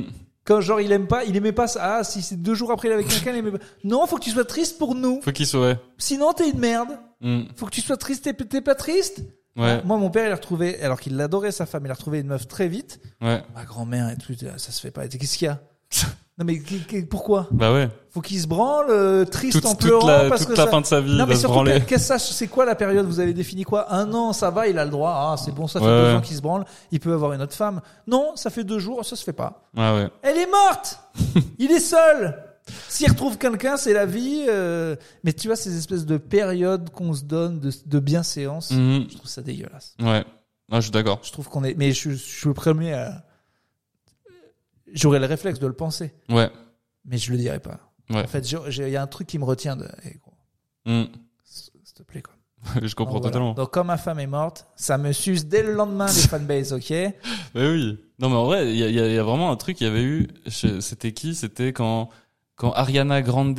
[0.49, 1.99] Quand genre il aime pas, il aimait pas ça.
[1.99, 3.63] Ah si c'est deux jours après il est avec quelqu'un, il aimait pas.
[3.83, 5.21] Non, faut que tu sois triste pour nous.
[5.21, 5.77] Faut qu'il soit.
[5.99, 6.97] Sinon t'es une merde.
[7.21, 7.43] Mm.
[7.55, 8.23] Faut que tu sois triste.
[8.23, 9.21] T'es t'es pas triste
[9.55, 9.81] Ouais.
[9.83, 12.27] Moi mon père il a retrouvé, alors qu'il adorait sa femme, il a retrouvé une
[12.27, 12.99] meuf très vite.
[13.21, 13.43] Ouais.
[13.53, 15.07] Ma grand-mère et tout, ça se fait pas.
[15.07, 15.61] Qu'est-ce qu'il y a?
[16.39, 17.89] Non mais qu- qu- pourquoi Bah ouais.
[18.11, 20.65] Faut qu'il se branle, euh, triste Toute, en toute pleurant la, parce toute que la
[20.65, 20.71] ça...
[20.71, 21.81] fin de sa vie, Non mais surtout, branler.
[21.85, 24.67] qu'est-ce que ça, c'est quoi la période Vous avez défini quoi Un an, ça va,
[24.67, 25.11] il a le droit.
[25.13, 26.13] Ah, c'est bon, ça fait Ouais, deux ouais.
[26.13, 26.63] ans qu'il se branle.
[26.91, 27.81] Il peut avoir une autre femme.
[28.07, 29.69] Non, ça fait deux jours, ça se fait pas.
[29.75, 30.09] Ouais, ouais.
[30.21, 30.99] Elle est morte.
[31.59, 32.41] il est seul.
[32.87, 34.45] S'il retrouve quelqu'un, c'est la vie.
[34.47, 39.07] euh, Mais tu vois ces espèces de périodes qu'on se donne de, de bienséance, Mhm.
[39.11, 39.93] je trouve ça dégueulasse.
[40.01, 40.23] Ouais.
[40.71, 41.19] Ah, je suis d'accord.
[41.21, 41.73] Je trouve qu'on est.
[41.77, 43.23] Mais je, je suis le premier à.
[44.93, 46.49] J'aurais le réflexe de le penser, Ouais.
[47.05, 47.79] mais je le dirais pas.
[48.09, 48.23] Ouais.
[48.23, 49.87] En fait, il y a un truc qui me retient de.
[50.05, 50.33] Eh, gros,
[50.85, 51.03] Mm.
[51.43, 52.33] S'il te plaît, quoi.
[52.81, 53.33] je comprends Donc, voilà.
[53.33, 53.53] totalement.
[53.53, 56.91] Donc, quand ma femme est morte, ça me suce dès le lendemain des fanbases, ok?
[57.53, 57.97] Bah oui.
[58.19, 59.55] Non mais en vrai, il y a, il y a- il y a vraiment un
[59.55, 60.27] truc qu'il y avait eu.
[60.47, 61.35] C'était qui?
[61.35, 62.09] C'était quand
[62.55, 63.57] quand Ariana Grande,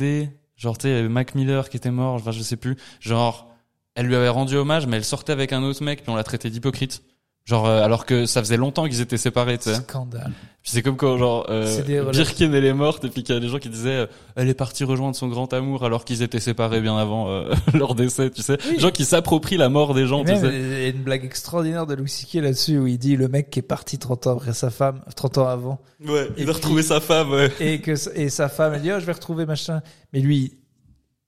[0.55, 2.13] genre tu sais, il Mac Miller qui était mort.
[2.15, 2.75] Enfin, je sais plus.
[2.99, 3.49] Genre,
[3.95, 6.23] elle lui avait rendu hommage, mais elle sortait avec un autre mec, puis on l'a
[6.23, 7.01] traité d'hypocrite.
[7.45, 9.75] Genre, euh, alors que ça faisait longtemps qu'ils étaient séparés, tu sais.
[9.75, 10.31] Scandale.
[10.61, 11.81] Puis c'est comme quand genre euh,
[12.11, 14.47] Birkin elle est morte et puis qu'il y a des gens qui disaient euh, elle
[14.47, 18.29] est partie rejoindre son grand amour alors qu'ils étaient séparés bien avant euh, leur décès,
[18.29, 18.59] tu sais.
[18.67, 18.75] Oui.
[18.75, 20.55] Des gens qui s'approprient la mort des gens, Et tu même, sais.
[20.59, 22.43] il y a une blague extraordinaire de Louis C.K.
[22.43, 25.39] là-dessus où il dit le mec qui est parti 30 ans après sa femme, 30
[25.39, 27.51] ans avant, Ouais, il a puis- retrouvé sa femme, ouais.
[27.59, 29.81] et que et sa femme elle dit oh je vais retrouver machin,
[30.13, 30.59] mais lui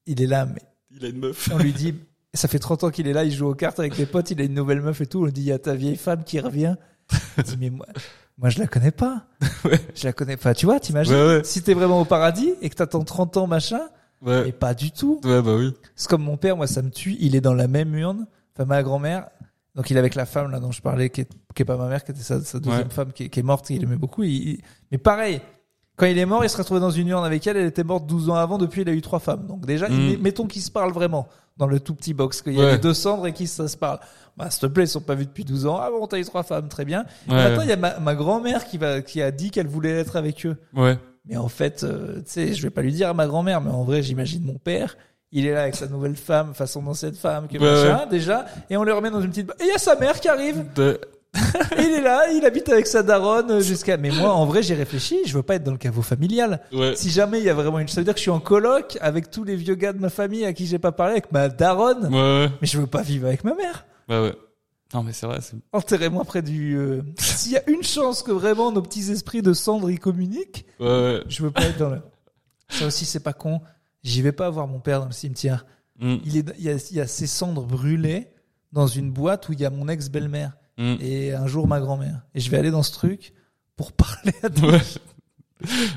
[0.06, 0.62] il est là, mais
[0.96, 1.50] Il a une meuf.
[1.52, 1.96] on lui dit
[2.34, 4.42] ça fait 30 ans qu'il est là, il joue aux cartes avec des potes, il
[4.42, 6.24] a une nouvelle meuf et tout, on lui dit il y a ta vieille femme
[6.24, 6.76] qui revient.
[7.38, 7.86] Il dit mais moi
[8.38, 9.26] moi je la connais pas.
[9.66, 9.80] Ouais.
[9.96, 11.42] Je la connais pas, tu vois, t'imagines Ouais, ouais.
[11.44, 13.82] si t'es vraiment au paradis et que t'attends 30 ans machin,
[14.22, 14.46] Ouais.
[14.46, 15.20] mais pas du tout.
[15.24, 15.74] Ouais, bah oui.
[15.96, 17.16] C'est comme mon père, moi, ça me tue.
[17.20, 18.26] Il est dans la même urne.
[18.56, 19.28] Enfin, ma grand-mère.
[19.76, 21.76] Donc, il est avec la femme, là, dont je parlais, qui est, qui est pas
[21.78, 23.98] ma mère, qui était sa, sa deuxième femme, qui est, qui est morte, qu'il aimait
[23.98, 24.24] beaucoup.
[24.24, 24.62] Il- il-
[24.92, 25.42] mais pareil.
[25.98, 27.58] Quand il est mort, il se retrouvait dans une urne avec elle.
[27.58, 28.58] Elle était morte 12 ans avant.
[28.58, 29.46] Depuis, il a eu trois femmes.
[29.46, 29.94] Donc, déjà, Mm.
[29.94, 31.28] il- mettons qu'ils se parlent vraiment
[31.58, 32.42] dans le tout petit box.
[32.42, 32.72] Qu'il y a Ouais.
[32.74, 34.00] les deux cendres et qu'ils ça se parle.
[34.38, 35.78] Bah, s'il te plaît, ils sont pas vus depuis 12 ans.
[35.82, 36.68] Ah bon, t'as eu trois femmes.
[36.70, 37.06] Très bien.
[37.28, 37.32] Et.
[37.32, 40.16] Maintenant, il y a ma, ma grand-mère qui va, qui a dit qu'elle voulait être
[40.16, 40.58] avec eux.
[40.76, 40.98] Ouais.
[41.26, 43.72] Mais en fait, euh, tu sais, je vais pas lui dire à ma grand-mère, mais
[43.72, 44.98] en vrai, j'imagine mon père.
[45.32, 48.46] Il est là avec sa nouvelle femme, enfin son ancienne femme, que Ouais, machin, déjà,
[48.70, 49.50] et on le remet dans une petite.
[49.60, 50.66] Et il y a sa mère qui arrive.
[50.76, 51.00] De-
[51.80, 53.98] il est là, il habite avec sa daronne jusqu'à.
[53.98, 55.18] Mais moi, en vrai, j'ai réfléchi.
[55.26, 56.62] Je veux pas être dans le caveau familial.
[56.72, 56.96] Ouais.
[56.96, 58.98] Si jamais il y a vraiment une, ça veut dire que je suis en coloc
[59.02, 61.50] avec tous les vieux gars de ma famille à qui j'ai pas parlé, avec ma
[61.50, 62.06] daronne.
[62.14, 62.50] Ouais, ouais.
[62.62, 63.86] Mais je veux pas vivre avec ma mère.
[64.08, 64.36] Bah ouais.
[64.94, 65.56] Non, mais c'est vrai, c'est.
[65.72, 66.76] Enterrez-moi près du.
[66.78, 70.66] euh, S'il y a une chance que vraiment nos petits esprits de cendre y communiquent,
[70.80, 71.24] Ouais, ouais.
[71.28, 72.02] je veux pas être dans le.
[72.70, 73.62] Ça aussi, c'est pas con.
[74.04, 75.66] J'y vais pas voir mon père dans le cimetière.
[76.00, 78.28] Mm, Il est, il y a, il y a ses cendres brûlées
[78.72, 80.96] dans une boîte où il y a mon ex-belle-mère mm.
[81.02, 82.22] et un jour ma grand-mère.
[82.36, 83.34] Et je vais aller dans ce truc
[83.76, 84.80] pour parler à des Ouais.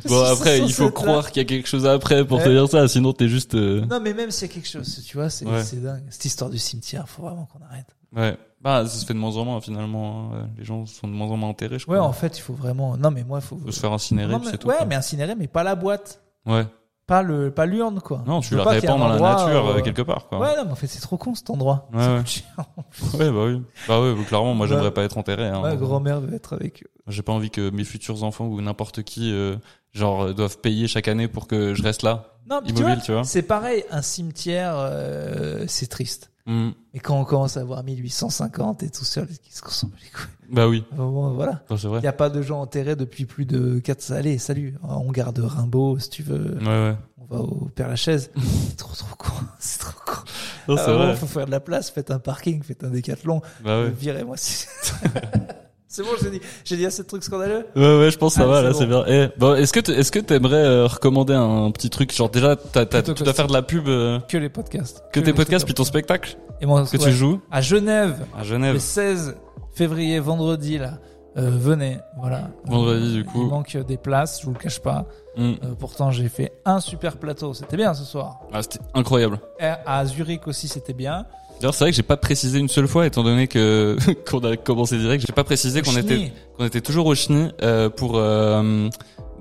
[0.05, 2.55] Bon, après, il faut croire qu'il y a quelque chose après pour te Ouais.
[2.55, 3.55] dire ça, sinon t'es juste.
[3.57, 5.63] euh, Non, mais même s'il y a quelque chose, tu vois, c'est Ouais.
[5.75, 6.05] dingue.
[6.09, 7.89] Cette histoire du cimetière, faut vraiment qu'on arrête.
[8.15, 8.37] Ouais.
[8.61, 10.31] Bah, ça se fait de moins en moins, finalement.
[10.35, 10.49] hein.
[10.57, 12.07] Les gens sont de moins en moins enterrés, je Ouais, crois.
[12.09, 12.97] en fait, il faut vraiment.
[12.97, 13.57] Non, mais moi, il faut.
[13.59, 14.69] Faut se faire incinérer, c'est tout.
[14.69, 14.87] Ouais, quoi.
[14.87, 16.21] mais incinéré, mais pas la boîte.
[16.47, 16.65] Ouais.
[17.07, 18.25] Pas le, pas l'urne, quoi.
[18.27, 20.41] Non, tu la répands dans la nature, euh, euh, quelque part, quoi.
[20.41, 21.89] Ouais, non, mais en fait, c'est trop con cet endroit.
[21.93, 22.27] Ouais, C'est ouais.
[22.27, 22.67] chiant.
[23.19, 23.63] Ouais, bah oui.
[23.87, 25.47] Bah ouais, clairement, moi, j'aimerais pas être enterré.
[25.47, 25.61] Hein.
[25.61, 26.91] Ma grand-mère veut être avec eux.
[27.07, 29.55] J'ai pas envie que mes futurs enfants ou n'importe qui, euh,
[29.93, 32.95] genre, euh, doivent payer chaque année pour que je reste là, Non, mais tu immobile,
[32.97, 33.23] vois, tu vois.
[33.25, 36.33] c'est pareil, un cimetière, euh, c'est triste.
[36.47, 36.71] Mm.
[36.95, 40.09] Mais quand on commence à voir 1850 et tout seul, qu'est-ce qu'on s'en bat les
[40.11, 40.27] couilles?
[40.49, 41.63] Bah oui, moment, Voilà.
[41.71, 41.99] C'est vrai.
[41.99, 44.77] Il n'y a pas de gens enterrés depuis plus de 4 Allez, salut.
[44.83, 46.57] On garde Rimbaud, si tu veux.
[46.61, 46.97] Ouais, ouais.
[47.19, 48.31] On va au Père Lachaise.
[48.69, 49.33] c'est trop, trop con.
[49.59, 50.21] C'est trop con.
[50.69, 51.17] Non, c'est vrai.
[51.17, 51.91] faut faire de la place.
[51.91, 53.41] Faites un parking, faites un décathlon.
[53.65, 53.91] Bah ouais.
[53.91, 54.37] Virez-moi.
[54.37, 54.67] si-
[55.97, 57.67] c'est bon, j'ai dit, j'ai dit assez de trucs scandaleux.
[57.75, 58.79] Ouais, ouais, je pense que ça va, c'est là, bon.
[58.79, 59.05] c'est bien.
[59.07, 62.85] Eh, bon, est-ce que, est-ce que t'aimerais euh, recommander un petit truc, genre, déjà, t'as,
[62.85, 65.03] t'as, tu dois faire de la pub, euh, Que les podcasts.
[65.13, 66.37] que tes podcasts puis ton spectacle.
[66.61, 67.05] Et moi, que ouais.
[67.05, 68.79] tu joues À Genève, à le Genève.
[68.79, 69.37] 16
[69.75, 70.99] février, vendredi, là.
[71.39, 72.49] Euh, venez, voilà.
[72.65, 73.43] Vendredi, du coup.
[73.43, 75.05] Il manque des places, je vous le cache pas.
[75.37, 75.43] Mm.
[75.43, 77.53] Euh, pourtant, j'ai fait un super plateau.
[77.53, 78.41] C'était bien ce soir.
[78.53, 79.39] Ah, c'était incroyable.
[79.61, 81.27] Et À Zurich aussi, c'était bien.
[81.61, 83.97] D'ailleurs, c'est vrai que j'ai pas précisé une seule fois, étant donné que
[84.31, 87.89] qu'on a commencé direct, j'ai pas précisé qu'on était qu'on était toujours au Schni euh,
[87.89, 88.89] pour euh,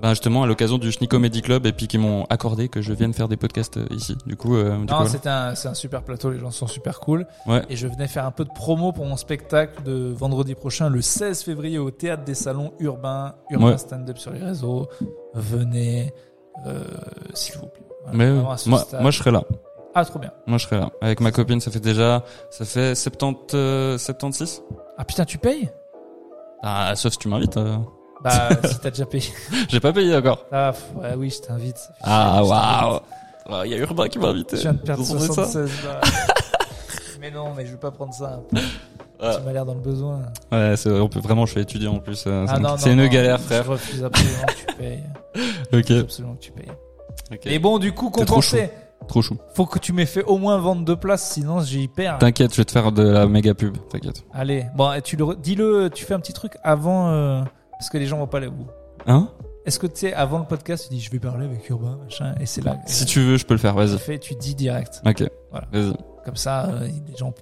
[0.02, 2.92] ben justement à l'occasion du Schni Comedy Club et puis qu'ils m'ont accordé que je
[2.94, 4.16] vienne faire des podcasts euh, ici.
[4.26, 5.08] Du coup, euh, du Non, voilà.
[5.10, 7.26] c'est un, c'est un super plateau, les gens sont super cool.
[7.46, 7.62] Ouais.
[7.68, 11.02] Et je venais faire un peu de promo pour mon spectacle de vendredi prochain, le
[11.02, 13.78] 16 février, au Théâtre des Salons Urbains, Urbain Ouais.
[13.78, 14.88] Stand-Up sur les réseaux.
[15.34, 16.12] Venez,
[17.34, 17.82] s'il vous plaît.
[18.04, 18.56] Voilà, Mais moi,
[19.00, 19.42] moi je serai là.
[19.98, 20.30] Ah, trop bien.
[20.46, 20.90] Moi je serai là.
[21.00, 24.62] Avec ma copine, ça fait déjà, ça fait 70, euh, 76.
[24.98, 25.70] Ah putain, tu payes?
[26.62, 27.56] Ah, sauf si tu m'invites.
[27.56, 27.76] euh.
[28.22, 29.24] Bah, si t'as déjà payé.
[29.70, 30.44] J'ai pas payé encore.
[30.52, 31.78] Ah, pff, ouais, oui, je t'invite.
[32.02, 32.50] Ah je t'invite.
[32.50, 33.00] waouh.
[33.48, 34.56] Ah, Il y a Urbain qui m'a invité.
[34.56, 36.00] Je viens de perdre Vous entendez ça 76 balles.
[37.20, 38.40] mais non, mais je vais pas prendre ça.
[38.52, 38.60] Tu
[39.46, 40.20] m'as l'air dans le besoin.
[40.52, 42.24] Ouais, c'est, on peut vraiment, je fais étudier en plus.
[42.26, 43.66] euh, Ah c'est- non, c'est non, une non, galère, Je frère.
[43.66, 45.02] refuse absolument que tu payes.
[45.72, 45.90] Ok.
[45.90, 46.70] Absolument que tu payes.
[47.32, 47.40] Ok.
[47.46, 48.70] Et bon, du coup, T'es trop compenser.
[49.08, 49.36] Trop chou.
[49.54, 52.18] Faut que tu m'aies fait au moins vendre deux places, sinon j'y perds.
[52.18, 53.76] T'inquiète, je vais te faire de la méga pub.
[53.88, 54.24] T'inquiète.
[54.32, 57.42] Allez, bon, et tu le, re- dis-le, tu fais un petit truc avant, euh,
[57.72, 58.66] parce que les gens vont pas aller au bout.
[59.06, 59.28] Hein?
[59.64, 62.34] Est-ce que tu sais, avant le podcast, tu dis, je vais parler avec Urbain, machin,
[62.40, 62.78] et c'est là.
[62.86, 63.72] Si tu veux, je peux le faire.
[63.74, 63.98] tu Vas-y.
[63.98, 65.02] fais, tu dis direct.
[65.06, 65.24] Ok.
[65.50, 65.66] Voilà.
[65.72, 65.92] Vas-y.
[66.24, 67.32] Comme ça, euh, les gens.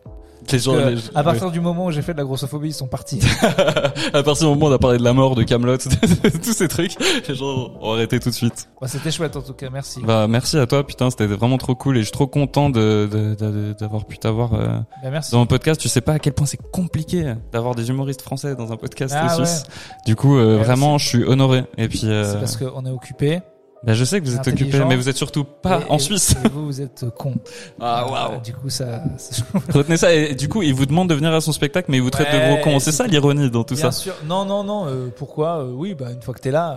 [0.53, 2.73] Les gens, que, les- à partir du moment où j'ai fait de la grossophobie, ils
[2.75, 3.21] sont partis.
[4.13, 5.77] à partir du moment où on a parlé de la mort, de Camelot,
[6.43, 6.95] tous ces trucs,
[7.29, 8.69] les gens ont arrêté tout de suite.
[8.81, 10.01] Bon, c'était chouette en tout cas, merci.
[10.03, 13.35] Bah merci à toi, putain, c'était vraiment trop cool et je suis trop content de
[13.79, 15.81] d'avoir pu t'avoir euh, Bah, dans mon podcast.
[15.81, 19.15] Tu sais pas à quel point c'est compliqué d'avoir des humoristes français dans un podcast
[19.17, 19.65] Ah suisse.
[20.07, 21.65] Du coup, euh, Ouais, vraiment, je suis honoré.
[21.79, 23.41] Et puis, euh, C'est parce qu'on est occupé.
[23.85, 25.99] Bah, je sais que vous êtes occupé, mais vous êtes surtout pas Et- en et-
[26.01, 26.35] Suisse.
[26.45, 27.35] Et vous, vous êtes con.
[27.81, 29.03] Ah Euh, Du coup, ça.
[29.19, 30.15] ça- Retenez ça.
[30.15, 32.33] Et du coup, il vous demande de venir à son spectacle, mais il vous traite
[32.33, 32.79] de gros con.
[32.79, 33.93] C'est ça l'ironie dans tout Bien ça.
[33.93, 34.15] sûr.
[34.27, 34.87] Non, non, non.
[34.87, 36.77] euh, pourquoi Euh, Oui, bah une fois que t'es là,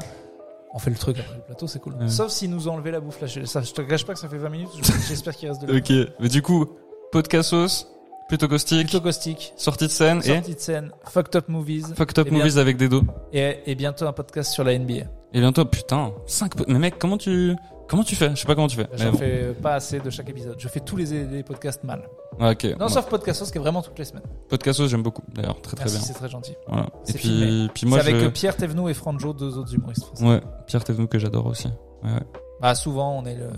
[0.74, 1.94] on fait le truc après le plateau, c'est cool.
[1.94, 2.10] Ouais.
[2.10, 3.28] Sauf s'ils nous enlevé la bouffe là.
[3.28, 4.70] Je, ça, je te cache pas que ça fait 20 minutes.
[4.82, 5.92] je- J'espère qu'il reste de la Ok.
[6.20, 6.66] Mais du coup,
[7.12, 7.88] podcastos,
[8.28, 9.54] plutôt caustique, Plutôt caustique.
[9.58, 10.92] sortie de scène et Sortie de scène.
[11.06, 11.94] Fucked up movies.
[11.96, 13.02] fucked up Eh bien- movies avec des dos.
[13.34, 15.06] Et, et bientôt un podcast sur la NBA.
[15.34, 17.56] Et bientôt, putain, 5 Mais mec, comment tu
[17.90, 18.30] comment tu fais?
[18.32, 18.88] Je sais pas comment tu fais.
[18.94, 19.18] J'en bon.
[19.18, 20.56] fais pas assez de chaque épisode.
[20.58, 22.02] Je fais tous les, les podcasts mal.
[22.40, 22.76] Ah, ok.
[22.80, 24.24] Non, sauf Podcastos qui est vraiment toutes les semaines.
[24.50, 25.24] Podcastos, j'aime beaucoup.
[25.34, 26.08] D'ailleurs, très très Merci, bien.
[26.08, 26.54] c'est très gentil.
[26.68, 26.88] Voilà.
[27.08, 27.70] Et puis, filmé.
[27.74, 28.28] puis moi, c'est avec je...
[28.30, 30.26] Pierre Thévenoud et Franjo, deux autres humoristes français.
[30.26, 31.68] ouais, Pierre Thévenoud que j'adore aussi.
[32.04, 32.20] Ouais, ouais.
[32.62, 33.50] Bah souvent, on est le,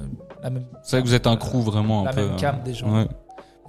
[0.43, 0.65] la même.
[0.83, 2.27] C'est vrai que vous êtes un crew vraiment un La peu.
[2.27, 2.93] même cam euh, des gens.
[2.93, 3.07] Ouais.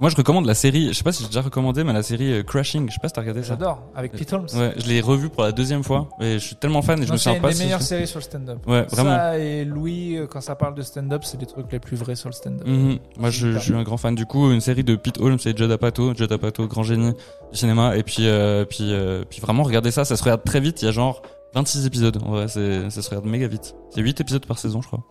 [0.01, 0.87] Moi, je recommande la série.
[0.87, 2.89] Je sais pas si j'ai déjà recommandé, mais la série euh, Crashing.
[2.89, 3.49] Je sais pas si t'as regardé ça.
[3.49, 3.83] J'adore.
[3.95, 4.47] Avec Pete Holmes.
[4.55, 7.07] Ouais, je l'ai revu pour la deuxième fois et je suis tellement fan et je
[7.09, 8.57] Non, me c'est souviens une pas des si meilleures séries sur le stand-up.
[8.67, 9.11] Ouais, vraiment.
[9.11, 12.15] Ça et Louis, euh, quand ça parle de stand-up, c'est les trucs les plus vrais
[12.15, 12.65] sur le stand-up.
[12.67, 12.97] Mhm.
[13.17, 14.15] Moi, je suis un grand fan.
[14.15, 16.15] Du coup, une série de Pete Holmes et Judd Apatow.
[16.15, 17.11] Judd Apatow, grand génie
[17.51, 17.95] du cinéma.
[17.95, 20.03] Et puis, euh, puis, euh, puis vraiment, regardez ça.
[20.03, 20.81] Ça se regarde très vite.
[20.81, 21.21] Il y a genre
[21.53, 23.75] 26 épisodes, en vrai, c'est, ça se regarde méga vite.
[23.91, 25.03] C'est 8 épisodes par saison, je crois.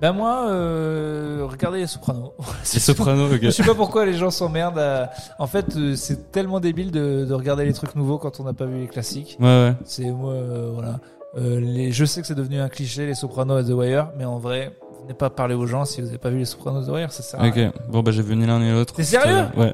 [0.00, 2.32] Ben moi, euh, regardez les Sopranos.
[2.62, 3.38] C'est Soprano, ok.
[3.42, 4.78] Je sais pas pourquoi les gens s'emmerdent.
[4.78, 8.44] à- En fait, euh, c'est tellement débile de, de regarder les trucs nouveaux quand on
[8.44, 9.36] n'a pas vu les classiques.
[9.40, 9.74] Ouais, ouais.
[9.84, 10.98] C'est moi, euh, voilà.
[11.38, 14.24] Euh, les, je sais que c'est devenu un cliché, les Sopranos et The Wire, mais
[14.24, 16.86] en vrai, venez pas parler aux gens si vous avez pas vu les Sopranos et
[16.86, 18.94] The Wire, ça sert à Ok, bon bah j'ai vu ni l'un ni l'autre.
[18.94, 19.72] T'es sérieux Ouais.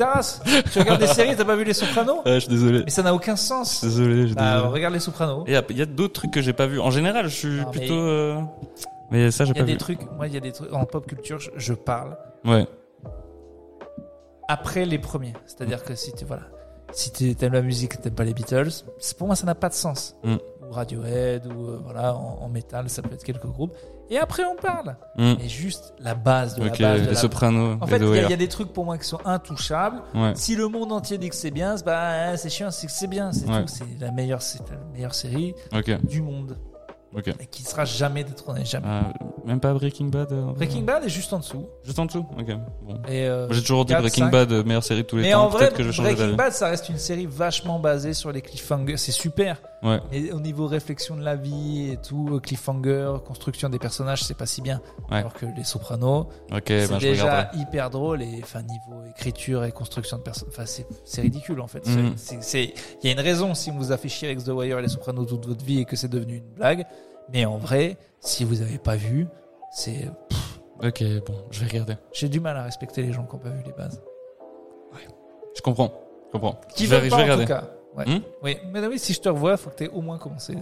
[0.00, 0.40] race.
[0.72, 2.82] Tu regardes des séries, t'as pas vu les Sopranos Ouais, je suis désolé.
[2.84, 3.78] Mais ça n'a aucun Je sens.
[3.78, 4.72] suis désolé, je suis Bah, désolé.
[4.72, 5.44] regarde les Sopranos.
[5.46, 6.78] Et il y a, il y a d'autres trucs que j'ai pas vu.
[6.80, 7.94] En général, je suis Non, mais- plutôt.
[7.94, 8.40] euh,
[9.12, 9.78] Mais ça, j'ai Il y a pas des vu.
[9.78, 12.66] trucs, moi, il y a des trucs en pop culture, je, je parle Ouais.
[14.48, 15.34] après les premiers.
[15.46, 16.42] C'est-à-dire que si tu, voilà,
[16.92, 19.68] si tu aimes la musique, t'aimes pas les Beatles, c'est- pour moi, ça n'a pas
[19.68, 20.16] de sens.
[20.24, 20.36] Mm.
[20.68, 23.74] Ou Radiohead, ou euh, voilà, en, en métal, ça peut être quelques groupes.
[24.10, 24.96] Et après, on parle.
[25.16, 25.34] Hmm.
[25.38, 27.00] Mais juste la base de Ok, la base.
[27.02, 28.24] de les la- Sopranos En fait, The il y, a- Wire.
[28.26, 30.02] il y a des trucs pour moi qui sont intouchables.
[30.14, 30.32] Ouais.
[30.34, 33.06] Si le monde entier dit que c'est bien, c'est bah, c'est chiant, c'est que c'est
[33.06, 33.62] bien, c'est Ouais.
[33.62, 33.68] tout.
[33.68, 36.58] C'est la meilleure, c'est la meilleure série Ok, du monde.
[37.16, 38.86] Et qui sera jamais détrônée, jamais.
[38.88, 39.12] Ah,
[39.44, 41.66] même pas Breaking Bad euh, Breaking Bad est juste en dessous.
[41.84, 42.46] Juste en dessous Ok,
[42.82, 42.98] bon.
[43.08, 44.30] Euh, J'ai toujours dit Breaking.
[44.30, 45.44] Bad, euh, meilleure série de tous les Mais temps.
[45.44, 46.34] en vrai, que je Breaking.
[46.34, 48.96] Bad, ça reste une série vachement basée sur les cliffhangers.
[48.96, 49.60] C'est super.
[49.82, 49.98] Ouais.
[50.12, 54.36] Et au niveau réflexion de la vie et tout, euh, cliffhanger, construction des personnages, c'est
[54.36, 54.80] pas si bien.
[55.10, 55.16] Ouais.
[55.18, 60.18] Alors que les Sopranos, c'est ben déjà hyper drôle et enfin niveau écriture et construction
[60.18, 61.84] de personnages, enfin c'est ridicule en fait.
[61.86, 62.14] Mhm.
[62.54, 62.72] Il
[63.02, 64.88] y a une raison si on vous a fait chier avec The Wire et les
[64.88, 66.86] Sopranos toute votre vie et que c'est devenu une blague.
[67.32, 69.26] Mais en vrai, si vous avez pas vu,
[69.72, 70.08] c'est
[70.82, 71.94] Ok, bon, je vais regarder.
[72.12, 74.00] j'ai du mal à respecter les gens qui ont pas vu les bases.
[75.54, 75.92] Je comprends,
[76.26, 76.60] je comprends.
[76.74, 77.46] Qui je vais, je pas vais en tout regarder.
[77.46, 77.64] cas.
[77.96, 78.08] Ouais.
[78.08, 78.20] Hmm?
[78.42, 80.54] Oui, mais oui, si je te revois, faut que tu aies au moins commencé.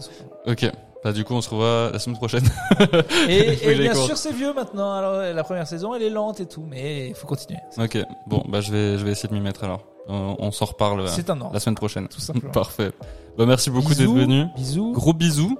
[0.46, 0.70] Ok,
[1.04, 2.44] bah du coup on se revoit la semaine prochaine.
[3.28, 4.92] Et, bien sûr, c'est vieux maintenant.
[4.92, 7.60] Alors, la première saison, elle est lente et tout, mais il faut continuer.
[7.78, 9.86] ok, bon, bah je vais, je vais essayer de m'y mettre alors.
[10.08, 12.08] On, on s'en reparle euh, un ordre, la semaine prochaine.
[12.08, 12.52] tout simplement.
[12.52, 12.90] Parfait.
[13.38, 14.46] Bah merci beaucoup d'être venu.
[14.56, 14.92] Bisous.
[14.92, 15.56] Gros bisous.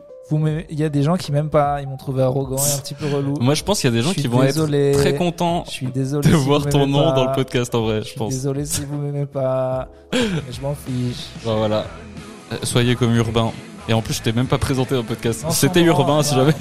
[0.71, 1.81] Il y a des gens qui m'aiment pas.
[1.83, 3.35] Ils m'ont trouvé arrogant et un petit peu relou.
[3.41, 4.91] Moi je pense qu'il y a des gens qui vont désolé.
[4.91, 6.29] être très contents Je suis désolé.
[6.31, 7.13] de si voir ton nom pas.
[7.13, 8.33] dans le podcast en vrai, Je je suis pense.
[8.33, 9.89] désolé si vous m'aimez pas.
[10.13, 11.27] je m'en fiche.
[11.45, 11.85] Bah, voilà.
[12.53, 13.51] Euh, Soyez comme Urbain.
[13.89, 15.45] Et en plus, je t'ai même pas présenté dans le podcast.
[15.51, 16.53] C'était Urbain si jamais.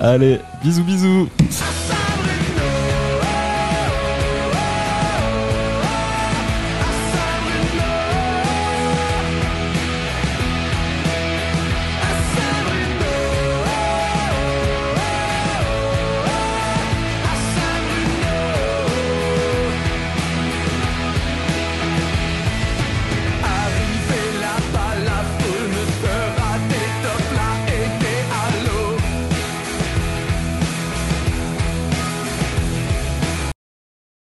[0.00, 1.28] Allez, bisous bisous.